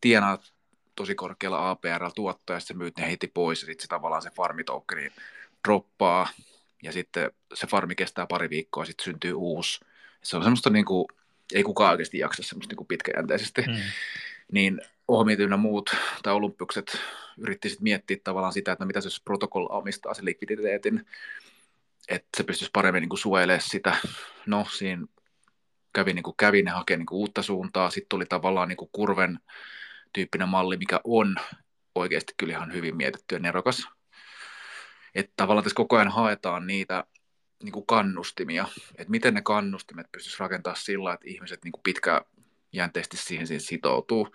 tienaat 0.00 0.52
tosi 0.94 1.14
korkealla 1.14 1.70
APR-tuottoa 1.70 2.56
ja 2.56 2.60
sitten 2.60 2.78
myyt 2.78 2.96
ne 2.96 3.10
heti 3.10 3.28
pois 3.28 3.62
ja 3.62 3.66
sitten 3.66 3.82
se 3.82 3.88
tavallaan 3.88 4.22
se 4.22 4.30
farmitokeni 4.30 5.12
droppaa 5.64 6.28
ja 6.82 6.92
sitten 6.92 7.30
se 7.54 7.66
farmi 7.66 7.94
kestää 7.94 8.26
pari 8.26 8.50
viikkoa, 8.50 8.84
sitten 8.84 9.04
syntyy 9.04 9.32
uusi. 9.32 9.80
Se 10.22 10.36
on 10.36 10.42
semmoista 10.42 10.70
niin 10.70 10.84
kuin, 10.84 11.06
ei 11.54 11.62
kukaan 11.62 11.90
oikeasti 11.90 12.18
jaksa 12.18 12.42
semmoista 12.42 12.72
niin 12.72 12.76
kuin 12.76 12.86
pitkäjänteisesti. 12.86 13.62
Mm. 13.62 13.74
Niin 14.52 14.80
Ohmit 15.08 15.38
muut 15.58 15.90
tai 16.22 16.32
olympukset 16.32 16.98
yritti 17.38 17.68
sitten 17.68 17.84
miettiä 17.84 18.16
tavallaan 18.24 18.52
sitä, 18.52 18.72
että 18.72 18.84
no 18.84 18.86
mitä 18.86 19.00
se 19.00 19.06
jos 19.06 19.20
protokolla 19.20 19.68
omistaa 19.68 20.14
sen 20.14 20.24
likviditeetin, 20.24 21.06
että 22.08 22.28
se 22.36 22.44
pystyisi 22.44 22.70
paremmin 22.72 23.00
niin 23.00 23.08
kuin 23.08 23.18
suojelemaan 23.18 23.60
sitä. 23.60 23.96
No 24.46 24.66
siinä 24.72 25.06
kävi 25.92 26.12
niin 26.12 26.22
kuin 26.22 26.36
kävi, 26.36 26.62
ne 26.62 26.70
hakee 26.70 26.96
niin 26.96 27.06
kuin 27.06 27.18
uutta 27.18 27.42
suuntaa. 27.42 27.90
Sitten 27.90 28.08
tuli 28.08 28.26
tavallaan 28.26 28.68
niin 28.68 28.76
kuin 28.76 28.90
kurven 28.92 29.38
tyyppinen 30.12 30.48
malli, 30.48 30.76
mikä 30.76 31.00
on 31.04 31.36
oikeasti 31.94 32.34
kyllä 32.36 32.52
ihan 32.52 32.72
hyvin 32.72 32.96
mietitty 32.96 33.34
ja 33.34 33.38
nerokas 33.38 33.88
että 35.14 35.32
tavallaan 35.36 35.64
tässä 35.64 35.76
koko 35.76 35.96
ajan 35.96 36.08
haetaan 36.08 36.66
niitä 36.66 37.04
niin 37.62 37.72
kuin 37.72 37.86
kannustimia, 37.86 38.66
että 38.98 39.10
miten 39.10 39.34
ne 39.34 39.42
kannustimet 39.42 40.12
pystyisi 40.12 40.40
rakentamaan 40.40 40.80
sillä, 40.80 41.12
että 41.12 41.28
ihmiset 41.28 41.64
niin 41.64 41.72
kuin 41.72 41.82
pitkäjänteisesti 41.82 43.16
siihen, 43.16 43.46
siihen 43.46 43.60
sitoutuu. 43.60 44.28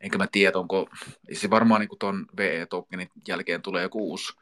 Enkä 0.00 0.18
mä 0.18 0.26
tiedä, 0.32 0.58
onko, 0.58 0.88
se 1.32 1.50
varmaan 1.50 1.80
niin 1.80 1.98
tuon 1.98 2.26
VE-tokenin 2.36 3.10
jälkeen 3.28 3.62
tulee 3.62 3.82
joku 3.82 4.10
uusi, 4.10 4.32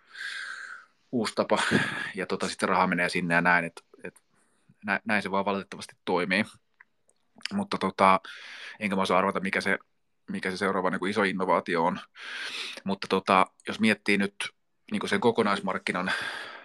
uusi 1.13 1.35
tapa, 1.35 1.63
ja 2.15 2.27
tota, 2.27 2.49
sitten 2.49 2.69
raha 2.69 2.87
menee 2.87 3.09
sinne 3.09 3.35
ja 3.35 3.41
näin, 3.41 3.65
että, 3.65 3.83
että 4.05 4.21
näin 5.05 5.23
se 5.23 5.31
vaan 5.31 5.45
valitettavasti 5.45 5.97
toimii. 6.05 6.45
Mutta 7.53 7.79
tota, 7.79 8.21
enkä 8.81 8.97
mä 8.97 9.03
osaa 9.03 9.19
arvata, 9.19 9.41
mikä 9.41 9.61
se, 9.61 9.79
mikä 10.31 10.51
se 10.51 10.57
seuraava 10.57 10.91
niin 10.91 10.99
kuin 10.99 11.11
iso 11.11 11.23
innovaatio 11.23 11.85
on. 11.85 12.01
Mutta 12.85 13.07
tota, 13.09 13.47
jos 13.69 13.81
miettii 13.81 14.19
nyt 14.19 14.35
niin 14.93 15.09
sen 15.09 15.21
kokonaismarkkinan 15.21 16.13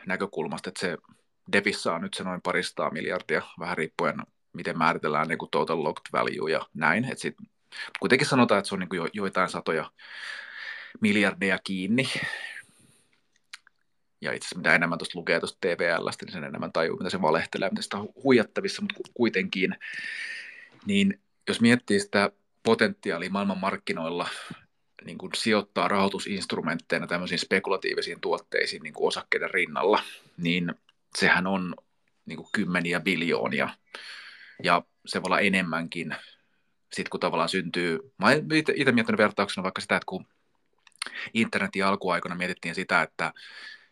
näkökulmasta, 0.06 0.70
että 0.70 0.80
se 0.80 0.98
Defissä 1.52 1.94
on 1.94 2.02
nyt 2.02 2.14
se 2.14 2.24
noin 2.24 2.42
paristaa 2.42 2.92
miljardia, 2.92 3.42
vähän 3.60 3.78
riippuen 3.78 4.16
miten 4.58 4.78
määritellään 4.78 5.28
niin 5.28 5.38
kuin 5.38 5.52
total 5.52 5.84
locked 5.84 6.06
value 6.14 6.52
ja 6.52 6.68
näin. 6.74 7.06
Et 7.12 7.20
sit, 7.20 7.36
kuitenkin 8.00 8.28
sanotaan, 8.28 8.60
että 8.60 8.70
se 8.70 8.76
on 8.76 8.80
niin 8.80 8.90
kuin 8.90 8.98
jo, 8.98 9.08
joitain 9.14 9.50
satoja 9.50 9.92
miljardeja 11.02 11.60
kiinni. 11.64 12.10
Ja 14.22 14.32
itse 14.32 14.46
asiassa 14.46 14.58
mitä 14.58 14.76
enemmän 14.76 14.98
tuosta 14.98 15.20
lukee 15.20 15.40
tuosta 15.40 15.58
TVLstä, 15.62 16.26
niin 16.26 16.34
sen 16.34 16.44
enemmän 16.44 16.72
tajuu, 16.72 16.98
mitä 16.98 17.10
se 17.10 17.22
valehtelee, 17.22 17.70
mitä 17.70 17.82
sitä 17.82 17.98
on 17.98 18.10
huijattavissa, 18.24 18.82
mutta 18.82 19.12
kuitenkin. 19.14 19.76
Niin 20.86 21.22
jos 21.48 21.62
miettii 21.62 22.00
sitä 22.00 22.32
potentiaalia 22.64 23.30
maailman 23.30 23.58
markkinoilla 23.58 24.30
niin 25.06 25.18
kuin 25.18 25.32
sijoittaa 25.36 25.88
rahoitusinstrumentteina 25.88 27.08
tämmöisiin 27.08 27.39
spekulatiivisiin 27.39 28.22
tuotteisiin 28.22 28.84
niin 28.84 28.93
kuin 28.93 29.08
osakkeiden 29.08 29.52
rinnalla, 29.52 30.04
niin 30.38 30.74
sehän 31.18 31.48
on 31.48 31.76
niin 32.26 32.38
kuin 32.38 32.50
kymmeniä 32.52 33.00
biljoonia. 33.00 33.70
Ja 34.64 34.82
se 35.06 35.22
voi 35.22 35.28
olla 35.28 35.39
enemmänkin 35.39 36.16
sitten 36.93 37.10
kun 37.10 37.20
tavallaan 37.20 37.50
syntyy, 37.50 38.00
mä 38.18 38.32
itse 38.76 38.91
miettinyt 38.91 39.18
vertauksena 39.18 39.64
vaikka 39.64 39.82
sitä, 39.82 39.95
että 39.95 40.06
kun 40.06 40.26
internetin 41.34 41.86
alkuaikoina 41.86 42.36
mietittiin 42.36 42.76
sitä, 42.76 43.02
että 43.02 43.34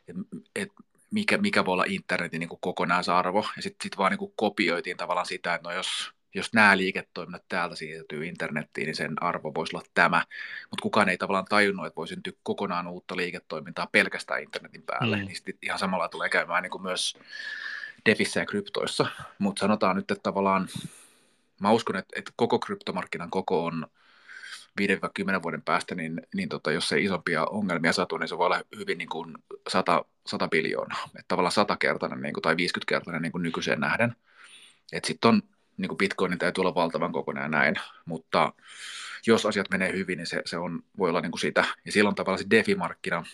et, 0.08 0.16
et 0.56 0.70
mikä, 1.12 1.38
mikä 1.38 1.66
voi 1.66 1.74
olla 1.74 1.86
internetin 1.88 2.39
niin 2.39 2.49
kokonaisarvo, 2.62 3.47
ja 3.56 3.62
sitten 3.62 3.84
sit 3.84 3.97
vaan 3.97 4.12
niin 4.12 4.34
kopioitiin 4.36 4.97
tavallaan 4.97 5.26
sitä, 5.26 5.56
että 5.56 5.70
no 5.70 5.76
jos 5.76 6.14
jos 6.36 6.54
nämä 6.54 6.78
liiketoiminnat 6.78 7.44
täältä 7.50 7.76
siirtyy 7.76 8.26
internettiin, 8.26 8.86
niin 8.86 8.96
sen 8.96 9.24
arvo 9.24 9.54
voisi 9.54 9.76
olla 9.76 9.86
tämä. 9.94 10.24
Mutta 10.70 10.82
kukaan 10.82 11.10
ei 11.10 11.18
tavallaan 11.18 11.46
tajunnut, 11.46 11.86
että 11.86 11.96
voi 11.96 12.08
syntyä 12.08 12.34
kokonaan 12.44 12.88
uutta 12.88 13.18
liiketoimintaa 13.18 13.88
pelkästään 13.92 14.44
internetin 14.44 14.84
päälle. 14.84 15.18
Mm. 15.18 15.26
Niin 15.26 15.36
sitten 15.36 15.56
ihan 15.62 15.80
samalla 15.80 16.10
tulee 16.10 16.30
käymään 16.30 16.64
niin 16.64 16.72
kuin 16.72 16.84
myös 16.84 17.18
defissä 18.06 18.40
ja 18.40 18.46
kryptoissa. 18.46 19.06
Mutta 19.40 19.60
sanotaan 19.60 19.96
nyt, 19.96 20.12
että 20.12 20.24
tavallaan 20.24 20.68
mä 21.60 21.72
uskon, 21.72 21.96
että, 21.96 22.20
että 22.20 22.32
koko 22.36 22.60
kryptomarkkinan 22.60 23.30
koko 23.30 23.66
on 23.66 23.88
5-10 24.82 25.44
vuoden 25.44 25.62
päästä, 25.62 25.96
niin, 25.96 26.22
niin 26.36 26.50
tota, 26.50 26.72
jos 26.72 26.92
ei 26.92 27.04
isompia 27.04 27.46
ongelmia 27.46 27.94
satu, 27.94 28.18
niin 28.18 28.28
se 28.28 28.38
voi 28.38 28.46
olla 28.46 28.62
hyvin 28.76 28.98
niin 28.98 29.10
kuin 29.10 29.38
100, 29.68 30.06
100 30.28 30.48
biljoonaa. 30.48 31.04
Että 31.06 31.26
tavallaan 31.28 31.54
100-kertainen 31.70 32.22
niin 32.22 32.34
kuin, 32.34 32.42
tai 32.42 32.54
50-kertainen 32.56 33.22
niin 33.22 33.32
kuin 33.32 33.44
nykyiseen 33.44 33.80
nähden. 33.80 34.16
Sitten 35.04 35.30
on 35.30 35.42
niin 35.78 35.89
kuin 35.89 35.97
Bitcoinin 35.97 36.39
täytyy 36.39 36.61
olla 36.61 36.76
valtavan 36.76 37.11
kokoinen 37.11 37.41
ja 37.41 37.49
näin, 37.49 37.76
mutta 38.05 38.53
jos 39.28 39.45
asiat 39.45 39.69
menee 39.69 39.93
hyvin, 39.93 40.17
niin 40.17 40.28
se, 40.28 40.41
se 40.45 40.57
on, 40.57 40.84
voi 40.97 41.09
olla 41.09 41.21
niin 41.21 41.32
kuin 41.32 41.39
sitä. 41.39 41.65
Ja 41.86 41.91
silloin 41.91 42.15
tavallaan 42.15 42.43
se 42.43 42.49
DeFi-markkina, 42.49 43.26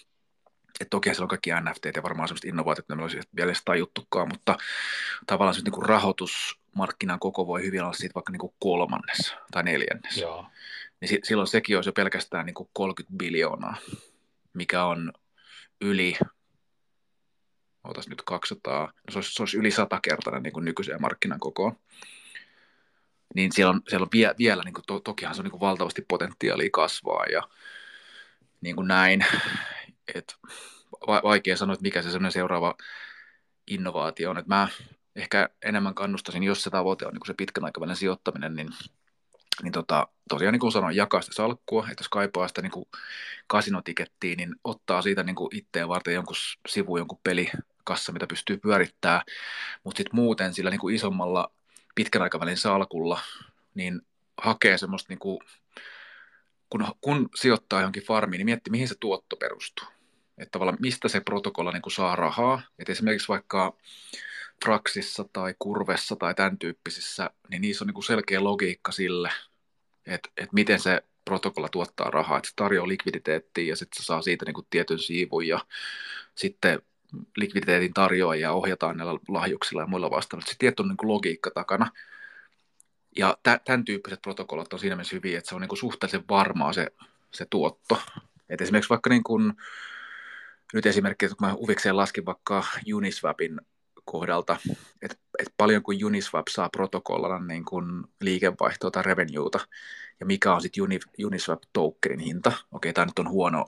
että 0.80 0.90
toki 0.90 1.10
siellä 1.10 1.24
on 1.24 1.30
kaikki 1.30 1.50
NFT 1.50 1.86
ja 1.96 2.04
varmaan 2.04 2.28
sellaiset 2.28 2.50
innovaatiot, 2.50 2.86
mitä 2.86 2.96
me 2.96 3.02
olisi 3.02 3.20
vielä 3.36 3.50
edes 3.50 3.62
tajuttukaan, 3.66 4.28
mutta 4.28 4.58
tavallaan 5.28 5.56
se 5.56 5.62
niin 5.62 5.72
kuin 5.72 5.86
rahoitusmarkkinan 5.86 7.20
koko 7.20 7.48
voi 7.48 7.64
hyvin 7.64 7.82
olla 7.82 7.94
siitä 7.94 8.16
vaikka 8.16 8.32
niin 8.32 8.40
kuin 8.40 8.54
kolmannes 8.60 9.36
tai 9.52 9.64
neljännes. 9.64 10.18
Joo. 10.18 10.46
Niin 11.02 11.20
silloin 11.24 11.48
sekin 11.48 11.76
olisi 11.76 11.90
jo 11.90 11.94
pelkästään 11.94 12.46
niin 12.46 12.54
kuin 12.54 12.70
30 12.74 13.18
biljoonaa, 13.18 13.76
mikä 14.54 14.86
on 14.86 15.14
yli 15.82 16.18
otas 17.84 18.08
nyt 18.10 18.22
200, 18.26 18.86
no 18.86 18.92
se 19.12 19.18
olisi, 19.18 19.34
se 19.34 19.42
olisi 19.42 19.58
yli 19.58 19.72
100 19.72 20.00
kertainen 20.02 20.44
niin 20.44 20.54
kuin 20.54 20.66
nykyiseen 20.66 21.02
markkinan 21.02 21.40
kokoon 21.40 21.76
niin 23.36 23.52
siellä 23.52 23.70
on, 23.70 23.82
siellä 23.88 24.04
on 24.04 24.10
vie, 24.14 24.36
vielä, 24.38 24.64
niin 24.64 24.74
kuin 24.74 24.86
to, 24.88 25.00
tokihan 25.00 25.36
se 25.36 25.42
on 25.42 25.44
niin 25.44 25.52
kuin 25.52 25.62
valtavasti 25.62 26.06
potentiaalia 26.08 26.70
kasvaa 26.74 27.26
ja 27.26 27.42
niin 28.62 28.76
kuin 28.76 28.88
näin, 28.88 29.26
että 30.16 30.34
vaikea 31.08 31.58
sanoa, 31.58 31.74
että 31.74 31.84
mikä 31.84 32.02
se 32.02 32.08
sellainen 32.08 32.32
seuraava 32.32 32.76
innovaatio 33.68 34.30
on, 34.30 34.38
että 34.38 34.56
mä 34.56 34.68
ehkä 35.16 35.50
enemmän 35.62 35.96
kannustaisin, 35.96 36.44
jos 36.44 36.64
se 36.64 36.70
tavoite 36.70 37.06
on 37.06 37.14
niin 37.14 37.28
se 37.28 37.34
pitkän 37.34 37.66
aikavälin 37.66 37.96
sijoittaminen, 37.96 38.56
niin, 38.56 38.70
niin 39.64 39.72
tota, 39.72 40.08
tosiaan 40.30 40.52
niin 40.52 40.60
kuin 40.60 40.72
sanoin, 40.72 40.96
jakaa 40.96 41.22
sitä 41.22 41.36
salkkua, 41.36 41.88
että 41.92 42.02
jos 42.02 42.10
kaipaa 42.10 42.48
sitä 42.48 42.62
niin 42.62 42.72
kuin 42.72 42.86
kasinotikettiin, 43.48 44.38
niin 44.38 44.56
ottaa 44.64 45.02
siitä 45.02 45.24
niin 45.24 45.36
itteen 45.52 45.88
varten 45.88 46.14
jonkun 46.14 46.36
sivu, 46.68 46.98
jonkun 46.98 47.20
pelikassa, 47.24 48.12
mitä 48.12 48.28
pystyy 48.28 48.58
pyörittämään, 48.58 49.22
mutta 49.84 49.98
sitten 49.98 50.16
muuten 50.16 50.54
sillä 50.54 50.70
niin 50.70 50.80
kuin 50.80 50.96
isommalla 50.96 51.52
pitkän 51.96 52.22
aikavälin 52.22 52.58
salkulla, 52.58 53.20
niin 53.76 54.02
hakee 54.38 54.78
semmoista, 54.78 55.08
niin 55.10 55.20
kuin, 55.20 55.40
kun, 56.70 56.86
kun 57.02 57.30
sijoittaa 57.36 57.80
johonkin 57.80 58.04
farmiin, 58.04 58.40
niin 58.40 58.46
mietti, 58.46 58.70
mihin 58.70 58.88
se 58.88 58.96
tuotto 59.00 59.36
perustuu. 59.36 59.88
Että 60.38 60.52
tavallaan 60.52 60.78
mistä 60.82 61.08
se 61.08 61.20
protokolla 61.20 61.72
niin 61.72 61.82
kuin 61.82 61.94
saa 61.94 62.16
rahaa. 62.16 62.62
Että 62.80 62.92
esimerkiksi 62.92 63.28
vaikka 63.28 63.78
Fraxissa 64.66 65.26
tai 65.34 65.56
Kurvessa 65.60 66.16
tai 66.16 66.36
tämän 66.36 66.58
tyyppisissä, 66.58 67.30
niin 67.50 67.62
niissä 67.62 67.84
on 67.84 67.88
niin 67.88 67.94
kuin 67.94 68.04
selkeä 68.04 68.44
logiikka 68.44 68.92
sille, 68.92 69.30
että, 70.06 70.30
että 70.38 70.54
miten 70.54 70.80
se 70.80 71.04
protokolla 71.26 71.70
tuottaa 71.70 72.12
rahaa, 72.12 72.38
että 72.38 72.50
se 72.50 72.56
tarjoaa 72.56 72.88
likviditeettiä 72.88 73.64
ja 73.64 73.76
sitten 73.76 74.04
se 74.04 74.06
saa 74.06 74.22
siitä 74.22 74.46
niin 74.46 74.54
kuin 74.54 74.68
tietyn 74.70 75.00
siivun 75.00 75.48
ja 75.48 75.66
sitten 76.36 76.82
likviditeetin 77.38 77.94
tarjoajia 77.94 78.52
ohjataan 78.52 78.98
näillä 78.98 79.20
lahjuksilla 79.28 79.82
ja 79.82 79.88
muilla 79.88 80.12
vastaavilla. 80.12 80.50
Se 80.50 80.56
tietty 80.60 80.84
niin 80.84 80.96
logiikka 81.04 81.52
takana. 81.52 81.92
Ja 83.18 83.38
tämän 83.66 83.86
tyyppiset 83.86 84.22
protokollat 84.22 84.74
on 84.74 84.80
siinä 84.80 84.96
mielessä 84.96 85.16
hyviä, 85.16 85.38
että 85.38 85.50
se 85.50 85.56
on 85.56 85.62
niin 85.62 85.70
kuin 85.70 85.80
suhteellisen 85.80 86.24
varmaa 86.30 86.74
se, 86.74 86.88
se 87.32 87.46
tuotto. 87.50 88.02
Et 88.50 88.62
esimerkiksi 88.62 88.90
vaikka 88.90 89.10
niin 89.10 89.24
kuin, 89.24 89.54
nyt 90.74 90.86
esimerkki, 90.86 91.28
kun 91.28 91.38
mä 91.40 91.54
uvikseen 91.54 91.98
laskin 91.98 92.26
vaikka 92.26 92.64
Uniswapin 92.94 93.62
kohdalta, 94.06 94.58
että 95.02 95.18
et 95.40 95.54
paljon 95.58 95.84
kuin 95.84 96.06
Uniswap 96.06 96.48
saa 96.50 96.70
protokollana 96.70 97.46
niin 97.46 97.66
kuin 97.66 98.04
liikevaihtoa 98.22 98.92
tai 98.92 99.04
revenueta, 99.04 99.60
ja 100.20 100.26
mikä 100.26 100.54
on 100.54 100.62
sitten 100.62 100.84
Uniswap 101.26 101.62
tokenin 101.74 102.20
hinta. 102.20 102.52
Okei, 102.72 102.94
tämä 102.94 103.06
nyt 103.06 103.20
on 103.20 103.30
huono 103.30 103.66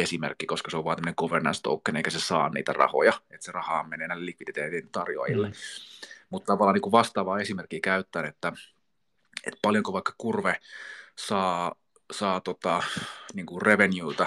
esimerkki, 0.00 0.46
koska 0.46 0.70
se 0.70 0.76
on 0.76 0.84
vain 0.84 0.96
tämmöinen 0.96 1.14
governance 1.16 1.60
token, 1.62 1.96
eikä 1.96 2.10
se 2.10 2.20
saa 2.20 2.48
niitä 2.48 2.72
rahoja, 2.72 3.12
että 3.30 3.44
se 3.44 3.52
rahaa 3.52 3.84
menee 3.84 4.08
näille 4.08 4.26
likviditeetin 4.26 4.88
tarjoajille. 4.92 5.48
Mm. 5.48 5.54
Mutta 6.30 6.46
tavallaan 6.46 6.74
niin 6.74 6.82
kuin 6.82 6.92
vastaavaa 6.92 7.40
esimerkkiä 7.40 7.80
käyttäen, 7.82 8.26
että, 8.26 8.52
että 9.46 9.58
paljonko 9.62 9.92
vaikka 9.92 10.14
kurve 10.18 10.60
saa, 11.16 11.74
saa 12.12 12.40
tota, 12.40 12.82
niin 13.34 13.46
kuin 13.46 13.62
revenueta 13.62 14.26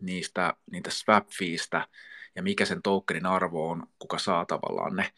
niistä, 0.00 0.54
niitä 0.70 0.90
swap 0.90 1.28
feestä, 1.38 1.88
ja 2.36 2.42
mikä 2.42 2.64
sen 2.64 2.82
tokenin 2.82 3.26
arvo 3.26 3.70
on, 3.70 3.86
kuka 3.98 4.18
saa 4.18 4.44
tavallaan 4.44 4.96
ne. 4.96 5.12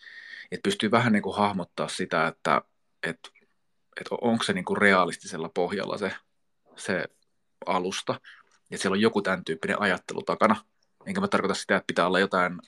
Että 0.51 0.65
pystyy 0.65 0.91
vähän 0.91 1.13
niin 1.13 1.23
kuin 1.23 1.37
hahmottaa 1.37 1.89
sitä, 1.89 2.27
että, 2.27 2.63
että, 3.03 3.31
että 4.01 4.15
onko 4.21 4.45
se 4.45 4.53
niin 4.53 4.65
kuin 4.65 4.77
realistisella 4.77 5.49
pohjalla 5.49 5.99
se, 5.99 6.13
se 6.77 7.05
alusta, 7.67 8.21
että 8.71 8.83
siellä 8.83 8.95
on 8.95 9.01
joku 9.01 9.23
tämän 9.23 9.45
tyyppinen 9.45 9.81
ajattelu 9.81 10.23
takana. 10.23 10.57
Enkä 11.07 11.21
mä 11.21 11.29
tarkoita 11.29 11.55
sitä, 11.55 11.77
että 11.77 11.87
pitää 11.87 12.07
olla 12.07 12.21
jotain 12.21 12.59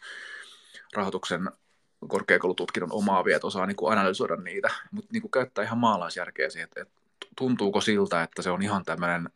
rahoituksen 0.95 1.51
korkeakoulututkinnon 2.09 2.93
omaa 2.93 3.25
että 3.37 3.47
osaa 3.47 3.67
niin 3.67 3.77
kuin 3.77 3.93
analysoida 3.93 4.37
niitä, 4.37 4.69
mutta 4.91 5.13
niin 5.13 5.21
kuin 5.21 5.31
käyttää 5.31 5.65
ihan 5.65 5.79
maalaisjärkeä 5.79 6.51
siihen, 6.51 6.65
että, 6.65 6.83
että 6.83 6.95
tuntuuko 7.37 7.81
siltä, 7.81 8.23
että 8.23 8.43
se 8.43 8.51
on 8.51 8.63
ihan 8.63 8.85
tämmöinen 8.85 9.29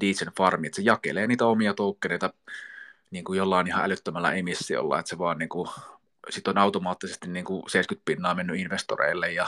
decent 0.00 0.36
farmi, 0.36 0.66
että 0.66 0.76
se 0.76 0.82
jakelee 0.82 1.26
niitä 1.26 1.46
omia 1.46 1.74
toukkeneita 1.74 2.32
niin 3.10 3.24
kuin 3.24 3.36
jollain 3.36 3.66
ihan 3.66 3.84
älyttömällä 3.84 4.32
emissiolla, 4.32 4.98
että 4.98 5.10
se 5.10 5.18
vaan 5.18 5.38
niin 5.38 5.48
kuin, 5.48 5.68
sit 6.30 6.48
on 6.48 6.58
automaattisesti 6.58 7.28
niin 7.28 7.44
kuin 7.44 7.62
70 7.70 8.04
pinnaa 8.04 8.34
mennyt 8.34 8.60
investoreille 8.60 9.32
ja 9.32 9.46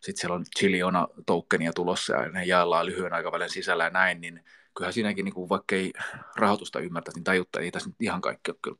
sitten 0.00 0.20
siellä 0.20 0.34
on 0.34 0.44
chiliona 0.58 1.08
tokenia 1.26 1.72
tulossa 1.72 2.14
ja 2.14 2.28
ne 2.28 2.44
jaellaan 2.44 2.86
lyhyen 2.86 3.12
aikavälin 3.12 3.50
sisällä 3.50 3.84
ja 3.84 3.90
näin, 3.90 4.20
niin 4.20 4.44
kyllähän 4.76 4.92
siinäkin, 4.92 5.24
niin 5.24 5.34
kuin, 5.34 5.48
vaikka 5.48 5.74
ei 5.74 5.92
rahoitusta 6.36 6.80
ymmärtäisi, 6.80 7.18
niin 7.18 7.24
tajuttaa, 7.24 7.62
ei 7.62 7.70
tässä 7.70 7.88
nyt 7.88 8.02
ihan 8.02 8.20
kaikki 8.20 8.50
ole 8.50 8.58
kyllä 8.62 8.76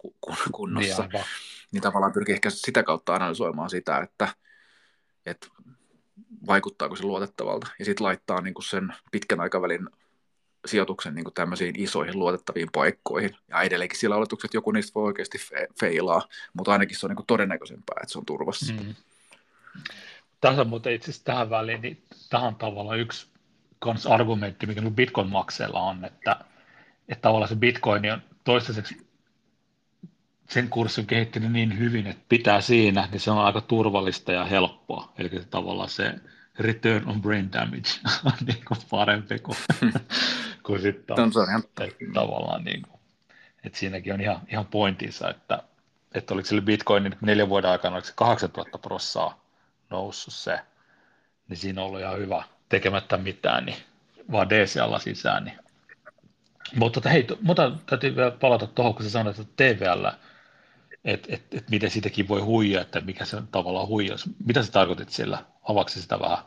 kunnossa. 0.53 1.09
Niin, 1.13 1.25
niin 1.73 1.83
tavallaan 1.83 2.13
pyrkii 2.13 2.35
ehkä 2.35 2.51
sitä 2.51 2.83
kautta 2.83 3.15
analysoimaan 3.15 3.71
sitä, 3.71 3.99
että, 3.99 4.29
että 5.27 5.47
vaikuttaako 6.47 6.97
se 6.97 7.03
luotettavalta. 7.03 7.67
Ja 7.79 7.85
sitten 7.85 8.05
laittaa 8.05 8.41
niin 8.41 8.55
kuin 8.55 8.65
sen 8.65 8.95
pitkän 9.13 9.41
aikavälin 9.41 9.89
sijoituksen 10.67 11.15
niin 11.15 11.25
kuin 11.25 11.35
tämmöisiin 11.35 11.81
isoihin 11.81 12.19
luotettaviin 12.19 12.69
paikkoihin. 12.73 13.37
Ja 13.49 13.63
edelleenkin 13.63 13.99
sillä 13.99 14.17
oletukset, 14.17 14.49
että 14.49 14.57
joku 14.57 14.71
niistä 14.71 14.95
voi 14.95 15.05
oikeasti 15.05 15.39
fe- 15.39 15.73
feilaa, 15.81 16.29
mutta 16.53 16.73
ainakin 16.73 16.97
se 16.97 17.07
on 17.07 17.11
niin 17.11 17.17
kuin 17.17 17.27
todennäköisempää, 17.27 17.97
että 18.03 18.13
se 18.13 18.19
on 18.19 18.27
turvassa. 18.27 18.73
Mm. 18.73 18.95
Tässä 20.41 20.65
muuten 20.65 20.93
itse 20.93 21.11
asiassa 21.11 21.25
tähän 21.25 21.51
väliin, 21.51 21.83
niin 21.83 22.03
tähän 22.31 22.49
on 22.49 22.57
tavallaan 22.57 22.99
yksi 22.99 23.27
kans 23.79 24.07
argumentti, 24.07 24.67
mikä 24.67 24.83
Bitcoin-makseilla 24.91 25.81
on, 25.81 26.05
että, 26.05 26.37
että 27.09 27.23
tavallaan 27.23 27.49
se 27.49 27.57
Bitcoin 27.57 28.13
on 28.13 28.23
toistaiseksi 28.45 29.07
sen 30.51 30.69
kurssi 30.69 31.01
on 31.01 31.07
kehittynyt 31.07 31.53
niin 31.53 31.79
hyvin, 31.79 32.07
että 32.07 32.25
pitää 32.29 32.61
siinä, 32.61 33.09
niin 33.13 33.21
se 33.21 33.31
on 33.31 33.39
aika 33.39 33.61
turvallista 33.61 34.33
ja 34.33 34.45
helppoa. 34.45 35.13
Eli 35.19 35.29
se 35.29 35.45
tavallaan 35.45 35.89
se 35.89 36.15
return 36.59 37.09
on 37.09 37.23
brain 37.23 37.53
damage 37.53 37.89
on 38.25 38.33
niin 38.47 38.65
kuin 38.69 38.81
parempi 38.91 39.39
kuin, 39.39 39.57
kuin 40.67 40.83
sitten 40.83 41.17
tavallaan 42.15 42.65
niin 42.65 42.83
kuin, 42.83 43.01
että 43.65 43.79
siinäkin 43.79 44.15
on 44.15 44.21
ihan, 44.21 44.41
ihan 44.49 44.67
pointinsa, 44.67 45.31
että, 45.31 45.63
että 46.15 46.35
oliko 46.35 46.49
sille 46.49 46.63
Bitcoinin 46.63 47.17
neljän 47.21 47.49
vuoden 47.49 47.71
aikana, 47.71 47.95
oliko 47.95 48.07
se 48.07 48.13
8000 48.17 48.79
prossaa 48.79 49.41
noussut 49.91 50.35
se, 50.35 50.61
niin 51.49 51.57
siinä 51.57 51.81
on 51.81 51.87
ollut 51.87 52.01
ihan 52.01 52.19
hyvä 52.19 52.45
tekemättä 52.69 53.17
mitään, 53.17 53.67
niin 53.67 53.77
vaan 54.33 54.51
DC-alla 54.51 54.99
sisään. 54.99 55.45
Niin. 55.45 55.59
Mutta 56.75 57.01
tota, 57.01 57.09
hei, 57.09 57.27
mutta 57.43 57.73
täytyy 57.87 58.17
vielä 58.17 58.31
palata 58.31 58.67
tuohon, 58.67 58.95
kun 58.95 59.05
sä 59.05 59.11
sanoit, 59.11 59.39
että 59.39 59.53
TVL, 59.57 60.07
että 61.05 61.29
et, 61.35 61.43
et 61.55 61.71
miten 61.71 61.91
siitäkin 61.91 62.29
voi 62.29 62.41
huijaa, 62.41 62.83
että 62.83 63.01
mikä 63.01 63.25
se 63.25 63.43
tavallaan 63.51 63.89
huijaus. 63.89 64.31
Mitä 64.47 64.63
sä 64.63 64.73
tarkoitit 64.73 65.11
sillä? 65.11 65.45
Avaksi 65.63 66.03
sitä 66.03 66.21
vähän? 66.21 66.39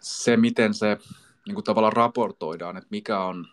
Se, 0.00 0.36
miten 0.36 0.74
se 0.74 0.98
niin 1.46 1.54
kuin 1.54 1.64
tavallaan 1.64 1.92
raportoidaan, 1.92 2.76
että 2.76 2.88
mikä 2.90 3.20
on, 3.20 3.46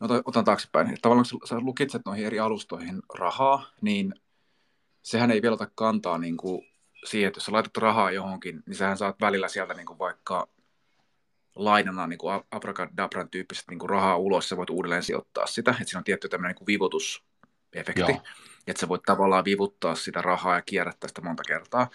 no 0.00 0.08
otan 0.24 0.44
taaksepäin, 0.44 0.98
tavallaan 1.02 1.26
kun 1.30 1.48
sä 1.48 1.60
lukitset 1.60 2.02
noihin 2.06 2.26
eri 2.26 2.40
alustoihin 2.40 3.02
rahaa, 3.14 3.66
niin 3.80 4.14
sehän 5.02 5.30
ei 5.30 5.42
vielä 5.42 5.54
ota 5.54 5.70
kantaa 5.74 6.18
niin 6.18 6.36
kuin 6.36 6.69
siihen, 7.04 7.28
että 7.28 7.38
jos 7.38 7.44
sä 7.44 7.52
laitat 7.52 7.76
rahaa 7.76 8.10
johonkin, 8.10 8.62
niin 8.66 8.76
sähän 8.76 8.96
saat 8.98 9.20
välillä 9.20 9.48
sieltä 9.48 9.74
niin 9.74 9.86
kuin 9.86 9.98
vaikka 9.98 10.48
lainana 11.54 12.06
niin 12.06 12.18
kuin 12.18 12.42
abracadabran 12.50 13.30
tyyppistä 13.30 13.72
niin 13.72 13.78
kuin 13.78 13.90
rahaa 13.90 14.16
ulos, 14.16 14.48
sä 14.48 14.56
voit 14.56 14.70
uudelleen 14.70 15.02
sijoittaa 15.02 15.46
sitä, 15.46 15.70
että 15.70 15.84
siinä 15.84 15.98
on 15.98 16.04
tietty 16.04 16.28
tämmöinen 16.28 16.56
niin 16.58 16.66
vivutusefekti, 16.66 18.00
Joo. 18.00 18.22
että 18.66 18.80
sä 18.80 18.88
voit 18.88 19.02
tavallaan 19.02 19.44
vivuttaa 19.44 19.94
sitä 19.94 20.22
rahaa 20.22 20.54
ja 20.54 20.62
kierrättää 20.62 21.08
sitä 21.08 21.20
monta 21.20 21.42
kertaa. 21.46 21.90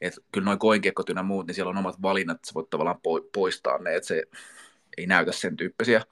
Et 0.00 0.14
kyllä 0.32 0.44
noin 0.44 0.58
koinkekkot 0.58 1.08
ja 1.08 1.22
muut, 1.22 1.46
niin 1.46 1.54
siellä 1.54 1.70
on 1.70 1.78
omat 1.78 2.02
valinnat, 2.02 2.34
että 2.34 2.48
sä 2.48 2.54
voit 2.54 2.70
tavallaan 2.70 3.00
poistaa 3.32 3.78
ne, 3.78 3.94
että 3.94 4.06
se 4.06 4.22
ei 4.96 5.06
näytä 5.06 5.32
sen 5.32 5.56
tyyppisiä 5.56 6.02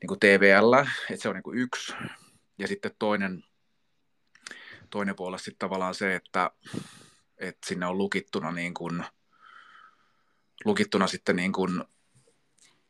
niin 0.00 0.08
kuin 0.08 0.20
TVL, 0.20 0.72
että 1.10 1.22
se 1.22 1.28
on 1.28 1.34
niin 1.34 1.42
kuin 1.42 1.58
yksi. 1.58 1.94
Ja 2.58 2.68
sitten 2.68 2.90
toinen, 2.98 3.44
toinen 4.90 5.16
puolella 5.16 5.38
sitten 5.38 5.58
tavallaan 5.58 5.94
se, 5.94 6.14
että 6.14 6.50
että 7.38 7.66
sinne 7.66 7.86
on 7.86 7.98
lukittuna, 7.98 8.52
niin 8.52 8.74
kuin, 8.74 9.04
lukittuna 10.64 11.06
sitten 11.06 11.36
niin 11.36 11.52
kuin 11.52 11.84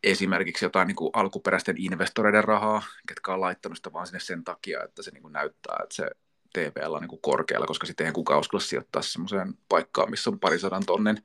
esimerkiksi 0.02 0.64
jotain 0.64 0.86
niin 0.86 0.96
kuin 0.96 1.10
alkuperäisten 1.12 1.76
investoreiden 1.78 2.44
rahaa, 2.44 2.82
ketkä 3.08 3.34
on 3.34 3.40
laittanut 3.40 3.78
sitä 3.78 3.92
vaan 3.92 4.06
sinne 4.06 4.20
sen 4.20 4.44
takia, 4.44 4.84
että 4.84 5.02
se 5.02 5.10
niin 5.10 5.22
kuin 5.22 5.32
näyttää, 5.32 5.76
että 5.82 5.94
se 5.94 6.10
TVL 6.52 6.92
on 6.92 7.00
niin 7.00 7.08
kuin 7.08 7.22
korkealla, 7.22 7.66
koska 7.66 7.86
sitten 7.86 8.06
ei 8.06 8.12
kukaan 8.12 8.40
uskalla 8.40 8.64
sijoittaa 8.64 9.02
semmoiseen 9.02 9.54
paikkaan, 9.68 10.10
missä 10.10 10.30
on 10.30 10.40
parisadan 10.40 10.86
tonnen 10.86 11.22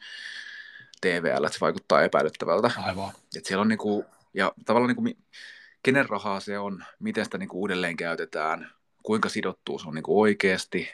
TVL, 1.02 1.44
että 1.44 1.54
se 1.54 1.62
vaikuttaa 1.62 2.02
epäilyttävältä. 2.02 2.72
Aivan. 2.78 3.12
Et 3.38 3.46
siellä 3.46 3.62
on 3.62 3.68
niin 3.68 3.78
kuin, 3.78 4.06
ja 4.34 4.52
tavallaan 4.66 4.88
niin 4.88 4.96
kuin, 4.96 5.18
kenen 5.84 6.10
rahaa 6.10 6.40
se 6.40 6.60
on, 6.60 6.86
miten 7.00 7.26
sitä 7.26 7.38
niin 7.38 7.50
kuin 7.50 7.60
uudelleen 7.60 7.98
käytetään, 7.98 8.72
kuinka 9.04 9.30
sidottuu 9.30 9.80
se 9.80 9.88
on 9.88 9.96
niin 9.96 10.04
kuin 10.04 10.22
oikeasti, 10.22 10.90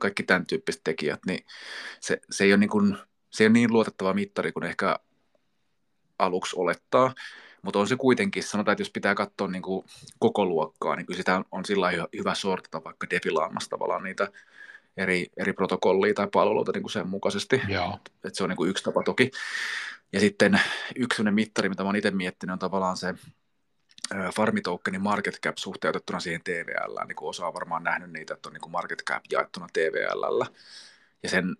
kaikki 0.00 0.22
tämän 0.22 0.46
tyyppiset 0.46 0.80
tekijät, 0.84 1.20
niin 1.26 1.44
se, 2.00 2.20
se, 2.30 2.44
ei 2.44 2.52
ole 2.52 2.58
niin 2.58 2.70
kuin, 2.70 2.96
se 3.30 3.44
ei 3.44 3.46
ole 3.46 3.52
niin 3.52 3.72
luotettava 3.72 4.14
mittari 4.14 4.52
kuin 4.52 4.64
ehkä 4.64 4.96
aluksi 6.18 6.56
olettaa, 6.58 7.14
mutta 7.62 7.78
on 7.78 7.88
se 7.88 7.96
kuitenkin, 7.96 8.42
sanotaan, 8.42 8.72
että 8.72 8.82
jos 8.82 8.90
pitää 8.90 9.14
katsoa 9.14 9.48
niin 9.48 9.62
kuin 9.62 9.86
koko 10.18 10.44
luokkaa, 10.44 10.96
niin 10.96 11.06
kyllä 11.06 11.16
sitä 11.16 11.42
on 11.52 11.64
sillä 11.64 11.90
hyvä 12.18 12.34
sortata 12.34 12.84
vaikka 12.84 13.10
defilaamassa 13.10 13.70
tavallaan 13.70 14.02
niitä 14.02 14.28
eri, 14.96 15.26
eri 15.36 15.52
protokollia 15.52 16.14
tai 16.14 16.28
palveluita 16.32 16.72
niin 16.72 16.82
kuin 16.82 16.92
sen 16.92 17.08
mukaisesti. 17.08 17.62
Joo. 17.68 17.98
Et 18.24 18.34
se 18.34 18.42
on 18.42 18.48
niin 18.48 18.56
kuin 18.56 18.70
yksi 18.70 18.84
tapa 18.84 19.02
toki. 19.02 19.30
Ja 20.12 20.20
sitten 20.20 20.60
yksi 20.96 21.22
mittari, 21.22 21.68
mitä 21.68 21.82
olen 21.82 21.96
itse 21.96 22.10
miettinyt, 22.10 22.52
on 22.52 22.58
tavallaan 22.58 22.96
se 22.96 23.14
farmitokenin 24.36 25.02
market 25.02 25.40
cap 25.40 25.56
suhteutettuna 25.56 26.20
siihen 26.20 26.40
TVL, 26.44 27.06
niin 27.06 27.16
kuin 27.16 27.28
osa 27.28 27.46
on 27.46 27.54
varmaan 27.54 27.84
nähnyt 27.84 28.10
niitä, 28.10 28.34
että 28.34 28.48
on 28.48 28.52
niin 28.52 28.60
kuin 28.60 28.72
market 28.72 29.02
cap 29.04 29.22
jaettuna 29.32 29.66
TVL. 29.72 30.44
Ja 31.22 31.28
sen 31.28 31.56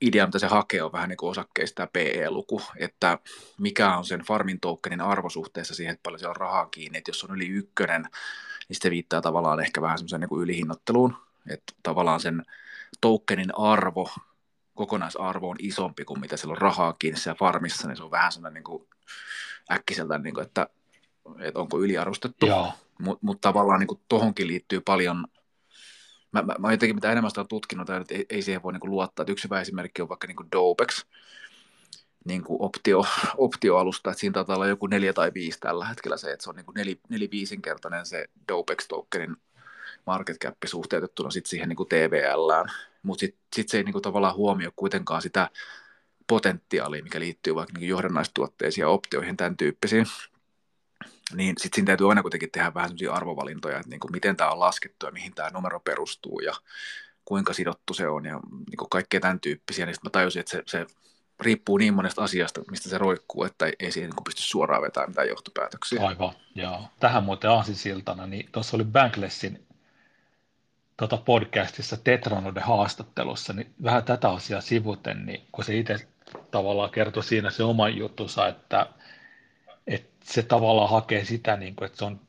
idea, 0.00 0.26
mitä 0.26 0.38
se 0.38 0.46
hakee, 0.46 0.82
on 0.82 0.92
vähän 0.92 1.08
niin 1.08 1.16
kuin 1.16 1.30
osakkeista 1.30 1.88
PE-luku, 1.92 2.62
että 2.76 3.18
mikä 3.58 3.96
on 3.96 4.04
sen 4.04 4.20
farmin 4.20 4.60
tokenin 4.60 5.00
arvo 5.00 5.28
suhteessa 5.28 5.74
siihen, 5.74 5.92
että 5.92 6.02
paljon 6.02 6.18
siellä 6.18 6.30
on 6.30 6.36
rahaa 6.36 6.66
kiinni, 6.66 6.98
että 6.98 7.08
jos 7.08 7.24
on 7.24 7.36
yli 7.36 7.48
ykkönen, 7.48 8.02
niin 8.68 8.76
se 8.82 8.90
viittaa 8.90 9.20
tavallaan 9.20 9.60
ehkä 9.60 9.82
vähän 9.82 9.98
semmoiseen 9.98 10.20
niin 10.20 10.28
kuin 10.28 10.42
ylihinnotteluun, 10.42 11.16
että 11.50 11.72
tavallaan 11.82 12.20
sen 12.20 12.42
tokenin 13.00 13.58
arvo, 13.58 14.10
kokonaisarvo 14.74 15.50
on 15.50 15.56
isompi 15.58 16.04
kuin 16.04 16.20
mitä 16.20 16.36
siellä 16.36 16.52
on 16.52 16.58
rahaa 16.58 16.92
kiinni 16.92 17.20
siellä 17.20 17.38
farmissa, 17.38 17.88
niin 17.88 17.96
se 17.96 18.02
on 18.02 18.10
vähän 18.10 18.32
semmoinen 18.32 18.54
niin 18.54 18.64
kuin 18.64 18.88
äkkiseltä, 19.72 20.18
niin 20.18 20.34
kuin, 20.34 20.46
että 20.46 20.66
että 21.40 21.60
onko 21.60 21.80
yliarvostettu. 21.80 22.46
Mutta 22.98 23.26
mut 23.26 23.40
tavallaan 23.40 23.80
niin 23.80 24.00
tuohonkin 24.08 24.46
liittyy 24.46 24.80
paljon, 24.80 25.26
mä, 26.32 26.42
mä, 26.42 26.54
mä 26.58 26.72
jotenkin 26.72 26.96
mitä 26.96 27.12
enemmän 27.12 27.30
sitä 27.30 27.40
on 27.40 27.48
tutkinut, 27.48 27.90
että 27.90 28.14
ei, 28.14 28.26
ei 28.30 28.42
siihen 28.42 28.62
voi 28.62 28.72
niin 28.72 28.80
kuin 28.80 28.90
luottaa. 28.90 29.22
Että 29.22 29.32
yksi 29.32 29.44
hyvä 29.44 29.60
esimerkki 29.60 30.02
on 30.02 30.08
vaikka 30.08 30.26
niin 30.26 30.36
kuin 30.36 30.48
Dopex, 30.52 31.04
niin 32.24 32.44
kuin 32.44 32.62
optio, 32.62 33.04
optioalusta, 33.36 34.10
että 34.10 34.20
siinä 34.20 34.32
taitaa 34.32 34.56
olla 34.56 34.66
joku 34.66 34.86
neljä 34.86 35.12
tai 35.12 35.30
viisi 35.34 35.60
tällä 35.60 35.86
hetkellä 35.86 36.16
se, 36.16 36.32
että 36.32 36.44
se 36.44 36.50
on 36.50 36.56
niin 36.56 36.66
kuin 36.66 36.74
neli, 36.74 37.00
se 38.04 38.26
Dopex-tokenin 38.52 39.36
market 40.06 40.38
cap 40.38 40.54
suhteutettuna 40.66 41.30
sit 41.30 41.46
siihen 41.46 41.68
niin 41.68 41.76
kuin 41.76 41.88
TVLään, 41.88 42.66
mutta 43.02 43.20
sitten 43.20 43.40
sit 43.56 43.68
se 43.68 43.76
ei 43.76 43.84
niin 43.84 43.92
kuin 43.92 44.02
tavallaan 44.02 44.34
huomioi 44.34 44.72
kuitenkaan 44.76 45.22
sitä 45.22 45.50
potentiaalia, 46.26 47.02
mikä 47.02 47.20
liittyy 47.20 47.54
vaikka 47.54 47.78
niin 47.78 47.88
johdannaistuotteisiin 47.88 48.82
ja 48.82 48.88
optioihin, 48.88 49.36
tämän 49.36 49.56
tyyppisiin 49.56 50.06
niin 51.34 51.54
sitten 51.58 51.76
siinä 51.76 51.86
täytyy 51.86 52.08
aina 52.08 52.22
kuitenkin 52.22 52.50
tehdä 52.50 52.74
vähän 52.74 52.88
sellaisia 52.88 53.12
arvovalintoja, 53.12 53.76
että 53.76 53.90
niin 53.90 54.00
kuin 54.00 54.12
miten 54.12 54.36
tämä 54.36 54.50
on 54.50 54.60
laskettu 54.60 55.06
ja 55.06 55.12
mihin 55.12 55.34
tämä 55.34 55.50
numero 55.50 55.80
perustuu 55.80 56.40
ja 56.40 56.52
kuinka 57.24 57.52
sidottu 57.52 57.94
se 57.94 58.08
on 58.08 58.24
ja 58.24 58.40
niin 58.50 58.76
kuin 58.78 58.90
kaikkea 58.90 59.20
tämän 59.20 59.40
tyyppisiä, 59.40 59.86
niin 59.86 59.94
sitten 59.94 60.08
mä 60.08 60.12
tajusin, 60.12 60.40
että 60.40 60.50
se, 60.50 60.62
se 60.66 60.86
riippuu 61.40 61.78
niin 61.78 61.94
monesta 61.94 62.24
asiasta, 62.24 62.60
mistä 62.70 62.88
se 62.88 62.98
roikkuu, 62.98 63.44
että 63.44 63.66
ei 63.80 63.92
siihen 63.92 64.10
niin 64.10 64.24
pysty 64.24 64.42
suoraan 64.42 64.82
vetämään 64.82 65.10
mitään 65.10 65.28
johtopäätöksiä. 65.28 66.06
Aivan, 66.06 66.32
joo. 66.54 66.84
Tähän 67.00 67.24
muuten 67.24 67.50
aasisiltana, 67.50 68.26
niin 68.26 68.48
tuossa 68.52 68.76
oli 68.76 68.84
Banklessin 68.84 69.66
tota 70.96 71.16
podcastissa 71.16 71.96
Tetranoiden 71.96 72.62
haastattelussa, 72.62 73.52
niin 73.52 73.74
vähän 73.82 74.04
tätä 74.04 74.30
asiaa 74.30 74.60
sivuten, 74.60 75.26
niin 75.26 75.46
kun 75.52 75.64
se 75.64 75.76
itse 75.76 76.08
tavallaan 76.50 76.90
kertoi 76.90 77.24
siinä 77.24 77.50
se 77.50 77.62
oman 77.62 77.96
juttunsa, 77.96 78.48
että 78.48 78.66
että 78.66 78.86
se 80.26 80.42
tavallaan 80.42 80.90
hakee 80.90 81.24
sitä, 81.24 81.56
niin 81.56 81.76
kuin, 81.76 81.86
että 81.86 81.98
se 81.98 82.04
on 82.04 82.20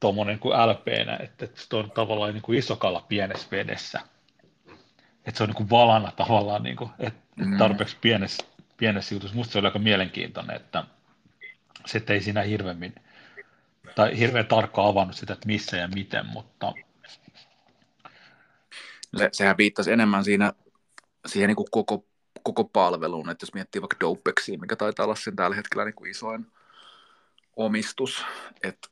tuommoinen 0.00 0.38
kuin 0.38 0.58
LPnä, 0.58 1.16
että 1.16 1.48
se 1.54 1.76
on 1.76 1.90
tavallaan 1.90 2.34
niin 2.34 2.42
kuin 2.42 2.58
iso 2.58 2.76
kala 2.76 3.04
pienessä 3.08 3.48
vedessä. 3.50 4.00
Että 5.26 5.38
se 5.38 5.42
on 5.42 5.48
niin 5.48 5.56
kuin 5.56 5.70
valana 5.70 6.12
tavallaan, 6.12 6.62
niin 6.62 6.76
kuin, 6.76 6.90
että 6.98 7.20
mm. 7.36 7.58
tarpeeksi 7.58 7.96
pienessä, 8.00 8.44
pienessä 8.76 9.14
jutussa. 9.14 9.36
Musta 9.36 9.52
se 9.52 9.58
oli 9.58 9.66
aika 9.66 9.78
mielenkiintoinen, 9.78 10.56
että 10.56 10.84
se 11.86 12.02
ei 12.08 12.20
siinä 12.20 12.42
hirveämmin, 12.42 12.94
tai 13.94 14.18
hirveän 14.18 14.46
tarkkaan 14.46 14.88
avannut 14.88 15.16
sitä, 15.16 15.32
että 15.32 15.46
missä 15.46 15.76
ja 15.76 15.88
miten, 15.88 16.26
mutta... 16.26 16.72
Se, 19.16 19.28
sehän 19.32 19.56
viittasi 19.56 19.92
enemmän 19.92 20.24
siinä 20.24 20.52
siihen 21.26 21.48
niin 21.48 21.56
kuin 21.56 21.70
koko, 21.70 22.04
koko 22.42 22.64
palveluun, 22.64 23.30
että 23.30 23.44
jos 23.44 23.54
miettii 23.54 23.82
vaikka 23.82 23.96
Dopexia, 24.00 24.58
mikä 24.58 24.76
taitaa 24.76 25.04
olla 25.04 25.14
sen 25.14 25.36
tällä 25.36 25.56
hetkellä 25.56 25.84
niin 25.84 25.94
kuin 25.94 26.10
isoin 26.10 26.46
omistus, 27.64 28.24
että 28.62 28.88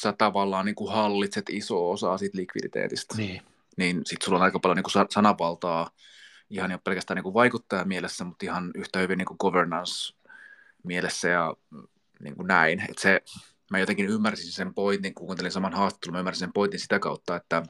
sä 0.00 0.12
tavallaan 0.12 0.66
niin 0.66 0.74
kuin 0.74 0.92
hallitset 0.92 1.50
iso 1.50 1.90
osaa 1.90 2.18
siitä 2.18 2.38
likviditeetistä. 2.38 3.14
Niin. 3.16 3.42
Niin 3.76 4.00
sit 4.06 4.22
sulla 4.22 4.38
on 4.38 4.44
aika 4.44 4.58
paljon 4.60 4.76
niin 4.76 4.92
kuin 4.92 5.06
sanavaltaa 5.10 5.90
ihan 6.50 6.70
jo 6.70 6.78
pelkästään 6.78 7.16
niin 7.16 7.22
kuin 7.22 7.34
vaikuttaja 7.34 7.84
mielessä, 7.84 8.24
mutta 8.24 8.46
ihan 8.46 8.70
yhtä 8.74 8.98
hyvin 8.98 9.18
niin 9.18 9.26
kuin 9.26 9.36
governance 9.40 10.14
mielessä 10.82 11.28
ja 11.28 11.54
niin 12.20 12.36
kuin 12.36 12.46
näin. 12.46 12.84
Et 12.88 12.98
se, 12.98 13.22
mä 13.70 13.78
jotenkin 13.78 14.06
ymmärsin 14.06 14.52
sen 14.52 14.74
pointin, 14.74 15.14
kun 15.14 15.26
kuuntelin 15.26 15.52
saman 15.52 15.74
haastattelun, 15.74 16.12
mä 16.12 16.18
ymmärsin 16.18 16.40
sen 16.40 16.52
pointin 16.52 16.80
sitä 16.80 16.98
kautta, 16.98 17.36
että, 17.36 17.62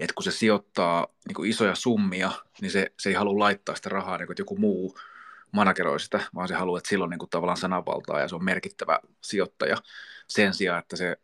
että 0.00 0.14
kun 0.14 0.24
se 0.24 0.30
sijoittaa 0.30 1.06
niin 1.28 1.34
kuin 1.34 1.50
isoja 1.50 1.74
summia, 1.74 2.32
niin 2.60 2.70
se, 2.70 2.92
se 2.98 3.08
ei 3.08 3.14
halua 3.14 3.38
laittaa 3.38 3.74
sitä 3.74 3.88
rahaa, 3.88 4.18
niin 4.18 4.26
kuin, 4.26 4.34
että 4.34 4.40
joku 4.40 4.56
muu 4.56 4.98
manageroi 5.52 6.00
sitä, 6.00 6.20
vaan 6.34 6.48
se 6.48 6.54
haluaa, 6.54 6.78
että 6.78 6.88
sillä 6.88 7.04
on 7.04 7.10
niin 7.10 7.18
kuin 7.18 7.30
tavallaan 7.30 7.56
sananvaltaa 7.56 8.20
ja 8.20 8.28
se 8.28 8.34
on 8.34 8.44
merkittävä 8.44 9.00
sijoittaja 9.20 9.76
sen 10.28 10.54
sijaan, 10.54 10.78
että 10.78 10.96
se 10.96 11.16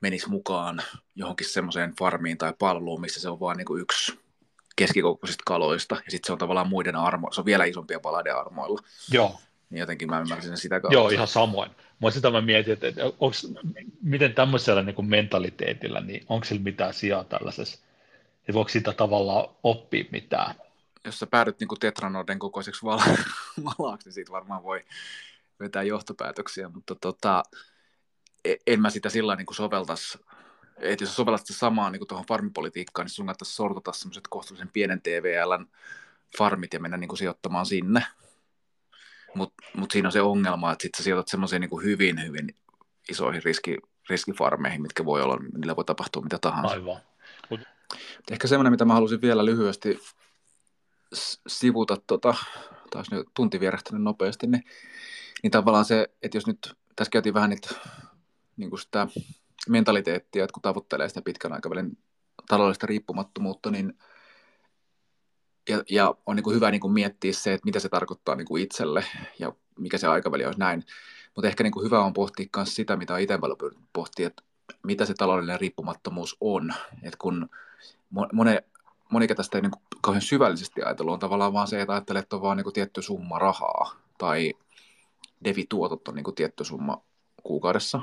menisi 0.00 0.28
mukaan 0.28 0.82
johonkin 1.14 1.48
semmoiseen 1.48 1.94
farmiin 1.98 2.38
tai 2.38 2.54
palveluun, 2.58 3.00
missä 3.00 3.20
se 3.20 3.28
on 3.28 3.40
vain 3.40 3.56
niin 3.56 3.80
yksi 3.80 4.18
keskikokoisista 4.76 5.42
kaloista, 5.46 5.94
ja 5.94 6.10
sitten 6.10 6.26
se 6.26 6.32
on 6.32 6.38
tavallaan 6.38 6.68
muiden 6.68 6.96
armo, 6.96 7.32
se 7.32 7.40
on 7.40 7.44
vielä 7.44 7.64
isompia 7.64 8.00
palaiden 8.00 8.36
armoilla. 8.36 8.80
Joo. 9.12 9.40
Niin 9.70 9.80
jotenkin 9.80 10.10
mä 10.10 10.20
ymmärsin 10.20 10.48
sen 10.48 10.58
sitä 10.58 10.80
kautta. 10.80 10.94
Joo, 10.94 11.08
ihan 11.08 11.28
samoin. 11.28 11.70
Mä 12.02 12.10
sitä 12.10 12.30
mä 12.30 12.40
mietin, 12.40 12.72
että, 12.72 12.88
että 12.88 13.02
onks, 13.20 13.46
miten 14.02 14.34
tämmöisellä 14.34 14.82
niin 14.82 14.94
kuin 14.94 15.08
mentaliteetillä, 15.08 16.00
niin 16.00 16.24
onko 16.28 16.44
sillä 16.44 16.62
mitään 16.62 16.94
sijaa 16.94 17.24
tällaisessa, 17.24 17.78
että 18.40 18.52
voiko 18.52 18.68
sitä 18.68 18.92
tavallaan 18.92 19.48
oppia 19.62 20.04
mitään? 20.10 20.54
Jos 21.04 21.18
sä 21.18 21.26
päädyt 21.26 21.60
niin 21.60 21.68
kuin 21.68 21.80
tetranoiden 21.80 22.38
kokoiseksi 22.38 22.84
val- 22.84 23.00
valaksi, 23.78 24.08
niin 24.08 24.14
siitä 24.14 24.32
varmaan 24.32 24.62
voi 24.62 24.84
vetää 25.60 25.82
johtopäätöksiä, 25.82 26.68
mutta 26.68 26.94
tota, 26.94 27.42
e-, 28.44 28.56
en 28.66 28.80
mä 28.80 28.90
sitä 28.90 29.08
sillä 29.08 29.36
niin 29.36 29.46
soveltaisi 29.52 30.18
että 30.80 31.04
jos 31.04 31.16
sovellat 31.16 31.46
sitä 31.46 31.58
samaa 31.58 31.90
niin 31.90 32.06
tuohon 32.08 32.26
farmipolitiikkaan, 32.26 33.04
niin 33.04 33.10
sun 33.10 33.26
kannattaisi 33.26 33.54
sortata 33.54 33.92
semmoiset 33.92 34.28
kohtuullisen 34.30 34.70
pienen 34.72 35.02
TVLn 35.02 35.66
farmit 36.38 36.74
ja 36.74 36.80
mennä 36.80 36.96
niin 36.96 37.08
kuin 37.08 37.18
sijoittamaan 37.18 37.66
sinne. 37.66 38.06
Mutta 39.34 39.54
mut 39.76 39.90
siinä 39.90 40.08
on 40.08 40.12
se 40.12 40.20
ongelma, 40.20 40.72
että 40.72 40.82
sitten 40.82 40.98
sä 40.98 41.04
sijoitat 41.04 41.28
semmoisiin 41.28 41.60
niin 41.60 41.82
hyvin, 41.82 42.22
hyvin 42.26 42.56
isoihin 43.10 43.42
riski, 43.42 43.78
riskifarmeihin, 44.10 44.82
mitkä 44.82 45.04
voi 45.04 45.22
olla, 45.22 45.36
niillä 45.54 45.76
voi 45.76 45.84
tapahtua 45.84 46.22
mitä 46.22 46.38
tahansa. 46.38 46.74
Aivan. 46.74 47.00
Mut... 47.50 47.60
Ehkä 48.30 48.48
semmoinen, 48.48 48.72
mitä 48.72 48.84
mä 48.84 48.94
halusin 48.94 49.20
vielä 49.20 49.44
lyhyesti 49.44 50.00
sivuta, 51.48 51.96
tota, 52.06 52.34
taas 52.90 53.10
nyt 53.10 53.28
tunti 53.34 53.60
vierähtänyt 53.60 54.02
nopeasti, 54.02 54.46
niin, 54.46 54.64
niin 55.42 55.50
tavallaan 55.50 55.84
se, 55.84 56.10
että 56.22 56.36
jos 56.36 56.46
nyt, 56.46 56.76
tässä 56.96 57.10
käytiin 57.10 57.34
vähän 57.34 57.50
niitä, 57.50 57.74
niin 58.56 58.70
kuin 58.70 58.80
sitä 58.80 59.06
mentaliteettia, 59.68 60.44
että 60.44 60.54
kun 60.54 60.62
tavoittelee 60.62 61.08
sitä 61.08 61.22
pitkän 61.22 61.52
aikavälin 61.52 61.98
taloudellista 62.48 62.86
riippumattomuutta, 62.86 63.70
niin 63.70 63.98
ja, 65.68 65.82
ja 65.90 66.14
on 66.26 66.36
niin 66.36 66.44
kuin 66.44 66.56
hyvä 66.56 66.70
niin 66.70 66.80
kuin 66.80 66.92
miettiä 66.92 67.32
se, 67.32 67.52
että 67.52 67.64
mitä 67.64 67.80
se 67.80 67.88
tarkoittaa 67.88 68.34
niin 68.34 68.46
kuin 68.46 68.62
itselle 68.62 69.04
ja 69.38 69.52
mikä 69.78 69.98
se 69.98 70.06
aikaväli 70.06 70.44
olisi 70.44 70.60
näin. 70.60 70.84
Mutta 71.36 71.48
ehkä 71.48 71.62
niin 71.62 71.72
kuin 71.72 71.86
hyvä 71.86 72.04
on 72.04 72.12
pohtia 72.12 72.46
myös 72.56 72.74
sitä, 72.74 72.96
mitä 72.96 73.18
itse 73.18 73.38
paljon 73.38 73.58
pohtia, 73.92 74.26
että 74.26 74.42
mitä 74.82 75.06
se 75.06 75.14
taloudellinen 75.14 75.60
riippumattomuus 75.60 76.36
on. 76.40 76.74
Että 77.02 77.16
kun 77.18 77.48
moni, 78.32 78.58
moni 79.10 79.28
tästä 79.28 79.60
niin 79.60 79.70
kuin 79.70 79.82
kauhean 80.00 80.22
syvällisesti 80.22 80.82
ajatellut, 80.82 81.12
on 81.12 81.20
tavallaan 81.20 81.52
vaan 81.52 81.68
se, 81.68 81.80
että 81.80 81.92
ajattelee, 81.92 82.20
että 82.20 82.36
on 82.36 82.42
vaan 82.42 82.56
niin 82.56 82.64
kuin 82.64 82.74
tietty 82.74 83.02
summa 83.02 83.38
rahaa 83.38 83.96
tai 84.18 84.54
devituotot 85.44 86.08
on 86.08 86.14
niin 86.14 86.24
kuin 86.24 86.34
tietty 86.34 86.64
summa 86.64 87.02
kuukaudessa. 87.42 88.00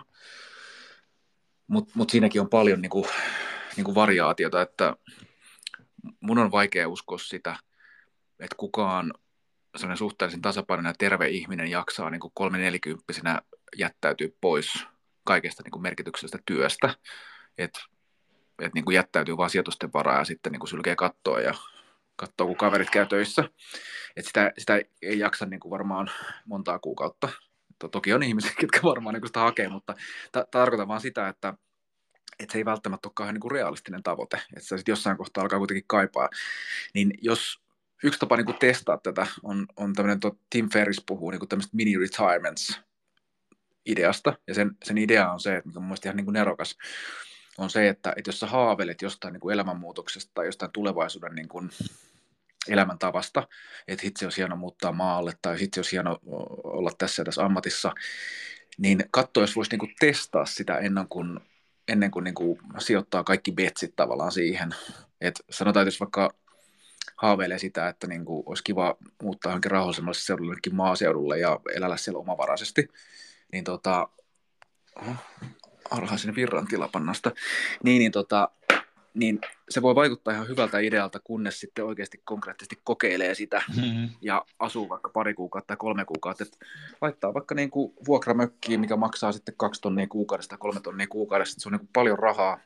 Mutta 1.68 1.92
mut 1.96 2.10
siinäkin 2.10 2.42
on 2.42 2.50
paljon 2.50 2.82
niin 2.82 2.90
kuin, 2.90 3.06
niin 3.76 3.86
kuin 3.86 3.96
variaatiota, 3.96 4.62
että 4.62 4.96
mun 6.20 6.38
on 6.38 6.52
vaikea 6.52 6.88
uskoa 6.88 7.18
sitä, 7.18 7.56
että 8.40 8.56
kukaan 8.58 9.14
sellainen 9.76 9.98
suhteellisen 9.98 10.42
tasapainoinen 10.42 10.90
ja 10.90 10.96
terve 10.98 11.30
ihminen 11.30 11.68
jaksaa 11.68 12.10
niin 12.10 12.22
kolme 12.34 12.58
nelikymppisenä 12.58 13.42
jättäytyy 13.78 14.38
pois 14.42 14.86
kaikesta 15.24 15.64
niin 15.64 15.72
kuin 15.72 15.84
merkityksellisestä 15.84 16.44
työstä, 16.46 16.96
että 17.58 17.80
et 18.60 18.74
niin 18.74 18.86
kuin 18.86 18.96
jättäytyy 18.96 19.38
vain 19.38 19.50
sijoitusten 19.50 19.94
varaa 19.94 20.20
ja 20.20 20.26
sitten 20.26 20.52
niin 20.52 20.60
kuin 20.60 20.70
sylkee 20.70 20.96
kattoa 20.96 21.42
ja 21.42 21.54
katsoo, 22.16 22.48
kun 22.48 22.58
kaverit 22.58 22.90
käy 22.90 23.06
töissä. 23.06 23.44
Et 24.16 24.26
sitä, 24.26 24.52
sitä 24.58 24.82
ei 25.02 25.20
jaksa 25.20 25.46
niin 25.46 25.60
kuin 25.60 25.70
varmaan 25.70 26.10
montaa 26.46 26.80
kuukautta. 26.80 27.30
Toki 27.92 28.14
on 28.14 28.24
ihmisiä, 28.24 28.52
jotka 28.62 28.80
varmaan 28.84 29.14
niin 29.14 29.22
kuin 29.22 29.30
sitä 29.30 29.40
hakee, 29.40 29.70
mutta 29.70 29.94
ta- 30.32 30.48
tarkoitan 30.52 30.88
vaan 30.88 31.02
sitä, 31.02 31.28
että 31.28 31.54
että 32.40 32.52
se 32.52 32.58
ei 32.58 32.66
välttämättä 32.66 33.08
ole 33.08 33.14
kauhean 33.16 33.34
niin 33.34 33.42
kuin 33.42 33.52
realistinen 33.52 34.04
tavoite, 34.04 34.38
että 34.38 34.68
se 34.68 34.78
sitten 34.78 34.92
jossain 34.92 35.18
kohtaa 35.18 35.42
alkaa 35.42 35.60
kuitenkin 35.60 35.88
kaipaa. 35.88 36.30
Niin 36.94 37.14
jos 37.22 37.62
yksi 38.04 38.20
tapa 38.20 38.38
niin 38.38 38.46
kuin 38.46 38.58
testaa 38.60 38.98
tätä 38.98 39.28
on, 39.44 39.66
on 39.78 39.94
tämmöinen, 39.94 40.20
Tim 40.50 40.70
Ferris 40.70 41.04
puhuu 41.08 41.32
niin 41.32 41.48
tämmöistä 41.50 41.78
mini-retirements 41.78 42.82
ideasta, 43.86 44.34
ja 44.48 44.54
sen, 44.54 44.72
sen 44.84 44.98
idea 44.98 45.32
on 45.32 45.40
se, 45.40 45.56
että 45.56 45.68
mikä 45.70 45.80
on 45.80 45.86
mun 45.86 45.98
ihan 46.06 46.16
niin 46.16 46.26
kuin 46.26 46.34
nerokas, 46.34 46.78
on 47.58 47.70
se, 47.70 47.90
että, 47.90 48.14
että 48.18 48.30
jos 48.30 48.40
sä 48.40 48.48
haaveilet 48.48 49.02
jostain 49.02 49.34
niin 49.34 49.42
kuin 49.42 49.54
elämänmuutoksesta 49.54 50.32
tai 50.34 50.46
jostain 50.46 50.72
tulevaisuuden 50.72 51.36
niin 51.36 51.48
kuin 51.48 51.70
elämäntavasta, 52.68 53.48
että 53.88 54.04
hitse 54.04 54.26
olisi 54.26 54.38
hieno 54.38 54.56
muuttaa 54.56 54.92
maalle 54.92 55.34
tai 55.42 55.60
hitse 55.60 55.80
olisi 55.80 55.92
hieno 55.92 56.20
olla 56.64 56.92
tässä 56.98 57.24
tässä 57.24 57.46
ammatissa, 57.46 57.94
niin 58.78 59.06
katso, 59.12 59.42
jos 59.42 59.56
voisi 59.56 59.72
niin 59.72 59.80
kuin 59.80 59.96
testaa 60.00 60.46
sitä 60.46 60.78
ennen 60.78 61.08
kuin 61.08 61.40
ennen 61.88 62.12
kuin, 62.12 62.24
niin 62.24 62.36
kuin 62.36 62.60
sijoittaa 62.78 63.24
kaikki 63.24 63.52
betsit 63.52 63.96
tavallaan 63.96 64.32
siihen. 64.32 64.76
Et 65.22 65.44
sanotaan, 65.50 65.84
että 65.84 65.88
jos 65.88 66.00
vaikka 66.00 66.34
haaveilee 67.16 67.60
sitä, 67.60 67.88
että 67.88 68.08
niin 68.08 68.26
kuin 68.26 68.44
olisi 68.46 68.64
kiva 68.64 68.98
muuttaa 69.24 69.50
johonkin 69.50 69.72
rauhallisemmalle 69.72 70.20
seudulle, 70.20 70.56
maaseudulle 70.72 71.40
ja 71.40 71.60
elää 71.76 71.98
siellä 71.98 72.20
omavaraisesti, 72.20 72.88
niin 73.52 73.64
tota, 73.64 74.10
alhaisen 75.92 76.36
virran 76.36 76.68
tilapannasta, 76.68 77.32
niin, 77.84 78.00
niin 78.00 78.12
tota, 78.12 78.50
niin 79.14 79.40
se 79.70 79.82
voi 79.82 79.96
vaikuttaa 79.96 80.34
ihan 80.34 80.48
hyvältä 80.48 80.80
idealta, 80.80 81.20
kunnes 81.24 81.60
sitten 81.60 81.86
oikeasti 81.86 82.22
konkreettisesti 82.26 82.82
kokeilee 82.84 83.36
sitä 83.36 83.62
mm-hmm. 83.76 84.10
ja 84.22 84.46
asuu 84.60 84.90
vaikka 84.90 85.10
pari 85.10 85.34
kuukautta 85.34 85.68
tai 85.68 85.78
kolme 85.78 86.06
kuukautta. 86.06 86.44
Et 86.44 86.58
laittaa 87.02 87.34
vaikka 87.34 87.56
niin 87.56 87.70
kuin 87.70 87.94
vuokramökkiin, 88.08 88.80
mikä 88.80 88.96
maksaa 88.96 89.32
sitten 89.32 89.56
kaksi 89.58 89.82
tonnia 89.82 90.08
kuukaudesta 90.08 90.50
tai 90.50 90.58
kolme 90.58 90.80
tonnia 90.80 91.08
kuukaudesta. 91.08 91.62
Se 91.62 91.70
on 91.70 91.74
niin 91.74 91.80
kuin 91.80 91.90
paljon 91.94 92.20
rahaa 92.20 92.60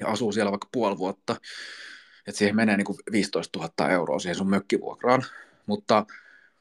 ja 0.00 0.08
asuu 0.08 0.32
siellä 0.32 0.50
vaikka 0.50 0.68
puoli 0.72 0.98
vuotta. 0.98 1.36
Että 2.26 2.38
siihen 2.38 2.56
menee 2.56 2.76
niin 2.76 2.84
kuin 2.84 2.98
15 3.12 3.58
000 3.58 3.90
euroa 3.90 4.18
siihen 4.18 4.36
sun 4.36 4.50
mökkivuokraan. 4.50 5.22
Mutta 5.66 6.06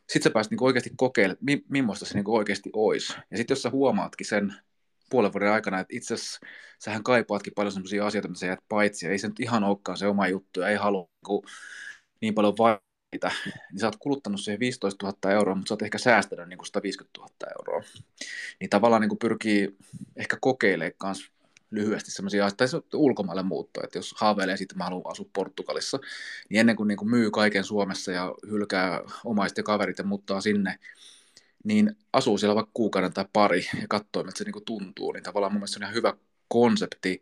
sitten 0.09 0.29
sä 0.29 0.33
pääset 0.33 0.51
niin 0.51 0.63
oikeasti 0.63 0.91
kokeilemaan, 0.97 1.37
mi- 1.41 1.65
millaista 1.69 2.05
se 2.05 2.13
niin 2.13 2.27
oikeasti 2.27 2.69
olisi. 2.73 3.13
Ja 3.31 3.37
sitten 3.37 3.55
jos 3.55 3.61
sä 3.61 3.69
huomaatkin 3.69 4.27
sen, 4.27 4.55
puolen 5.09 5.33
vuoden 5.33 5.51
aikana, 5.51 5.79
että 5.79 5.95
itse 5.95 6.13
asiassa 6.13 6.39
sähän 6.79 7.03
kaipaatkin 7.03 7.53
paljon 7.55 7.71
sellaisia 7.71 8.07
asioita, 8.07 8.27
mitä 8.27 8.39
sä 8.39 8.45
jäät 8.45 8.59
paitsi, 8.69 9.05
ja 9.05 9.11
ei 9.11 9.17
se 9.19 9.27
nyt 9.27 9.39
ihan 9.39 9.63
olekaan 9.63 9.97
se 9.97 10.07
oma 10.07 10.27
juttu, 10.27 10.59
ja 10.59 10.67
ei 10.67 10.75
halua 10.75 11.09
niin, 11.27 11.41
niin 12.21 12.35
paljon 12.35 12.57
vaita, 12.57 13.31
niin 13.71 13.79
sä 13.79 13.87
oot 13.87 13.95
kuluttanut 13.95 14.41
siihen 14.41 14.59
15 14.59 15.05
000 15.05 15.31
euroa, 15.31 15.55
mutta 15.55 15.69
sä 15.69 15.73
oot 15.73 15.81
ehkä 15.81 15.97
säästänyt 15.97 16.49
niin 16.49 16.57
kuin 16.57 16.67
150 16.67 17.19
000 17.19 17.29
euroa. 17.59 17.83
Niin 18.59 18.69
tavallaan 18.69 19.01
niin 19.01 19.17
pyrkii 19.19 19.77
ehkä 20.15 20.37
kokeilemaan 20.41 20.95
myös 21.03 21.31
lyhyesti 21.71 22.11
sellaisia 22.11 22.45
asioita, 22.45 22.81
tai 22.89 22.99
ulkomaille 22.99 23.43
muuttoa, 23.43 23.83
että 23.83 23.97
jos 23.97 24.15
haaveilee 24.17 24.57
siitä, 24.57 24.73
että 24.73 24.77
mä 24.77 24.83
haluan 24.83 25.11
asua 25.11 25.29
Portugalissa, 25.33 25.99
niin 26.49 26.59
ennen 26.59 26.75
kuin, 26.75 26.87
niin 26.87 26.97
kuin 26.97 27.09
myy 27.09 27.31
kaiken 27.31 27.63
Suomessa 27.63 28.11
ja 28.11 28.35
hylkää 28.49 29.01
omaiset 29.25 29.57
ja 29.57 29.63
kaverit 29.63 29.97
ja 29.97 30.03
muuttaa 30.03 30.41
sinne, 30.41 30.79
niin 31.65 31.97
asuu 32.13 32.37
siellä 32.37 32.55
vaikka 32.55 32.71
kuukauden 32.73 33.13
tai 33.13 33.25
pari 33.33 33.67
ja 33.81 33.87
katsoo, 33.87 34.21
että 34.21 34.37
se 34.37 34.43
niin 34.43 34.53
kuin 34.53 34.65
tuntuu, 34.65 35.11
niin 35.11 35.23
tavallaan 35.23 35.53
mun 35.53 35.59
mielestä 35.59 35.73
se 35.73 35.79
on 35.79 35.83
ihan 35.83 35.95
hyvä 35.95 36.13
konsepti 36.47 37.21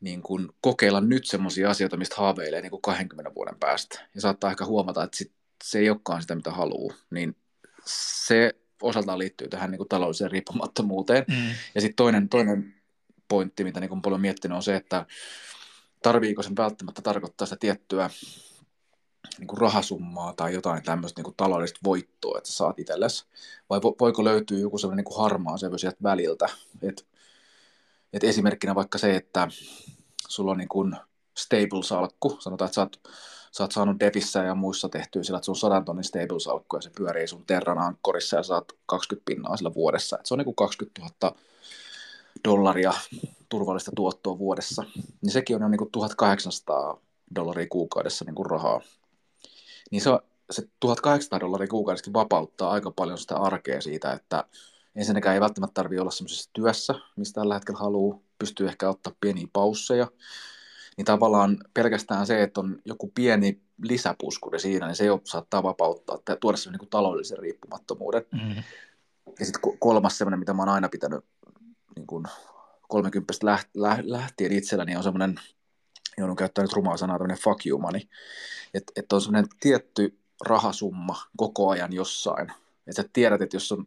niin 0.00 0.22
kuin 0.22 0.48
kokeilla 0.60 1.00
nyt 1.00 1.26
semmoisia 1.26 1.70
asioita, 1.70 1.96
mistä 1.96 2.16
haaveilee 2.18 2.60
niin 2.60 2.70
kuin 2.70 2.82
20 2.82 3.34
vuoden 3.34 3.58
päästä. 3.60 4.08
Ja 4.14 4.20
saattaa 4.20 4.50
ehkä 4.50 4.64
huomata, 4.64 5.02
että 5.04 5.16
sit 5.16 5.32
se 5.64 5.78
ei 5.78 5.90
olekaan 5.90 6.22
sitä, 6.22 6.34
mitä 6.34 6.50
haluaa. 6.50 6.96
Niin 7.10 7.36
se 7.86 8.54
osaltaan 8.82 9.18
liittyy 9.18 9.48
tähän 9.48 9.70
niin 9.70 9.78
kuin 9.78 9.88
taloudelliseen 9.88 10.30
riippumattomuuteen. 10.30 11.24
Mm. 11.28 11.50
Ja 11.74 11.80
sitten 11.80 11.96
toinen, 11.96 12.28
toinen 12.28 12.74
pointti, 13.28 13.64
mitä 13.64 13.80
niin 13.80 13.88
kuin 13.88 14.02
paljon 14.02 14.20
miettinyt, 14.20 14.56
on 14.56 14.62
se, 14.62 14.76
että 14.76 15.06
tarviiko 16.02 16.42
sen 16.42 16.56
välttämättä 16.56 17.02
tarkoittaa 17.02 17.46
sitä 17.46 17.56
tiettyä 17.60 18.10
niin 19.38 19.48
kuin 19.48 19.58
rahasummaa 19.58 20.32
tai 20.32 20.54
jotain 20.54 20.82
tämmöistä 20.82 21.18
niin 21.18 21.24
kuin 21.24 21.36
taloudellista 21.36 21.80
voittoa, 21.84 22.38
että 22.38 22.52
saat 22.52 22.78
itsellesi? 22.78 23.24
Vai 23.70 23.80
voiko 23.82 24.24
löytyä 24.24 24.58
joku 24.58 24.78
sellainen 24.78 24.96
niin 24.96 25.14
kuin 25.14 25.22
harmaa 25.22 25.58
sävy 25.58 25.78
sieltä 25.78 25.98
väliltä? 26.02 26.48
Et, 26.82 27.06
et 28.12 28.24
esimerkkinä 28.24 28.74
vaikka 28.74 28.98
se, 28.98 29.16
että 29.16 29.48
sulla 30.28 30.50
on 30.50 30.58
niin 30.58 30.68
kuin 30.68 30.96
stable-salkku, 31.38 32.36
sanotaan, 32.40 32.66
että 32.66 32.74
sä 32.74 32.80
oot, 32.80 33.00
sä 33.52 33.64
oot 33.64 33.72
saanut 33.72 34.00
Devissä 34.00 34.42
ja 34.42 34.54
muissa 34.54 34.88
tehtyä 34.88 35.22
sillä, 35.22 35.36
että 35.36 35.46
sun 35.46 35.56
100 35.56 35.80
tonnin 35.80 36.04
stable-salkku 36.04 36.76
ja 36.76 36.82
se 36.82 36.90
pyörii 36.96 37.26
sun 37.26 37.46
Terran 37.46 37.78
ankkorissa 37.78 38.36
ja 38.36 38.42
saat 38.42 38.72
20 38.86 39.24
pinnaa 39.24 39.56
sillä 39.56 39.74
vuodessa. 39.74 40.18
Et 40.18 40.26
se 40.26 40.34
on 40.34 40.38
niin 40.38 40.44
kuin 40.44 40.56
20 40.56 41.00
000 41.22 41.36
dollaria 42.48 42.92
turvallista 43.48 43.90
tuottoa 43.96 44.38
vuodessa. 44.38 44.84
Niin 45.22 45.32
sekin 45.32 45.56
on 45.56 45.62
jo 45.62 45.68
niin 45.68 45.78
kuin 45.78 45.90
1800 45.90 47.00
dollaria 47.34 47.66
kuukaudessa 47.70 48.24
niin 48.24 48.34
kuin 48.34 48.46
rahaa 48.46 48.80
niin 49.92 50.02
se, 50.02 50.10
se 50.50 50.62
1800 50.80 51.40
dollaria 51.40 51.68
kuukaudessa 51.68 52.12
vapauttaa 52.12 52.70
aika 52.70 52.90
paljon 52.90 53.18
sitä 53.18 53.36
arkea 53.36 53.80
siitä, 53.80 54.12
että 54.12 54.44
ensinnäkään 54.96 55.34
ei 55.34 55.40
välttämättä 55.40 55.74
tarvitse 55.74 56.00
olla 56.00 56.10
sellaisessa 56.10 56.50
työssä, 56.52 56.94
mistä 57.16 57.40
tällä 57.40 57.54
hetkellä 57.54 57.80
haluaa, 57.80 58.18
pystyy 58.38 58.68
ehkä 58.68 58.88
ottaa 58.88 59.12
pieniä 59.20 59.46
pausseja, 59.52 60.06
niin 60.96 61.04
tavallaan 61.04 61.58
pelkästään 61.74 62.26
se, 62.26 62.42
että 62.42 62.60
on 62.60 62.78
joku 62.84 63.12
pieni 63.14 63.60
lisäpuskuri 63.82 64.60
siinä, 64.60 64.86
niin 64.86 64.96
se 64.96 65.04
jo 65.04 65.20
saattaa 65.24 65.62
vapauttaa, 65.62 66.16
että 66.16 66.36
tuoda 66.36 66.56
sen 66.56 66.72
niin 66.72 66.90
taloudellisen 66.90 67.38
riippumattomuuden. 67.38 68.26
Mm. 68.32 68.62
Ja 69.38 69.46
sitten 69.46 69.78
kolmas 69.78 70.18
semmoinen, 70.18 70.38
mitä 70.38 70.52
mä 70.52 70.62
oon 70.62 70.68
aina 70.68 70.88
pitänyt 70.88 71.24
niin 71.96 72.06
kuin 72.06 72.24
30 72.88 73.32
lähtien 74.04 74.52
itselläni, 74.52 74.96
on 74.96 75.02
semmoinen, 75.02 75.40
joudun 76.18 76.36
käyttämään 76.36 76.66
nyt 76.66 76.76
rumaa 76.76 76.96
sanaa, 76.96 77.18
tämmöinen 77.18 77.42
fuck 77.44 77.66
you 77.66 77.78
money. 77.78 78.00
Että 78.74 78.92
et 78.96 79.12
on 79.12 79.20
semmoinen 79.20 79.50
tietty 79.60 80.18
rahasumma 80.46 81.16
koko 81.36 81.70
ajan 81.70 81.92
jossain. 81.92 82.52
Että 82.86 83.02
sä 83.02 83.08
tiedät, 83.12 83.42
että 83.42 83.56
jos 83.56 83.72
on 83.72 83.86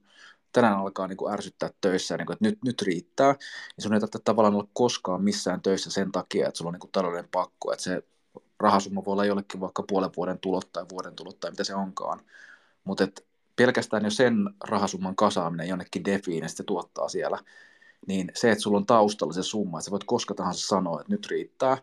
tänään 0.52 0.80
alkaa 0.80 1.08
niin 1.08 1.18
kuin 1.18 1.34
ärsyttää 1.34 1.70
töissä, 1.82 2.18
niin 2.18 2.26
kuin, 2.26 2.34
että 2.34 2.46
nyt, 2.46 2.60
nyt 2.64 2.82
riittää, 2.82 3.32
niin 3.32 3.84
sun 3.84 3.94
ei 3.94 4.00
tarvitse 4.00 4.20
tavallaan 4.20 4.56
olla 4.56 4.68
koskaan 4.74 5.24
missään 5.24 5.62
töissä 5.62 5.92
sen 5.92 6.12
takia, 6.12 6.48
että 6.48 6.58
sulla 6.58 6.70
on 6.70 6.74
niin 6.74 6.80
kuin 6.80 6.92
taloudellinen 6.92 7.32
pakko, 7.32 7.74
että 7.74 7.84
se 7.84 8.04
rahasumma 8.60 9.06
voi 9.06 9.12
olla 9.12 9.26
jollekin 9.26 9.60
vaikka 9.60 9.84
puolen 9.84 10.10
vuoden 10.18 10.40
tulot 10.40 10.72
tai 10.74 10.86
vuoden 10.92 11.16
tulot 11.16 11.40
tai 11.40 11.52
mitä 11.52 11.64
se 11.64 11.76
onkaan, 11.76 12.22
mutta 12.84 13.08
pelkästään 13.56 14.04
jo 14.04 14.12
sen 14.12 14.36
rahasumman 14.68 15.16
kasaaminen 15.16 15.68
jonnekin 15.68 16.06
defiin 16.06 16.44
ja 16.44 16.50
se 16.50 16.64
tuottaa 16.64 17.10
siellä, 17.10 17.40
niin 18.08 18.32
se, 18.36 18.52
että 18.52 18.62
sulla 18.62 18.78
on 18.78 18.86
taustalla 18.86 19.34
se 19.34 19.44
summa, 19.44 19.78
että 19.78 19.86
sä 19.86 19.92
voit 19.92 20.04
koska 20.04 20.34
tahansa 20.34 20.68
sanoa, 20.68 21.02
että 21.02 21.14
nyt 21.14 21.28
riittää, 21.28 21.78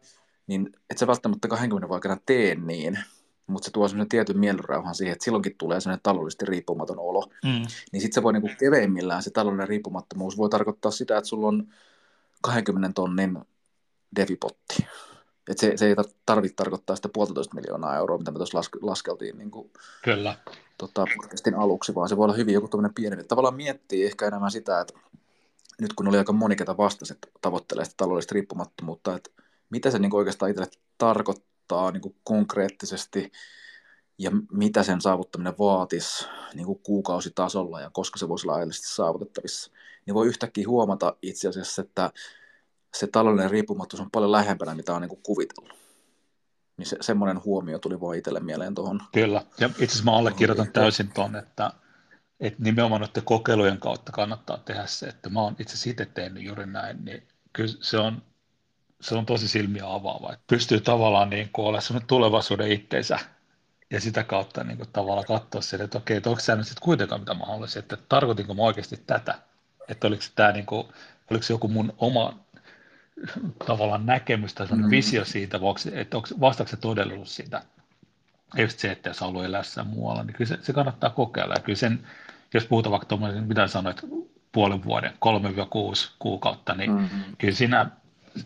niin 0.47 0.70
et 0.90 0.99
sä 0.99 1.07
välttämättä 1.07 1.49
20 1.49 1.88
vuoden 1.88 1.97
aikana 1.97 2.20
tee 2.26 2.55
niin, 2.55 2.99
mutta 3.47 3.66
se 3.66 3.70
tuo 3.70 3.88
semmoisen 3.88 4.09
tietyn 4.09 4.38
mielenrauhan 4.38 4.95
siihen, 4.95 5.12
että 5.12 5.24
silloinkin 5.24 5.55
tulee 5.59 5.80
semmoinen 5.80 6.03
taloudellisesti 6.03 6.45
riippumaton 6.45 6.99
olo. 6.99 7.30
Mm. 7.45 7.62
Niin 7.93 8.01
sitten 8.01 8.12
se 8.12 8.22
voi 8.22 8.32
niinku 8.32 8.51
keveimmillään, 8.59 9.22
se 9.22 9.30
taloudellinen 9.30 9.68
riippumattomuus 9.68 10.36
voi 10.36 10.49
tarkoittaa 10.49 10.90
sitä, 10.90 11.18
että 11.18 11.28
sulla 11.28 11.49
on 11.49 11.68
20 12.43 12.95
tonnin 12.95 13.38
devipotti. 14.16 14.86
Et 15.51 15.59
se, 15.59 15.76
se 15.76 15.86
ei 15.86 15.95
tarvitse 16.26 16.57
tarkoittaa 16.57 16.97
sitä 16.97 17.09
puolitoista 17.14 17.55
miljoonaa 17.55 17.97
euroa, 17.97 18.18
mitä 18.18 18.30
me 18.30 18.36
tuossa 18.36 18.59
las, 18.59 18.70
laskeltiin 18.82 19.38
niin 19.38 19.51
kuin, 19.51 19.70
Kyllä. 20.05 20.36
Tota, 20.78 21.05
podcastin 21.16 21.55
aluksi, 21.55 21.95
vaan 21.95 22.09
se 22.09 22.16
voi 22.16 22.24
olla 22.24 22.34
hyvin 22.34 22.55
joku 22.55 22.68
tämmöinen 22.68 22.95
pieni. 22.95 23.24
Tavallaan 23.24 23.55
miettii 23.55 24.05
ehkä 24.05 24.26
enemmän 24.26 24.51
sitä, 24.51 24.80
että 24.80 24.95
nyt 25.80 25.93
kun 25.93 26.09
oli 26.09 26.18
aika 26.18 26.32
moni, 26.32 26.57
ketä 26.57 26.76
vastasi, 26.76 27.12
että 27.12 27.28
tavoittelee 27.40 27.84
sitä 27.84 27.95
taloudellista 27.97 28.34
riippumattomuutta, 28.34 29.16
että 29.16 29.30
mitä 29.72 29.90
se 29.90 29.98
niin 29.98 30.14
oikeastaan 30.14 30.50
itselle 30.50 30.70
tarkoittaa 30.98 31.90
niin 31.90 32.00
kuin 32.00 32.16
konkreettisesti 32.24 33.32
ja 34.18 34.30
mitä 34.52 34.82
sen 34.82 35.00
saavuttaminen 35.00 35.54
vaatisi 35.58 36.26
niin 36.54 36.66
kuin 36.66 36.78
kuukausitasolla 36.82 37.80
ja 37.80 37.90
koska 37.90 38.18
se 38.18 38.28
voisi 38.28 38.46
laajallisesti 38.46 38.94
saavutettavissa, 38.94 39.70
niin 40.06 40.14
voi 40.14 40.26
yhtäkkiä 40.26 40.68
huomata 40.68 41.16
itse 41.22 41.48
asiassa, 41.48 41.82
että 41.82 42.10
se 42.94 43.06
taloudellinen 43.06 43.50
riippumattomuus 43.50 44.04
on 44.04 44.10
paljon 44.10 44.32
lähempänä, 44.32 44.74
mitä 44.74 44.94
on 44.94 45.02
niin 45.02 45.08
kuin 45.08 45.22
kuvitellut. 45.22 45.74
Niin 46.76 46.86
se, 46.86 46.96
semmoinen 47.00 47.44
huomio 47.44 47.78
tuli 47.78 48.00
vaan 48.00 48.16
itselle 48.16 48.40
mieleen 48.40 48.74
tuohon. 48.74 49.00
Kyllä, 49.12 49.44
ja 49.60 49.66
itse 49.66 49.84
asiassa 49.84 50.04
mä 50.04 50.16
allekirjoitan 50.16 50.72
täysin 50.72 51.12
tuon, 51.12 51.36
että, 51.36 51.72
että 52.40 52.62
nimenomaan 52.62 53.00
noiden 53.00 53.22
kokeilujen 53.24 53.78
kautta 53.78 54.12
kannattaa 54.12 54.58
tehdä 54.58 54.86
se, 54.86 55.06
että 55.06 55.30
mä 55.30 55.40
oon 55.40 55.56
itse 55.58 55.90
itse 55.90 56.04
tehnyt 56.04 56.42
juuri 56.42 56.66
näin, 56.66 57.04
niin 57.04 57.28
kyllä 57.52 57.74
se 57.80 57.98
on, 57.98 58.22
se 59.03 59.14
on 59.14 59.26
tosi 59.26 59.48
silmiä 59.48 59.82
avaava, 59.86 60.32
että 60.32 60.44
pystyy 60.46 60.80
tavallaan 60.80 61.30
niin 61.30 61.48
kuin 61.53 61.66
olemaan 61.66 61.82
sellainen 61.82 62.09
tulevaisuuden 62.09 62.72
itteensä 62.72 63.18
ja 63.90 64.00
sitä 64.00 64.24
kautta 64.24 64.64
niin 64.64 64.76
kuin 64.76 64.88
tavallaan 64.92 65.26
katsoa 65.26 65.61
sen, 65.61 65.80
että 65.80 65.98
okei, 65.98 66.16
että 66.16 66.30
onko 66.30 66.42
tämä 66.46 66.57
nyt 66.57 66.66
sitten 66.66 66.84
kuitenkaan 66.84 67.20
mitä 67.20 67.34
mä 67.34 67.44
haluaisin, 67.44 67.78
että 67.78 67.96
tarkoitinko 68.09 68.55
mä 68.55 68.62
oikeasti 68.62 68.96
tätä, 69.07 69.38
että 69.88 70.07
oliko 70.07 70.22
tämä 70.34 70.53
niin 70.53 70.66
kuin, 70.66 70.88
oliko 71.30 71.42
se 71.42 71.53
joku 71.53 71.68
mun 71.68 71.92
oma 71.98 72.38
tavallaan 73.66 74.07
näkemys 74.07 74.55
tai 74.55 74.66
mm. 74.66 74.90
visio 74.90 75.24
siitä, 75.24 75.59
että 75.92 76.16
onko, 76.16 76.28
vastaako 76.40 76.70
se 76.70 76.76
todellisuus 76.76 77.36
siitä. 77.36 77.62
Just 78.57 78.78
se, 78.78 78.92
että 78.92 79.11
jos 79.11 79.20
haluaa 79.20 79.44
elää 79.44 79.62
muualla, 79.84 80.22
niin 80.22 80.34
kyllä 80.34 80.48
se, 80.48 80.59
se 80.62 80.72
kannattaa 80.72 81.11
kokeilla. 81.11 81.55
Ja 81.55 81.61
kyllä 81.61 81.76
sen, 81.76 82.07
jos 82.55 82.64
puhutaan 82.64 82.90
vaikka 82.90 83.07
tuommoisen, 83.07 83.44
mitä 83.44 83.66
sanoit, 83.66 84.00
puolen 84.53 84.84
vuoden, 84.84 85.12
3-6 85.12 85.14
kuukautta, 86.18 86.74
niin 86.74 86.90
mm-hmm. 86.90 87.36
kyllä 87.38 87.55
siinä, 87.55 87.90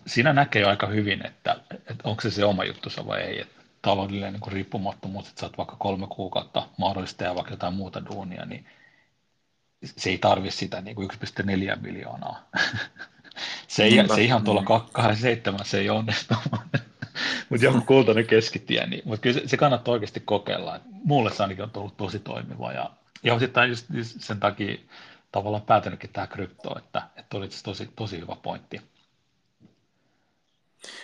siinä 0.07 0.33
näkee 0.33 0.65
aika 0.65 0.87
hyvin, 0.87 1.27
että, 1.27 1.57
että 1.71 1.95
onko 2.05 2.23
se 2.23 2.31
se 2.31 2.45
oma 2.45 2.65
juttusa 2.65 3.07
vai 3.07 3.21
ei. 3.21 3.41
Että 3.41 3.57
taloudellinen 3.83 4.33
niin 4.33 4.53
riippumattomuus, 4.53 5.29
että 5.29 5.41
sä 5.41 5.47
oot 5.47 5.59
vaikka 5.59 5.77
kolme 5.79 6.07
kuukautta 6.07 6.69
mahdollista 6.79 7.25
ja 7.25 7.35
vaikka 7.35 7.53
jotain 7.53 7.75
muuta 7.75 8.07
duunia, 8.07 8.45
niin 8.45 8.67
se 9.85 10.11
ei 10.11 10.19
tarvi 10.19 10.51
sitä 10.51 10.81
niin 10.81 10.97
kuin 10.97 11.11
1,4 11.11 11.81
miljoonaa. 11.81 12.49
se, 13.69 13.85
ei, 13.85 14.09
se 14.15 14.23
ihan 14.23 14.45
tuolla 14.45 14.87
27 14.93 15.65
se 15.65 15.79
ei 15.79 15.91
onnistu, 15.91 16.35
mutta 17.49 17.65
joku 17.65 17.81
kultainen 17.87 18.27
keskitie, 18.27 18.87
niin, 18.87 19.03
mutta 19.05 19.23
kyllä 19.23 19.41
se, 19.41 19.49
se 19.49 19.57
kannattaa 19.57 19.93
oikeasti 19.93 20.21
kokeilla. 20.21 20.81
Mulle 21.05 21.31
se 21.31 21.43
ainakin 21.43 21.65
on 21.65 21.71
tullut 21.71 21.97
tosi 21.97 22.19
toimiva 22.19 22.73
ja, 22.73 22.91
ja 23.23 23.35
osittain 23.35 23.71
just, 23.71 23.87
just 23.91 24.21
sen 24.21 24.41
takia 24.41 24.77
tavallaan 25.33 25.63
päätynytkin 25.63 26.11
tähän 26.13 26.29
kryptoon, 26.29 26.79
että, 26.79 27.03
että 27.17 27.37
oli 27.37 27.49
tosi, 27.65 27.91
tosi 27.97 28.21
hyvä 28.21 28.37
pointti. 28.43 28.81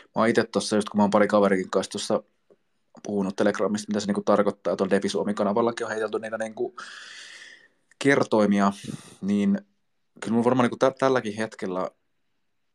Mä 0.04 0.22
oon 0.22 0.28
itse 0.28 0.44
tuossa, 0.44 0.76
just 0.76 0.88
kun 0.88 0.98
mä 0.98 1.02
oon 1.02 1.10
pari 1.10 1.28
kaverikin 1.28 1.70
kanssa 1.70 1.90
tuossa 1.90 2.22
puhunut 3.02 3.36
Telegramista, 3.36 3.90
mitä 3.90 4.00
se 4.00 4.06
niinku 4.06 4.22
tarkoittaa, 4.22 4.76
tuolla 4.76 4.90
Devi 4.90 5.08
Suomi-kanavallakin 5.08 5.86
on 5.86 5.92
heitelty 5.92 6.18
niitä 6.18 6.38
niinku 6.38 6.76
kertoimia, 7.98 8.72
niin 9.20 9.60
kyllä 10.20 10.34
mun 10.34 10.44
varmaan 10.44 10.70
niinku 10.70 10.92
tälläkin 10.98 11.36
hetkellä 11.36 11.90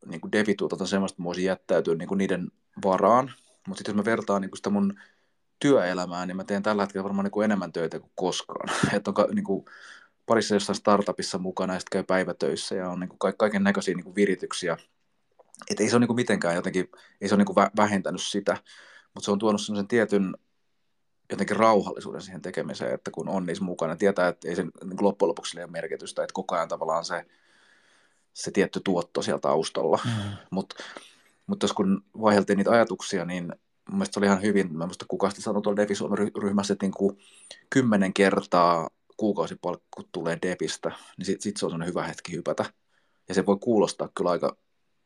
niin 0.06 0.22
kuin 0.22 0.32
devituutalta 0.32 0.86
semmoista, 0.86 1.24
voisin 1.24 1.46
jättäytyä 1.46 1.96
niin 1.96 2.08
kuin 2.08 2.18
niiden 2.18 2.52
varaan. 2.86 3.32
Mutta 3.68 3.80
sitten 3.80 3.94
jos 3.94 4.06
mä 4.06 4.12
vertaan 4.12 4.42
niin 4.42 4.50
kuin 4.50 4.58
sitä 4.58 4.70
mun 4.70 5.00
työelämää, 5.60 6.26
niin 6.26 6.38
mä 6.38 6.44
teen 6.44 6.64
tällä 6.64 6.84
hetkellä 6.84 7.04
varmaan 7.04 7.24
niin 7.24 7.32
kuin 7.32 7.46
enemmän 7.46 7.72
töitä 7.72 8.00
kuin 8.00 8.12
koskaan. 8.16 8.70
Että 8.96 9.12
on 9.18 9.36
niin 9.36 9.46
kuin 9.46 9.66
parissa 10.26 10.56
jossain 10.56 10.76
startupissa 10.76 11.38
mukana 11.38 11.74
ja 11.74 11.80
sitten 11.80 12.00
käy 12.00 12.04
päivätöissä 12.04 12.76
ja 12.76 12.90
on 12.90 13.00
niin 13.00 13.10
kuin 13.10 13.34
kaiken 13.38 13.64
näköisiä 13.64 13.96
niin 13.96 14.04
kuin 14.04 14.16
virityksiä. 14.16 14.78
Että 15.70 15.84
ei 15.84 15.90
se 15.90 15.96
ole 15.96 16.00
niin 16.00 16.08
kuin 16.08 16.16
mitenkään 16.16 16.56
jotenkin, 16.56 16.90
ei 17.22 17.30
se 17.30 17.36
ole 17.36 17.44
niin 17.44 17.56
kuin 17.56 17.68
vähentänyt 17.78 18.22
sitä, 18.22 18.58
mutta 19.14 19.26
se 19.26 19.32
on 19.32 19.40
tuonut 19.40 19.62
semmoisen 19.62 19.88
tietyn 19.88 20.38
jotenkin 21.30 21.58
rauhallisuuden 21.58 22.22
siihen 22.22 22.42
tekemiseen, 22.42 22.94
että 22.94 23.12
kun 23.12 23.30
on 23.30 23.46
niissä 23.46 23.64
mukana, 23.64 23.96
tietää, 23.96 24.28
että 24.28 24.48
ei 24.48 24.56
se 24.56 24.64
niin 24.64 24.98
loppujen 25.02 25.30
lopuksi 25.30 25.60
ole 25.60 25.68
merkitystä, 25.68 26.24
että 26.24 26.34
koko 26.34 26.56
ajan 26.56 26.68
tavallaan 26.68 27.06
se 27.06 27.26
se 28.38 28.52
tietty 28.52 28.82
tuotto 28.84 29.22
siellä 29.22 29.40
taustalla. 29.40 30.00
Mm. 30.06 30.12
Mutta 30.52 30.76
mut 31.48 31.62
jos 31.62 31.74
kun 31.74 32.04
vaiheltiin 32.22 32.58
niitä 32.58 32.72
ajatuksia, 32.72 33.26
niin 33.26 33.46
mun 33.90 33.98
mielestä 33.98 34.14
se 34.14 34.20
oli 34.20 34.26
ihan 34.26 34.42
hyvin, 34.42 34.78
mä 34.78 34.86
muista 34.86 35.06
kuka 35.08 35.30
sitten 35.30 35.44
sanoi 35.44 35.62
tuolla 35.62 35.78
Defi 35.78 35.94
ryhmässä, 36.42 36.74
että 36.74 36.86
niin 36.86 36.92
kuin 36.92 37.18
kymmenen 37.70 38.14
kertaa 38.14 38.90
kuukausipalkku 39.18 40.04
tulee 40.12 40.38
Depistä, 40.42 40.92
niin 41.18 41.26
sitten 41.26 41.42
sit 41.42 41.58
se 41.58 41.66
on 41.66 41.70
sellainen 41.70 41.90
hyvä 41.90 42.04
hetki 42.04 42.32
hypätä. 42.32 42.66
Ja 43.30 43.36
se 43.36 43.46
voi 43.46 43.58
kuulostaa 43.62 44.10
kyllä 44.16 44.32
aika 44.32 44.58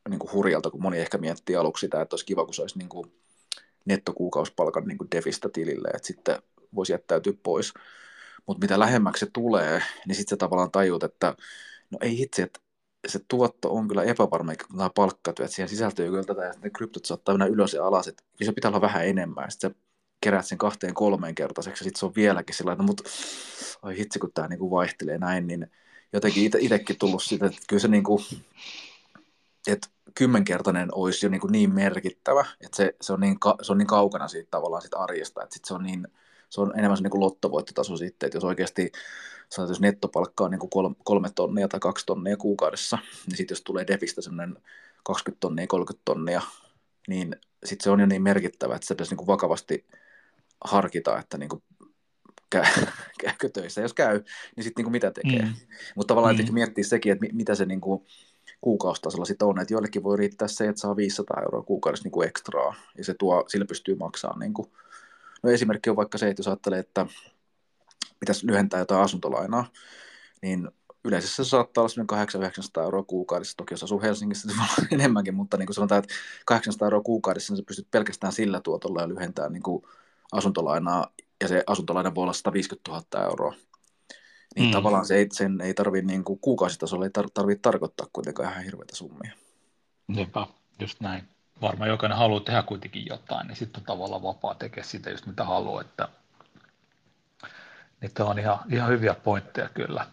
niin 0.09 0.19
kuin 0.19 0.31
hurjalta, 0.31 0.69
kun 0.69 0.81
moni 0.81 0.99
ehkä 0.99 1.17
miettii 1.17 1.55
aluksi 1.55 1.81
sitä, 1.81 2.01
että 2.01 2.13
olisi 2.13 2.25
kiva, 2.25 2.45
kun 2.45 2.53
se 2.53 2.61
olisi 2.61 2.77
niin 2.77 2.89
kuin 2.89 3.11
nettokuukausipalkan 3.85 4.87
niin 4.87 4.97
kuin 4.97 5.11
Defistä 5.15 5.49
tilille, 5.53 5.87
että 5.87 6.07
sitten 6.07 6.41
voisi 6.75 6.93
jättäytyä 6.93 7.33
pois. 7.43 7.73
Mutta 8.47 8.61
mitä 8.61 8.79
lähemmäksi 8.79 9.25
se 9.25 9.31
tulee, 9.33 9.83
niin 10.07 10.15
sitten 10.15 10.29
se 10.29 10.37
tavallaan 10.37 10.71
tajuut, 10.71 11.03
että 11.03 11.35
no 11.91 11.97
ei 12.01 12.21
itse, 12.21 12.43
että 12.43 12.59
se 13.07 13.19
tuotto 13.27 13.73
on 13.73 13.87
kyllä 13.87 14.03
epävarma, 14.03 14.53
kun 14.67 14.77
tämä 14.77 14.89
palkkatyö, 14.95 15.45
että 15.45 15.55
siihen 15.55 15.69
sisältyy 15.69 16.09
kyllä 16.09 16.23
tätä, 16.23 16.43
ja 16.43 16.53
sitten 16.53 16.71
kryptot 16.71 17.05
saattaa 17.05 17.37
mennä 17.37 17.45
ylös 17.45 17.73
ja 17.73 17.87
alas, 17.87 18.07
että 18.07 18.23
se 18.43 18.51
pitää 18.51 18.69
olla 18.69 18.81
vähän 18.81 19.05
enemmän, 19.07 19.51
sitten 19.51 19.71
sä 19.71 19.75
keräät 20.21 20.45
sen 20.45 20.57
kahteen 20.57 20.93
kolmeen 20.93 21.35
kertaiseksi, 21.35 21.81
ja 21.81 21.83
sitten 21.83 21.99
se 21.99 22.05
on 22.05 22.15
vieläkin 22.15 22.55
sillä 22.55 22.71
että 22.71 22.83
mutta 22.83 23.03
oi 23.81 23.97
hitsi, 23.97 24.19
kun 24.19 24.31
tämä 24.33 24.47
niinku 24.47 24.71
vaihtelee 24.71 25.17
näin, 25.17 25.47
niin 25.47 25.67
jotenkin 26.13 26.51
itsekin 26.59 26.97
tullut 26.99 27.23
siitä, 27.23 27.45
että 27.45 27.59
kyllä 27.67 27.79
se 27.79 27.87
niinku, 27.87 28.21
että 29.67 29.87
kymmenkertainen 30.15 30.89
olisi 30.91 31.25
jo 31.25 31.29
niin, 31.29 31.41
kuin 31.41 31.51
niin 31.51 31.73
merkittävä, 31.73 32.45
että 32.61 32.77
se, 32.77 32.95
se, 33.01 33.13
on 33.13 33.19
niin, 33.19 33.37
se 33.61 33.71
on 33.71 33.77
niin 33.77 33.87
kaukana 33.87 34.27
siitä 34.27 34.47
tavallaan 34.51 34.81
siitä 34.81 34.97
arjesta, 34.97 35.43
että 35.43 35.53
sit 35.53 35.65
se 35.65 35.73
on 35.73 35.83
niin, 35.83 36.07
se 36.49 36.61
on 36.61 36.73
enemmän 36.79 36.97
se 36.97 37.03
niin 37.03 37.11
kuin 37.11 37.21
lottovoittotaso 37.21 37.97
sitten, 37.97 38.27
että 38.27 38.37
jos 38.37 38.43
oikeasti 38.43 38.91
sanotaan, 39.49 39.71
jos 39.71 39.81
nettopalkka 39.81 40.43
on 40.43 40.51
niin 40.51 40.59
kuin 40.59 40.95
kolme 41.03 41.29
tonnia 41.35 41.67
tai 41.67 41.79
kaksi 41.79 42.05
tonnia 42.05 42.37
kuukaudessa, 42.37 42.97
niin 43.27 43.37
sitten 43.37 43.55
jos 43.55 43.61
tulee 43.61 43.87
defistä 43.87 44.21
semmoinen 44.21 44.57
20 45.03 45.39
tonnia, 45.39 45.67
30 45.67 46.01
tonnia, 46.05 46.41
niin 47.07 47.35
sitten 47.63 47.83
se 47.83 47.89
on 47.89 47.99
jo 47.99 48.05
niin 48.05 48.23
merkittävä, 48.23 48.75
että 48.75 48.87
se 48.87 48.93
pitäisi 48.93 49.11
niin 49.11 49.17
kuin 49.17 49.27
vakavasti 49.27 49.85
harkita, 50.65 51.19
että 51.19 51.37
niin 51.37 51.49
kuin 51.49 51.63
käy, 52.49 52.65
käykö 53.21 53.49
töissä. 53.49 53.81
Jos 53.81 53.93
käy, 53.93 54.23
niin 54.55 54.63
sitten 54.63 54.85
niin 54.85 54.91
mitä 54.91 55.11
tekee. 55.11 55.41
Mm. 55.41 55.53
Mutta 55.95 56.11
tavallaan 56.11 56.35
mm. 56.35 56.53
miettiä 56.53 56.83
sekin, 56.83 57.11
että 57.11 57.25
mitä 57.33 57.55
se 57.55 57.65
niin 57.65 57.81
kuin 57.81 58.05
kuukaustasolla 58.61 59.25
sitten 59.25 59.47
on, 59.47 59.59
että 59.59 59.73
joillekin 59.73 60.03
voi 60.03 60.17
riittää 60.17 60.47
se, 60.47 60.67
että 60.67 60.81
saa 60.81 60.95
500 60.95 61.41
euroa 61.41 61.63
kuukaudessa 61.63 62.03
niin 62.03 62.11
kuin 62.11 62.27
ekstraa, 62.27 62.75
ja 62.97 63.03
se 63.03 63.13
tuo, 63.13 63.45
sillä 63.47 63.65
pystyy 63.65 63.95
maksamaan. 63.95 64.39
Niin 64.39 64.53
kuin, 64.53 64.71
no 65.43 65.49
esimerkki 65.49 65.89
on 65.89 65.95
vaikka 65.95 66.17
se, 66.17 66.29
että 66.29 66.39
jos 66.39 66.47
ajattelee, 66.47 66.79
että 66.79 67.05
pitäisi 68.19 68.47
lyhentää 68.47 68.79
jotain 68.79 69.01
asuntolainaa, 69.01 69.65
niin 70.41 70.69
yleensä 71.03 71.27
se 71.27 71.49
saattaa 71.49 71.83
olla 71.83 72.25
800-900 72.79 72.83
euroa 72.83 73.03
kuukaudessa. 73.03 73.57
Toki 73.57 73.73
jos 73.73 73.83
asuu 73.83 74.01
Helsingissä, 74.01 74.49
se 74.49 74.55
voi 74.57 74.87
enemmänkin, 74.99 75.35
mutta 75.35 75.57
niin 75.57 75.67
kuin 75.67 75.75
sanotaan, 75.75 75.99
että 75.99 76.13
800 76.45 76.85
euroa 76.85 77.01
kuukaudessa, 77.01 77.53
niin 77.53 77.57
sä 77.57 77.63
pystyt 77.67 77.91
pelkästään 77.91 78.33
sillä 78.33 78.61
tuotolla 78.61 79.01
ja 79.01 79.09
lyhentämään 79.09 79.53
niin 79.53 79.81
asuntolainaa, 80.31 81.07
ja 81.41 81.47
se 81.47 81.63
asuntolaina 81.67 82.15
voi 82.15 82.21
olla 82.21 82.33
150 82.33 82.91
000 82.91 83.25
euroa. 83.25 83.53
Niin 84.55 84.67
mm. 84.67 84.71
tavallaan 84.71 85.05
se 85.05 85.15
ei, 85.15 85.27
sen 85.33 85.61
ei 85.61 85.73
tarvitse 85.73 86.07
niin 86.07 86.23
kuin 86.23 86.39
kuukausitasolla 86.39 87.05
ei 87.05 87.11
tar- 87.19 87.31
tarvitse 87.33 87.61
tarkoittaa 87.61 88.07
kuitenkaan 88.13 88.51
ihan 88.51 88.63
hirveitä 88.63 88.95
summia. 88.95 89.31
Niinpä, 90.07 90.47
just 90.79 90.99
näin. 90.99 91.23
Varmaan 91.61 91.89
jokainen 91.89 92.17
haluaa 92.17 92.39
tehdä 92.39 92.63
kuitenkin 92.63 93.05
jotain, 93.05 93.47
niin 93.47 93.55
sitten 93.55 93.81
on 93.81 93.85
tavallaan 93.85 94.23
vapaa 94.23 94.55
tekemään 94.55 94.87
sitä 94.87 95.09
just 95.09 95.25
mitä 95.25 95.43
haluaa, 95.43 95.81
että 95.81 96.09
että 98.01 98.25
on 98.25 98.39
ihan, 98.39 98.59
ihan 98.71 98.89
hyviä 98.89 99.13
pointteja 99.13 99.69
kyllä. 99.69 100.05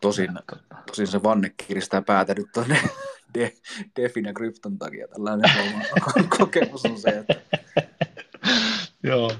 Tosin, 0.00 0.38
tosin 0.86 1.06
se 1.06 1.22
vanne 1.22 1.52
kiristää 1.66 2.02
päätä 2.02 2.34
nyt 2.34 2.46
tuonne 2.54 2.80
de, 3.34 3.52
Defin 3.96 4.24
ja 4.24 4.32
Krypton 4.32 4.78
takia. 4.78 5.08
Tällainen 5.08 5.50
kokemus 6.38 6.84
on 6.84 6.98
se, 6.98 7.08
että... 7.08 7.34
Joo, 9.02 9.32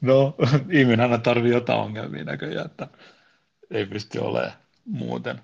no 0.00 0.34
ihminen 0.70 1.22
tarvii 1.22 1.52
jotain 1.52 1.78
ongelmia 1.78 2.24
näköjään, 2.24 2.66
että 2.66 2.88
ei 3.70 3.86
pysty 3.86 4.18
olemaan 4.18 4.52
muuten. 4.84 5.40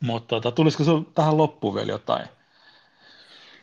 Mutta 0.00 0.28
tota, 0.28 0.52
tulisiko 0.52 0.84
sinulla 0.84 1.10
tähän 1.14 1.36
loppuun 1.36 1.74
vielä 1.74 1.92
jotain? 1.92 2.28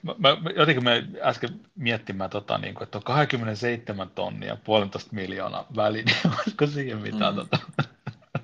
Mä, 0.04 0.16
mä, 0.18 0.52
jotenkin 0.56 0.84
me 0.84 1.04
äsken 1.22 1.60
miettimään, 1.76 2.30
tota, 2.30 2.58
niin 2.58 2.74
kuin, 2.74 2.84
että 2.84 2.98
on 2.98 3.04
27 3.04 4.10
tonnia, 4.10 4.58
puolentoista 4.64 5.10
miljoonaa 5.14 5.68
väliin, 5.76 6.06
niin 6.24 6.34
olisiko 6.40 6.68
siihen 6.68 6.98
mitään, 6.98 7.34
mm. 7.34 7.40
tota, 7.40 7.58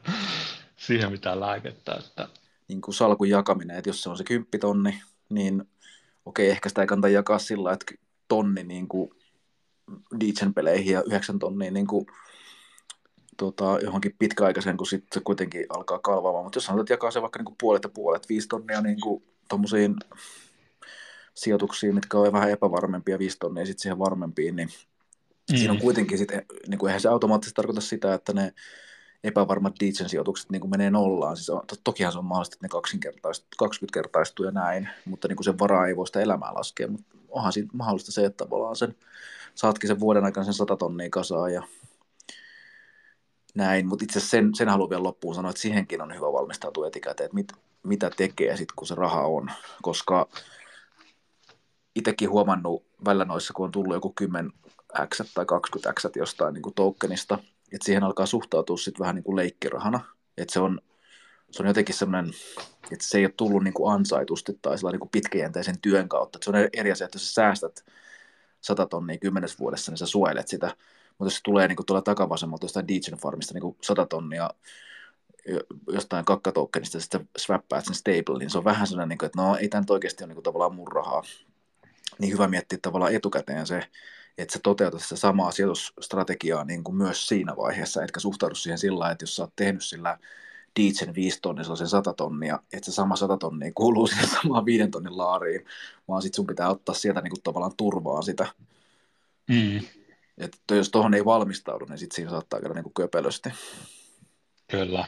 siihen 0.88 1.12
mitään 1.12 1.40
lääkettä? 1.40 1.96
Että... 1.96 2.28
Niin 2.68 2.82
kuin 2.82 2.96
salkun 2.96 3.30
jakaminen, 3.30 3.78
että 3.78 3.90
jos 3.90 4.04
se 4.04 4.10
on 4.10 4.18
se 4.18 4.24
10 4.24 4.48
tonni, 4.62 5.02
niin 5.30 5.70
okei, 6.26 6.50
ehkä 6.50 6.70
sitä 6.70 6.82
ei 6.82 6.88
kannata 6.88 7.10
jakaa 7.10 7.40
sillä, 7.40 7.74
että 7.74 7.94
tonni 8.28 8.64
niin 8.64 8.88
kuin 8.88 9.12
peleihin 10.56 10.94
ja 10.94 11.04
9 11.04 11.40
tonnia 11.40 11.72
niin 11.72 11.88
kuin 11.88 12.06
tota, 13.42 13.78
johonkin 13.84 14.16
pitkäaikaiseen, 14.20 14.78
kun 14.78 14.88
sitten 14.88 15.10
se 15.14 15.24
kuitenkin 15.24 15.66
alkaa 15.70 16.00
kalvaamaan. 16.00 16.44
Mutta 16.44 16.58
jos 16.58 16.66
sanotaan, 16.66 16.84
että 16.84 16.94
jakaa 16.94 17.12
se 17.12 17.22
vaikka 17.22 17.44
niin 17.44 17.56
puolet 17.62 17.84
ja 17.84 17.90
puolet, 17.90 18.30
viisi 18.30 18.48
tonnia 18.48 18.82
niin 18.82 19.02
kuin 19.02 19.24
tommosiin 19.50 19.96
sijoituksiin, 21.34 21.96
mitkä 21.96 22.18
on 22.18 22.34
vähän 22.34 22.50
epävarmempia, 22.50 23.20
viisi 23.20 23.38
tonnia 23.40 23.66
sitten 23.66 23.82
siihen 23.82 24.00
varmempiin, 24.00 24.56
niin 24.56 24.70
mm. 25.52 25.58
siinä 25.58 25.74
on 25.74 25.80
kuitenkin 25.80 26.18
sitten, 26.18 26.46
niin 26.68 26.80
kuin 26.80 26.90
eihän 26.90 27.02
se 27.02 27.10
automaattisesti 27.10 27.56
tarkoita 27.56 27.82
sitä, 27.82 28.14
että 28.14 28.34
ne 28.34 28.54
epävarmat 29.24 29.76
Deitsen 29.80 30.10
sijoitukset 30.10 30.50
niin 30.50 30.62
kuin 30.62 30.72
menee 30.72 30.90
nollaan. 30.90 31.38
Siis 31.38 31.50
on, 31.50 31.62
tokihan 31.84 32.12
se 32.12 32.18
on 32.18 32.26
mahdollista, 32.26 32.56
että 32.56 32.66
ne 32.66 32.84
20 33.58 33.94
kertaistuu 33.94 34.46
ja 34.46 34.52
näin, 34.52 34.90
mutta 35.06 35.28
niin 35.28 35.36
kuin 35.36 35.46
sen 35.46 35.60
varaa 35.60 35.88
ei 35.88 35.96
voi 35.96 36.08
sitä 36.08 36.22
elämää 36.22 36.54
laskea. 36.54 36.88
Mutta 36.88 37.18
onhan 37.30 37.54
siinä 37.54 37.70
mahdollista 37.74 38.12
se, 38.12 38.26
että 38.26 38.46
tavallaan 38.46 38.76
sen, 38.76 38.96
saatkin 39.56 39.88
sen 39.88 40.00
vuoden 40.00 40.26
aikana 40.26 40.44
sen 40.44 40.54
100 40.54 40.78
tonnia 40.78 41.10
kasaa 41.10 41.50
ja 41.50 41.64
näin, 43.54 43.88
mutta 43.88 44.04
itse 44.04 44.20
sen, 44.20 44.56
sen 44.56 44.70
haluan 44.70 44.90
vielä 44.90 45.04
loppuun 45.04 45.36
sanoa, 45.36 45.50
että 45.50 45.62
siihenkin 45.62 46.02
on 46.02 46.16
hyvä 46.16 46.34
valmistautua 46.34 46.88
etikäteen, 46.88 47.26
että 47.26 47.36
mit, 47.36 47.54
mitä 47.84 48.10
tekee 48.10 48.58
sitten, 48.58 48.76
kun 48.76 48.88
se 48.88 48.96
raha 48.96 49.22
on, 49.22 49.52
koska 49.82 50.28
itsekin 51.96 52.30
huomannut 52.30 52.86
välillä 53.06 53.26
noissa, 53.26 53.54
kun 53.54 53.66
on 53.66 53.72
tullut 53.72 53.94
joku 53.94 54.14
10 54.16 54.52
x 55.10 55.22
tai 55.34 55.46
20 55.46 55.94
x 55.94 56.06
jostain 56.16 56.54
niin 56.54 56.62
kuin 56.62 56.76
tokenista, 56.76 57.38
että 57.74 57.86
siihen 57.86 58.04
alkaa 58.04 58.26
suhtautua 58.26 58.78
sitten 58.78 59.00
vähän 59.00 59.16
niin 59.16 59.24
kuin 59.24 59.36
leikkirahana, 59.36 60.00
että 60.38 60.54
se 60.54 60.60
on, 60.60 60.82
se 61.52 61.64
on 61.64 61.68
jotenkin 61.68 61.96
semmoinen, 61.96 62.32
että 62.92 63.06
se 63.06 63.18
ei 63.18 63.26
ole 63.26 63.34
tullut 63.38 63.64
niin 63.64 63.74
kuin 63.74 63.94
ansaitusti 63.94 64.60
tai 64.62 64.76
niin 64.92 65.00
kuin 65.00 65.10
pitkäjänteisen 65.10 65.82
työn 65.82 66.10
kautta, 66.10 66.38
että 66.38 66.46
se 66.46 66.50
on 66.52 66.70
eri 66.74 66.92
asia, 66.92 67.06
että 67.06 67.16
jos 67.16 67.28
sä 67.28 67.34
säästät 67.34 67.86
100 68.62 68.86
tonnia 68.86 69.18
kymmenes 69.18 69.60
vuodessa, 69.60 69.92
niin 69.92 69.98
sä 69.98 70.06
suojelet 70.06 70.48
sitä, 70.48 70.76
mutta 71.22 71.28
jos 71.28 71.36
se 71.36 71.44
tulee 71.44 71.68
niin 71.68 71.76
kuin 71.76 71.86
tuolla 71.86 72.02
takavasemmalta 72.02 72.66
jostain 72.66 72.88
Degen 72.88 73.20
Farmista 73.20 73.54
niin 73.54 73.62
kuin 73.62 73.78
100 73.82 74.06
tonnia 74.06 74.50
jostain 75.88 76.26
kakkatokenista, 76.26 76.98
ja 76.98 77.02
sitten 77.02 77.30
swappaat 77.38 77.86
sen 77.86 77.96
stable, 77.96 78.40
niin 78.40 78.50
se 78.50 78.58
on 78.58 78.64
vähän 78.64 78.88
sellainen, 78.88 79.10
niin 79.10 79.26
että 79.26 79.42
no 79.42 79.56
ei 79.56 79.70
tämä 79.70 79.82
nyt 79.82 79.90
oikeasti 79.90 80.24
ole 80.24 80.28
niin 80.28 80.36
kuin 80.36 80.44
tavallaan 80.44 80.76
mun 80.76 80.92
rahaa. 80.92 81.24
Niin 82.20 82.34
hyvä 82.34 82.48
miettiä 82.48 82.80
tavallaan 82.82 83.14
etukäteen 83.14 83.68
se, 83.68 83.88
että 84.38 84.54
sä 84.54 84.60
toteutat 84.64 85.02
sitä 85.02 85.16
samaa 85.16 85.52
sijoitusstrategiaa 85.52 86.64
niin 86.66 86.84
kuin 86.84 86.96
myös 86.96 87.28
siinä 87.28 87.56
vaiheessa, 87.58 88.04
etkä 88.04 88.20
suhtaudu 88.20 88.56
siihen 88.56 88.78
sillä 88.78 89.12
että 89.12 89.24
jos 89.24 89.36
sä 89.36 89.44
oot 89.44 89.54
tehnyt 89.56 89.84
sillä 89.84 90.18
Diitsen 90.76 91.16
5 91.16 91.40
tonnia, 91.42 91.64
sellaisen 91.64 91.88
100 91.88 92.14
tonnia, 92.14 92.60
että 92.74 92.86
se 92.86 92.96
sama 92.96 93.16
100 93.16 93.38
tonnia 93.38 93.72
kuuluu 93.76 94.08
siihen 94.08 94.30
samaan 94.30 94.66
5 94.66 94.88
tonnin 94.88 95.18
laariin, 95.18 95.66
vaan 96.08 96.22
sitten 96.22 96.36
sun 96.36 96.48
pitää 96.48 96.70
ottaa 96.70 96.96
sieltä 96.96 97.22
niin 97.22 97.32
kuin 97.32 97.44
tavallaan 97.44 97.78
turvaa 97.78 98.22
sitä. 98.22 98.48
Mm. 99.50 99.80
Että 100.38 100.76
jos 100.76 100.90
tuohon 100.90 101.14
ei 101.14 101.26
valmistaudu, 101.26 101.86
niin 101.86 101.98
sitten 101.98 102.16
siinä 102.16 102.32
saattaa 102.32 102.60
käydä 102.60 102.74
niin 102.74 102.84
kuin 102.84 102.94
köpelösti. 102.94 103.50
Kyllä. 104.68 105.06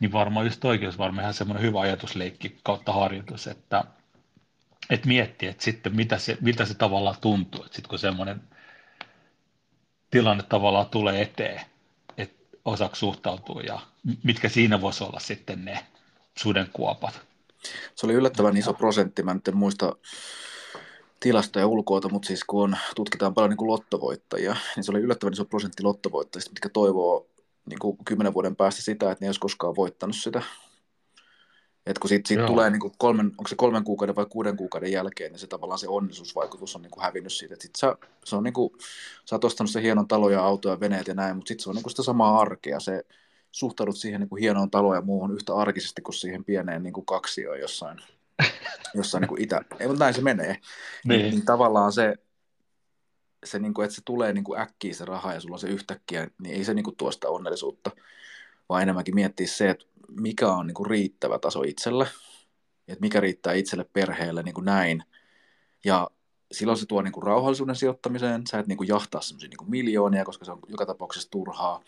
Niin 0.00 0.12
varmaan 0.12 0.46
just 0.46 0.64
oikeus 0.64 0.98
varmaan 0.98 1.22
ihan 1.22 1.34
semmoinen 1.34 1.62
hyvä 1.62 1.80
ajatusleikki 1.80 2.58
kautta 2.64 2.92
harjoitus, 2.92 3.46
että, 3.46 3.84
että 4.90 5.08
miettiä, 5.08 5.50
että 5.50 5.64
sitten 5.64 5.96
mitä 5.96 6.18
se, 6.18 6.38
miltä 6.40 6.64
se 6.64 6.74
tavallaan 6.74 7.16
tuntuu, 7.20 7.64
että 7.64 7.76
sitten 7.76 7.88
kun 7.88 7.98
semmoinen 7.98 8.40
tilanne 10.10 10.42
tavallaan 10.42 10.86
tulee 10.86 11.22
eteen, 11.22 11.60
että 12.16 12.56
osaksi 12.64 12.98
suhtautuu 12.98 13.60
ja 13.60 13.80
mitkä 14.22 14.48
siinä 14.48 14.80
voisi 14.80 15.04
olla 15.04 15.20
sitten 15.20 15.64
ne 15.64 15.86
sudenkuopat. 16.38 17.20
Se 17.94 18.06
oli 18.06 18.14
yllättävän 18.14 18.56
iso 18.56 18.74
prosentti, 18.74 19.22
mä 19.22 19.34
nyt 19.34 19.48
en 19.48 19.56
muista 19.56 19.96
tilastoja 21.20 21.66
ulkoota, 21.66 22.08
mutta 22.08 22.26
siis 22.26 22.44
kun 22.44 22.64
on, 22.64 22.76
tutkitaan 22.96 23.34
paljon 23.34 23.50
niin 23.50 23.56
kuin 23.56 23.68
lottovoittajia, 23.68 24.56
niin 24.76 24.84
se 24.84 24.90
oli 24.90 25.00
yllättävän 25.00 25.32
iso 25.32 25.44
prosentti 25.44 25.82
lottovoittajista, 25.82 26.50
mitkä 26.50 26.68
toivoo 26.68 27.26
niin 27.66 27.78
kuin 27.78 27.96
kymmenen 28.04 28.34
vuoden 28.34 28.56
päästä 28.56 28.82
sitä, 28.82 29.10
että 29.10 29.24
ne 29.24 29.26
ei 29.26 29.28
olisi 29.28 29.40
koskaan 29.40 29.76
voittanut 29.76 30.16
sitä. 30.16 30.42
Et 31.86 31.98
kun 31.98 32.08
siitä, 32.08 32.28
siitä 32.28 32.46
tulee 32.46 32.70
niin 32.70 32.80
kuin 32.80 32.92
kolmen, 32.98 33.26
onko 33.26 33.48
se 33.48 33.56
kolmen 33.56 33.84
kuukauden 33.84 34.16
vai 34.16 34.26
kuuden 34.30 34.56
kuukauden 34.56 34.92
jälkeen, 34.92 35.32
niin 35.32 35.40
se 35.40 35.46
tavallaan 35.46 35.78
se 35.78 35.88
onnellisuusvaikutus 35.88 36.76
on 36.76 36.82
niin 36.82 36.90
kuin 36.90 37.02
hävinnyt 37.02 37.32
siitä. 37.32 37.54
Et 37.54 37.60
sit 37.60 37.76
sä, 37.76 37.96
se 38.24 38.36
on 38.36 38.42
niin 38.42 38.54
kuin, 38.54 38.72
sä 39.24 39.36
oot 39.36 39.44
ostanut 39.44 39.70
sen 39.70 39.82
hienon 39.82 40.08
talon 40.08 40.32
ja 40.32 40.44
autoja, 40.44 40.80
veneet 40.80 41.08
ja 41.08 41.14
näin, 41.14 41.36
mutta 41.36 41.48
sitten 41.48 41.62
se 41.62 41.70
on 41.70 41.76
niin 41.76 41.82
kuin 41.82 41.90
sitä 41.90 42.02
samaa 42.02 42.40
arkea. 42.40 42.80
Se 42.80 43.04
suhtaudut 43.52 43.96
siihen 43.96 44.20
niin 44.20 44.28
kuin 44.28 44.40
hienoon 44.40 44.70
taloon 44.70 44.96
ja 44.96 45.02
muuhun 45.02 45.34
yhtä 45.34 45.54
arkisesti 45.54 46.02
kuin 46.02 46.14
siihen 46.14 46.44
pieneen 46.44 46.82
niin 46.82 46.92
kuin 46.92 47.06
kaksioon 47.06 47.60
jossain 47.60 47.98
jossain 48.94 49.20
niin 49.20 49.28
kuin 49.28 49.42
itä, 49.42 49.60
ei, 49.80 49.86
mutta 49.86 50.04
näin 50.04 50.14
se 50.14 50.22
menee. 50.22 50.52
Niin. 51.04 51.20
Niin, 51.22 51.30
niin 51.30 51.44
tavallaan 51.44 51.92
se, 51.92 52.14
se 53.44 53.58
niin 53.58 53.74
kuin, 53.74 53.84
että 53.84 53.94
se 53.94 54.02
tulee 54.04 54.32
niin 54.32 54.44
kuin 54.44 54.60
äkkiä 54.60 54.94
se 54.94 55.04
raha 55.04 55.34
ja 55.34 55.40
sulla 55.40 55.54
on 55.54 55.60
se 55.60 55.68
yhtäkkiä, 55.68 56.28
niin 56.42 56.54
ei 56.54 56.64
se 56.64 56.74
niin 56.74 56.84
kuin 56.84 56.96
tuo 56.96 57.12
sitä 57.12 57.28
onnellisuutta, 57.28 57.90
vaan 58.68 58.82
enemmänkin 58.82 59.14
miettiä 59.14 59.46
se, 59.46 59.70
että 59.70 59.84
mikä 60.08 60.52
on 60.52 60.66
niin 60.66 60.74
kuin 60.74 60.86
riittävä 60.86 61.38
taso 61.38 61.62
itselle, 61.62 62.06
että 62.88 63.00
mikä 63.00 63.20
riittää 63.20 63.52
itselle 63.52 63.86
perheelle 63.92 64.42
niin 64.42 64.54
kuin 64.54 64.64
näin. 64.64 65.02
Ja 65.84 66.10
silloin 66.52 66.78
se 66.78 66.86
tuo 66.86 67.02
niin 67.02 67.12
kuin 67.12 67.22
rauhallisuuden 67.22 67.76
sijoittamiseen, 67.76 68.46
sä 68.46 68.58
et 68.58 68.66
niin 68.66 68.78
kuin 68.78 68.88
jahtaa 68.88 69.20
semmoisia 69.20 69.48
niin 69.48 69.70
miljoonia, 69.70 70.24
koska 70.24 70.44
se 70.44 70.52
on 70.52 70.60
joka 70.68 70.86
tapauksessa 70.86 71.30
turhaa. 71.30 71.82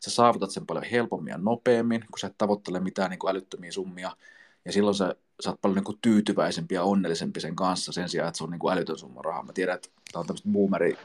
Sä 0.00 0.10
saavutat 0.10 0.50
sen 0.50 0.66
paljon 0.66 0.84
helpommin 0.84 1.30
ja 1.30 1.38
nopeammin, 1.38 2.00
kun 2.00 2.18
sä 2.18 2.26
et 2.26 2.38
tavoittele 2.38 2.80
mitään 2.80 3.10
niin 3.10 3.18
kuin 3.18 3.30
älyttömiä 3.30 3.72
summia. 3.72 4.16
Ja 4.64 4.72
silloin 4.72 4.94
sä, 4.94 5.16
sä 5.40 5.50
oot 5.50 5.60
paljon 5.60 5.82
niin 5.84 5.98
tyytyväisempi 6.02 6.74
ja 6.74 6.82
onnellisempi 6.82 7.40
sen 7.40 7.56
kanssa 7.56 7.92
sen 7.92 8.08
sijaan, 8.08 8.28
että 8.28 8.38
se 8.38 8.44
on 8.44 8.50
niin 8.50 8.58
kuin 8.58 8.72
älytön 8.72 8.98
summa 8.98 9.22
rahaa. 9.22 9.42
Mä 9.42 9.52
tiedän, 9.52 9.74
että 9.74 9.88
tämä 10.12 10.20
on 10.20 10.26
tämmöistä 10.26 10.48
boomeri 10.52 10.98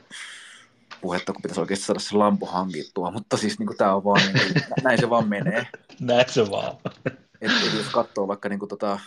puhetta, 1.01 1.33
kun 1.33 1.41
pitäisi 1.41 1.61
oikeasti 1.61 1.85
saada 1.85 1.99
se 1.99 2.15
lampu 2.15 2.45
hankittua, 2.45 3.11
mutta 3.11 3.37
siis 3.37 3.59
niin 3.59 3.67
kuin, 3.67 3.77
tämä 3.77 3.95
on 3.95 4.03
vaan, 4.03 4.21
niin 4.33 4.53
kuin, 4.53 4.63
näin 4.83 4.99
se 4.99 5.09
vaan 5.09 5.27
menee. 5.27 5.67
Näin 5.99 6.29
se 6.29 6.49
vaan. 6.49 6.77
Et, 7.41 7.51
et 7.65 7.73
jos 7.77 7.89
katsoo 7.91 8.27
vaikka 8.27 8.49
niin 8.49 8.59
kuin, 8.59 8.69
tota, 8.69 8.99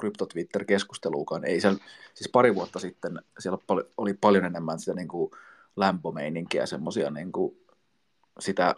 Crypto-Twitter-keskusteluukaan, 0.00 1.44
ei 1.44 1.60
siellä, 1.60 1.78
siis 2.14 2.30
pari 2.32 2.54
vuotta 2.54 2.78
sitten 2.78 3.18
siellä 3.38 3.58
oli 3.96 4.14
paljon 4.14 4.44
enemmän 4.44 4.78
sitä 4.78 4.94
niin 4.94 5.08
kuin 5.08 5.30
lämpömeininkiä, 5.76 6.66
semmoisia 6.66 7.10
niin 7.10 7.32
kuin, 7.32 7.56
sitä 8.40 8.74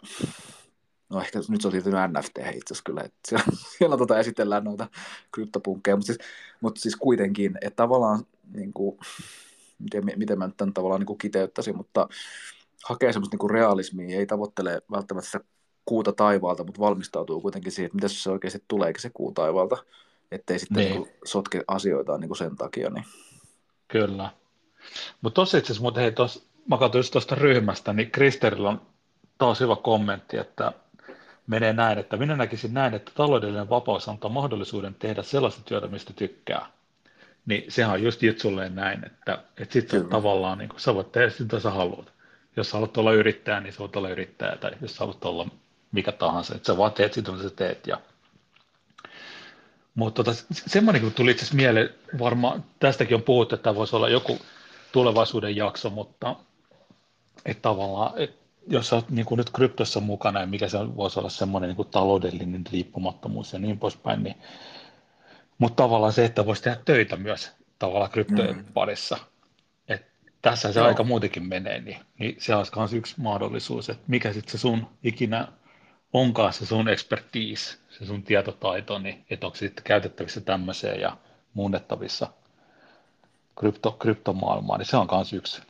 no 1.09 1.21
ehkä 1.21 1.39
nyt 1.49 1.61
se 1.61 1.67
on 1.67 1.71
siirtynyt 1.71 1.99
NFT 2.11 2.37
itse 2.37 2.49
asiassa 2.49 2.83
kyllä, 2.85 3.01
että 3.01 3.19
siellä, 3.27 3.45
siellä 3.77 3.97
tota 3.97 4.19
esitellään 4.19 4.63
noita 4.63 4.87
kryptopunkkeja, 5.31 5.95
mutta 5.95 6.07
siis, 6.07 6.19
mutta 6.61 6.81
siis 6.81 6.95
kuitenkin, 6.95 7.57
että 7.61 7.75
tavallaan 7.75 8.25
niin 8.53 8.73
kuin, 8.73 8.99
miten, 9.79 10.03
miten 10.15 10.37
mä 10.37 10.47
nyt 10.47 10.57
tämän 10.57 10.73
tavallaan 10.73 10.99
niin 10.99 11.07
kuin 11.07 11.17
kiteyttäisin, 11.17 11.77
mutta 11.77 12.07
hakee 12.83 13.13
semmoista 13.13 13.33
niin 13.33 13.39
kuin 13.39 13.51
realismia, 13.51 14.19
ei 14.19 14.25
tavoittele 14.25 14.81
välttämättä 14.91 15.25
sitä 15.31 15.45
kuuta 15.85 16.13
taivaalta, 16.13 16.63
mutta 16.63 16.79
valmistautuu 16.81 17.41
kuitenkin 17.41 17.71
siihen, 17.71 17.85
että 17.85 17.95
mitä 17.95 18.07
se 18.07 18.29
oikeasti 18.29 18.63
tuleekin 18.67 19.01
se 19.01 19.09
kuu 19.13 19.31
taivaalta, 19.31 19.77
ettei 20.31 20.59
sitten 20.59 20.77
niin. 20.77 21.01
Niin 21.01 21.13
sotke 21.25 21.63
asioita 21.67 22.17
niin 22.17 22.29
kuin 22.29 22.37
sen 22.37 22.55
takia. 22.55 22.89
Niin. 22.89 23.05
Kyllä. 23.87 24.29
Mutta 25.21 25.35
tuossa 25.35 25.57
itse 25.57 25.65
asiassa, 25.65 25.81
mutta 25.81 25.99
hei, 25.99 26.11
tos, 26.11 26.47
mä 26.67 26.77
katsoin 26.77 27.03
tuosta 27.11 27.35
ryhmästä, 27.35 27.93
niin 27.93 28.11
Kristerillä 28.11 28.69
on 28.69 28.81
taas 29.37 29.59
hyvä 29.59 29.75
kommentti, 29.75 30.37
että 30.37 30.73
menee 31.49 31.73
näin, 31.73 31.97
että 31.97 32.17
minä 32.17 32.35
näkisin 32.35 32.73
näin, 32.73 32.93
että 32.93 33.11
taloudellinen 33.15 33.69
vapaus 33.69 34.09
antaa 34.09 34.31
mahdollisuuden 34.31 34.95
tehdä 34.95 35.23
sellaista 35.23 35.61
työtä, 35.65 35.87
mistä 35.87 36.13
tykkää. 36.13 36.65
Niin 37.45 37.71
sehän 37.71 37.91
on 37.91 38.03
just 38.03 38.23
jutsulleen 38.23 38.75
näin, 38.75 39.05
että, 39.05 39.43
että 39.57 39.73
sitten 39.73 40.05
tavallaan 40.05 40.57
niin 40.57 40.69
kuin, 40.69 40.79
sä 40.79 40.95
voit 40.95 41.11
tehdä 41.11 41.29
sitä, 41.29 41.43
mitä 41.43 41.59
sä 41.59 41.69
haluat. 41.69 42.11
Jos 42.55 42.69
sä 42.69 42.77
haluat 42.77 42.97
olla 42.97 43.13
yrittäjä, 43.13 43.59
niin 43.59 43.73
sä 43.73 43.79
voit 43.79 43.95
olla 43.95 44.09
yrittäjä, 44.09 44.55
tai 44.55 44.71
jos 44.81 44.91
sä 44.91 44.99
haluat 44.99 45.25
olla 45.25 45.47
mikä 45.91 46.11
tahansa, 46.11 46.55
että 46.55 46.67
sä 46.67 46.77
vaan 46.77 46.91
teet 46.91 47.13
sitä, 47.13 47.31
mitä 47.31 47.43
sä 47.43 47.49
teet. 47.49 47.87
Ja... 47.87 48.01
Mutta 49.95 50.23
tota, 50.23 50.43
semmoinen 50.51 51.01
kun 51.01 51.13
tuli 51.13 51.31
itse 51.31 51.41
asiassa 51.41 51.55
mieleen, 51.55 51.89
varmaan 52.19 52.63
tästäkin 52.79 53.15
on 53.15 53.23
puhuttu, 53.23 53.55
että 53.55 53.63
tämä 53.63 53.75
voisi 53.75 53.95
olla 53.95 54.09
joku 54.09 54.39
tulevaisuuden 54.91 55.55
jakso, 55.55 55.89
mutta 55.89 56.35
että 57.45 57.61
tavallaan, 57.61 58.11
että 58.17 58.38
jos 58.69 58.93
olet 58.93 59.09
niin 59.09 59.25
kuin 59.25 59.37
nyt 59.37 59.49
kryptossa 59.49 59.99
mukana 59.99 60.39
ja 60.39 60.45
mikä 60.45 60.67
se 60.67 60.77
voisi 60.95 61.19
olla 61.19 61.29
semmoinen 61.29 61.67
niin 61.67 61.75
kuin 61.75 61.87
taloudellinen 61.87 62.63
riippumattomuus 62.71 63.53
ja 63.53 63.59
niin 63.59 63.79
poispäin, 63.79 64.23
niin, 64.23 64.35
mutta 65.57 65.83
tavallaan 65.83 66.13
se, 66.13 66.25
että 66.25 66.45
voisi 66.45 66.63
tehdä 66.63 66.81
töitä 66.85 67.15
myös 67.15 67.51
tavallaan 67.79 68.11
kryptojen 68.11 68.55
mm. 68.55 68.65
parissa. 68.73 69.17
Et 69.87 70.05
tässä 70.41 70.73
se 70.73 70.79
Joo. 70.79 70.87
aika 70.87 71.03
muutenkin 71.03 71.47
menee, 71.47 71.81
niin, 71.81 71.97
niin 72.19 72.35
se 72.39 72.55
olisi 72.55 72.71
myös 72.75 72.93
yksi 72.93 73.15
mahdollisuus, 73.17 73.89
että 73.89 74.03
mikä 74.07 74.33
sitten 74.33 74.51
se 74.51 74.57
sun 74.57 74.87
ikinä 75.03 75.47
onkaan 76.13 76.53
se 76.53 76.65
sun 76.65 76.89
expertise, 76.89 77.77
se 77.89 78.05
sun 78.05 78.23
tietotaito, 78.23 78.99
niin 78.99 79.25
että 79.29 79.47
onko 79.47 79.55
se 79.55 79.59
sitten 79.59 79.83
käytettävissä 79.83 80.41
tämmöiseen 80.41 81.01
ja 81.01 81.17
muunnettavissa 81.53 82.27
krypto, 83.59 83.91
kryptomaailmaan, 83.91 84.79
niin 84.79 84.87
se 84.87 84.97
on 84.97 85.07
myös 85.11 85.33
yksi 85.33 85.61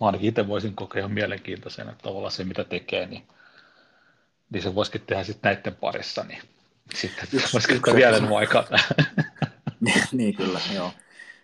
ainakin 0.00 0.28
itse 0.28 0.48
voisin 0.48 0.76
kokea 0.76 1.00
ihan 1.00 1.12
mielenkiintoisena, 1.12 1.90
että 1.90 2.02
tavallaan 2.02 2.32
se 2.32 2.44
mitä 2.44 2.64
tekee, 2.64 3.06
niin, 3.06 3.22
niin 4.50 4.62
se 4.62 4.74
voisikin 4.74 5.00
tehdä 5.06 5.24
sitten 5.24 5.52
näiden 5.52 5.74
parissa, 5.74 6.24
niin 6.24 6.42
sitten 6.94 7.28
voisi 7.52 7.68
käyttää 7.68 7.94
vielä 7.94 8.16
enemmän 8.16 8.38
aikaa 8.38 8.64
niin, 9.80 10.02
niin, 10.12 10.36
kyllä, 10.36 10.60
joo. 10.74 10.92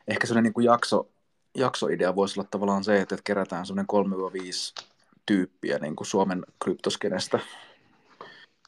Ehkä 0.08 0.26
sellainen 0.26 0.44
niin 0.44 0.54
kuin 0.54 0.64
jakso, 0.64 1.08
jaksoidea 1.54 2.16
voisi 2.16 2.40
olla 2.40 2.48
tavallaan 2.50 2.84
se, 2.84 3.00
että 3.00 3.16
kerätään 3.24 3.66
semmoinen 3.66 3.86
3-5 4.80 4.86
tyyppiä 5.26 5.78
niin 5.78 5.96
kuin 5.96 6.06
Suomen 6.06 6.44
kryptoskenestä. 6.64 7.40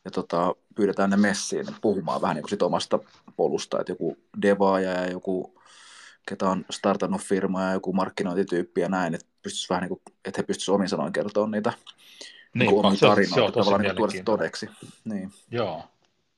Ja 0.05 0.11
tota, 0.11 0.55
pyydetään 0.75 1.11
ne 1.11 1.17
messiin 1.17 1.67
puhumaan 1.81 2.23
vähän 2.23 2.35
niin 2.35 2.43
kuin 2.43 2.51
sit 2.51 2.63
omasta 2.63 2.99
polusta, 3.37 3.81
että 3.81 3.93
joku 3.93 4.17
devaaja 4.43 4.91
ja 4.91 5.11
joku 5.11 5.55
ketä 6.29 6.49
on 6.49 6.65
startannut 6.71 7.21
firmaa 7.21 7.67
ja 7.67 7.73
joku 7.73 7.93
markkinointityyppi 7.93 8.81
ja 8.81 8.89
näin, 8.89 9.15
että, 9.15 9.34
pystyisi 9.45 9.69
vähän 9.69 9.83
niin 9.83 9.89
kuin, 9.89 10.01
että 10.25 10.39
he 10.39 10.43
pystyisivät 10.43 10.75
omin 10.75 10.89
sanoin 10.89 11.13
kertoa 11.13 11.47
niitä 11.47 11.73
niin, 12.55 12.71
niin 12.71 12.87
omia 12.87 12.99
tarinoita, 13.01 13.53
tavallaan 13.53 13.83
niin 13.83 13.97
tuoda 13.97 14.13
todeksi. 14.25 14.71
Niin. 15.05 15.33
Joo, 15.51 15.85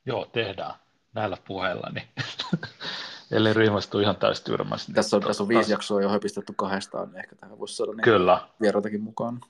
joo, 0.06 0.24
tehdään 0.24 0.74
näillä 1.14 1.36
puheilla, 1.46 1.90
niin 1.94 2.06
ellei 3.36 3.52
ryhmästy 3.52 4.02
ihan 4.02 4.16
täys 4.16 4.40
tyrmäs. 4.40 4.88
Niin 4.88 4.94
tässä 4.94 5.16
on, 5.16 5.22
tässä 5.22 5.42
on 5.42 5.48
viisi 5.48 5.60
taas... 5.60 5.70
jaksoa 5.70 6.02
jo 6.02 6.08
höpistetty 6.08 6.52
kahdestaan, 6.56 7.08
niin 7.08 7.18
ehkä 7.18 7.36
tähän 7.36 7.58
voisi 7.58 7.76
saada 7.76 7.92
niin 7.92 8.02
Kyllä. 8.02 8.48
vieraitakin 8.60 9.02
mukaan. 9.02 9.40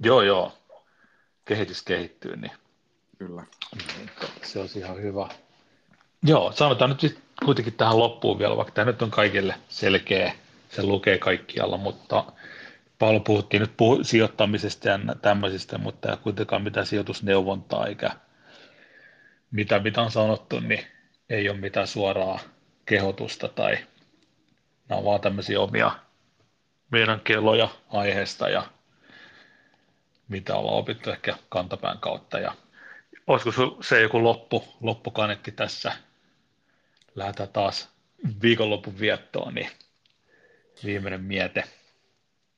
Joo, 0.00 0.22
joo. 0.22 0.52
Kehitys 1.44 1.82
kehittyy, 1.82 2.36
niin, 2.36 2.52
Kyllä. 3.18 3.44
niin 3.96 4.10
se 4.42 4.60
olisi 4.60 4.78
ihan 4.78 5.02
hyvä. 5.02 5.28
Joo, 6.22 6.52
sanotaan 6.52 6.90
nyt 7.02 7.18
kuitenkin 7.44 7.74
tähän 7.74 7.98
loppuun 7.98 8.38
vielä, 8.38 8.56
vaikka 8.56 8.72
tämä 8.72 8.90
nyt 8.90 9.02
on 9.02 9.10
kaikille 9.10 9.54
selkeä, 9.68 10.34
se 10.68 10.82
lukee 10.82 11.18
kaikkialla, 11.18 11.76
mutta 11.76 12.24
paljon 13.02 13.24
puhuttiin 13.24 13.60
nyt 13.60 13.70
puh- 13.70 14.04
sijoittamisesta 14.04 14.88
ja 14.88 14.98
tämmöisistä, 15.22 15.78
mutta 15.78 16.10
ei 16.10 16.16
kuitenkaan 16.16 16.62
mitään 16.62 16.86
sijoitusneuvontaa 16.86 17.86
eikä 17.86 18.10
mitä, 19.50 19.78
mitä 19.78 20.02
on 20.02 20.10
sanottu, 20.10 20.60
niin 20.60 20.86
ei 21.30 21.48
ole 21.48 21.58
mitään 21.58 21.86
suoraa 21.86 22.38
kehotusta 22.86 23.48
tai 23.48 23.78
nämä 24.88 24.98
on 24.98 25.04
vaan 25.04 25.20
tämmöisiä 25.20 25.60
omia 25.60 25.92
meidän 26.90 27.20
kelloja 27.20 27.68
aiheesta 27.88 28.48
ja 28.48 28.62
mitä 30.28 30.54
ollaan 30.56 30.76
opittu 30.76 31.10
ehkä 31.10 31.36
kantapään 31.48 31.98
kautta. 31.98 32.38
Ja 32.38 32.54
olisiko 33.26 33.78
se 33.82 34.00
joku 34.00 34.24
loppu, 34.24 34.64
loppukanetti 34.80 35.52
tässä 35.52 35.92
lähdetään 37.14 37.48
taas 37.48 37.90
viikonlopun 38.42 39.00
viettoon, 39.00 39.54
niin 39.54 39.70
viimeinen 40.84 41.20
miete. 41.20 41.64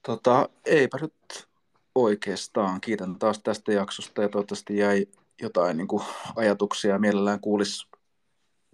Tota, 0.06 0.48
eipä 0.64 0.98
nyt 1.00 1.46
oikeastaan. 1.94 2.80
Kiitän 2.80 3.18
taas 3.18 3.38
tästä 3.38 3.72
jaksosta 3.72 4.22
ja 4.22 4.28
toivottavasti 4.28 4.76
jäi 4.76 5.06
jotain 5.42 5.76
niin 5.76 5.88
kuin, 5.88 6.02
ajatuksia. 6.36 6.98
Mielellään 6.98 7.40
kuulisi 7.40 7.86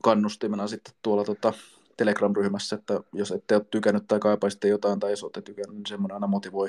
kannustimena 0.02 0.68
sitten 0.68 0.94
tuolla 1.02 1.24
tota, 1.24 1.52
Telegram-ryhmässä, 1.96 2.76
että 2.76 3.00
jos 3.12 3.30
ette 3.30 3.54
ole 3.54 3.64
tykännyt 3.70 4.04
tai 4.08 4.18
kaipaisitte 4.18 4.68
jotain 4.68 5.00
tai 5.00 5.10
jos 5.10 5.22
olette 5.22 5.42
tykännyt, 5.42 5.76
niin 5.76 5.86
semmoinen 5.86 6.14
aina 6.14 6.26
motivoi 6.26 6.68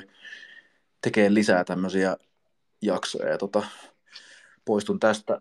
tekemään 1.00 1.34
lisää 1.34 1.64
tämmöisiä 1.64 2.16
jaksoja. 2.82 3.28
Ja 3.30 3.38
tota, 3.38 3.62
poistun 4.64 5.00
tästä 5.00 5.40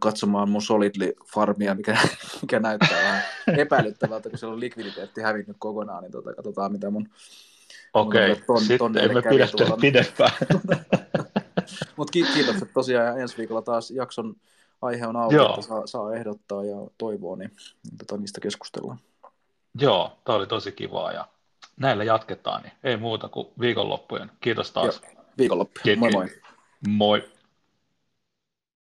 katsomaan 0.00 0.48
mun 0.48 0.62
Solidly-farmia, 0.62 1.74
mikä, 1.74 1.98
mikä 2.42 2.60
näyttää 2.60 3.02
vähän 3.02 3.22
epäilyttävältä, 3.58 4.30
kun 4.30 4.38
siellä 4.38 4.54
on 4.54 4.60
likviditeetti 4.60 5.20
hävinnyt 5.20 5.56
kokonaan, 5.58 6.02
niin 6.02 6.12
tota, 6.12 6.34
katsotaan 6.34 6.72
mitä 6.72 6.90
mun 6.90 7.08
Okei, 7.94 8.32
okay. 8.32 8.44
ton, 8.46 8.60
sitten 8.60 8.98
emme 8.98 9.22
pidä 9.22 9.48
pidempään. 9.80 10.30
Mutta 11.96 12.12
kiitokset 12.12 12.72
tosiaan 12.74 13.06
ja 13.06 13.22
ensi 13.22 13.38
viikolla 13.38 13.62
taas 13.62 13.90
jakson 13.90 14.34
aihe 14.82 15.06
on 15.06 15.16
auki, 15.16 15.34
Joo. 15.34 15.48
että 15.48 15.62
saa, 15.62 15.86
saa 15.86 16.14
ehdottaa 16.14 16.64
ja 16.64 16.76
toivoa, 16.98 17.36
niin, 17.36 17.52
tota, 17.98 18.16
niistä 18.16 18.40
keskustellaan. 18.40 18.98
Joo, 19.80 20.18
tämä 20.24 20.36
oli 20.36 20.46
tosi 20.46 20.72
kivaa 20.72 21.12
ja 21.12 21.28
näillä 21.76 22.04
jatketaan, 22.04 22.62
niin 22.62 22.72
ei 22.84 22.96
muuta 22.96 23.28
kuin 23.28 23.48
viikonloppujen. 23.60 24.30
Kiitos 24.40 24.70
taas. 24.70 25.02
Joo, 25.02 25.24
viikonloppuja. 25.38 25.96
Moi 25.96 26.10
moi. 26.10 26.26
Moi. 26.88 27.37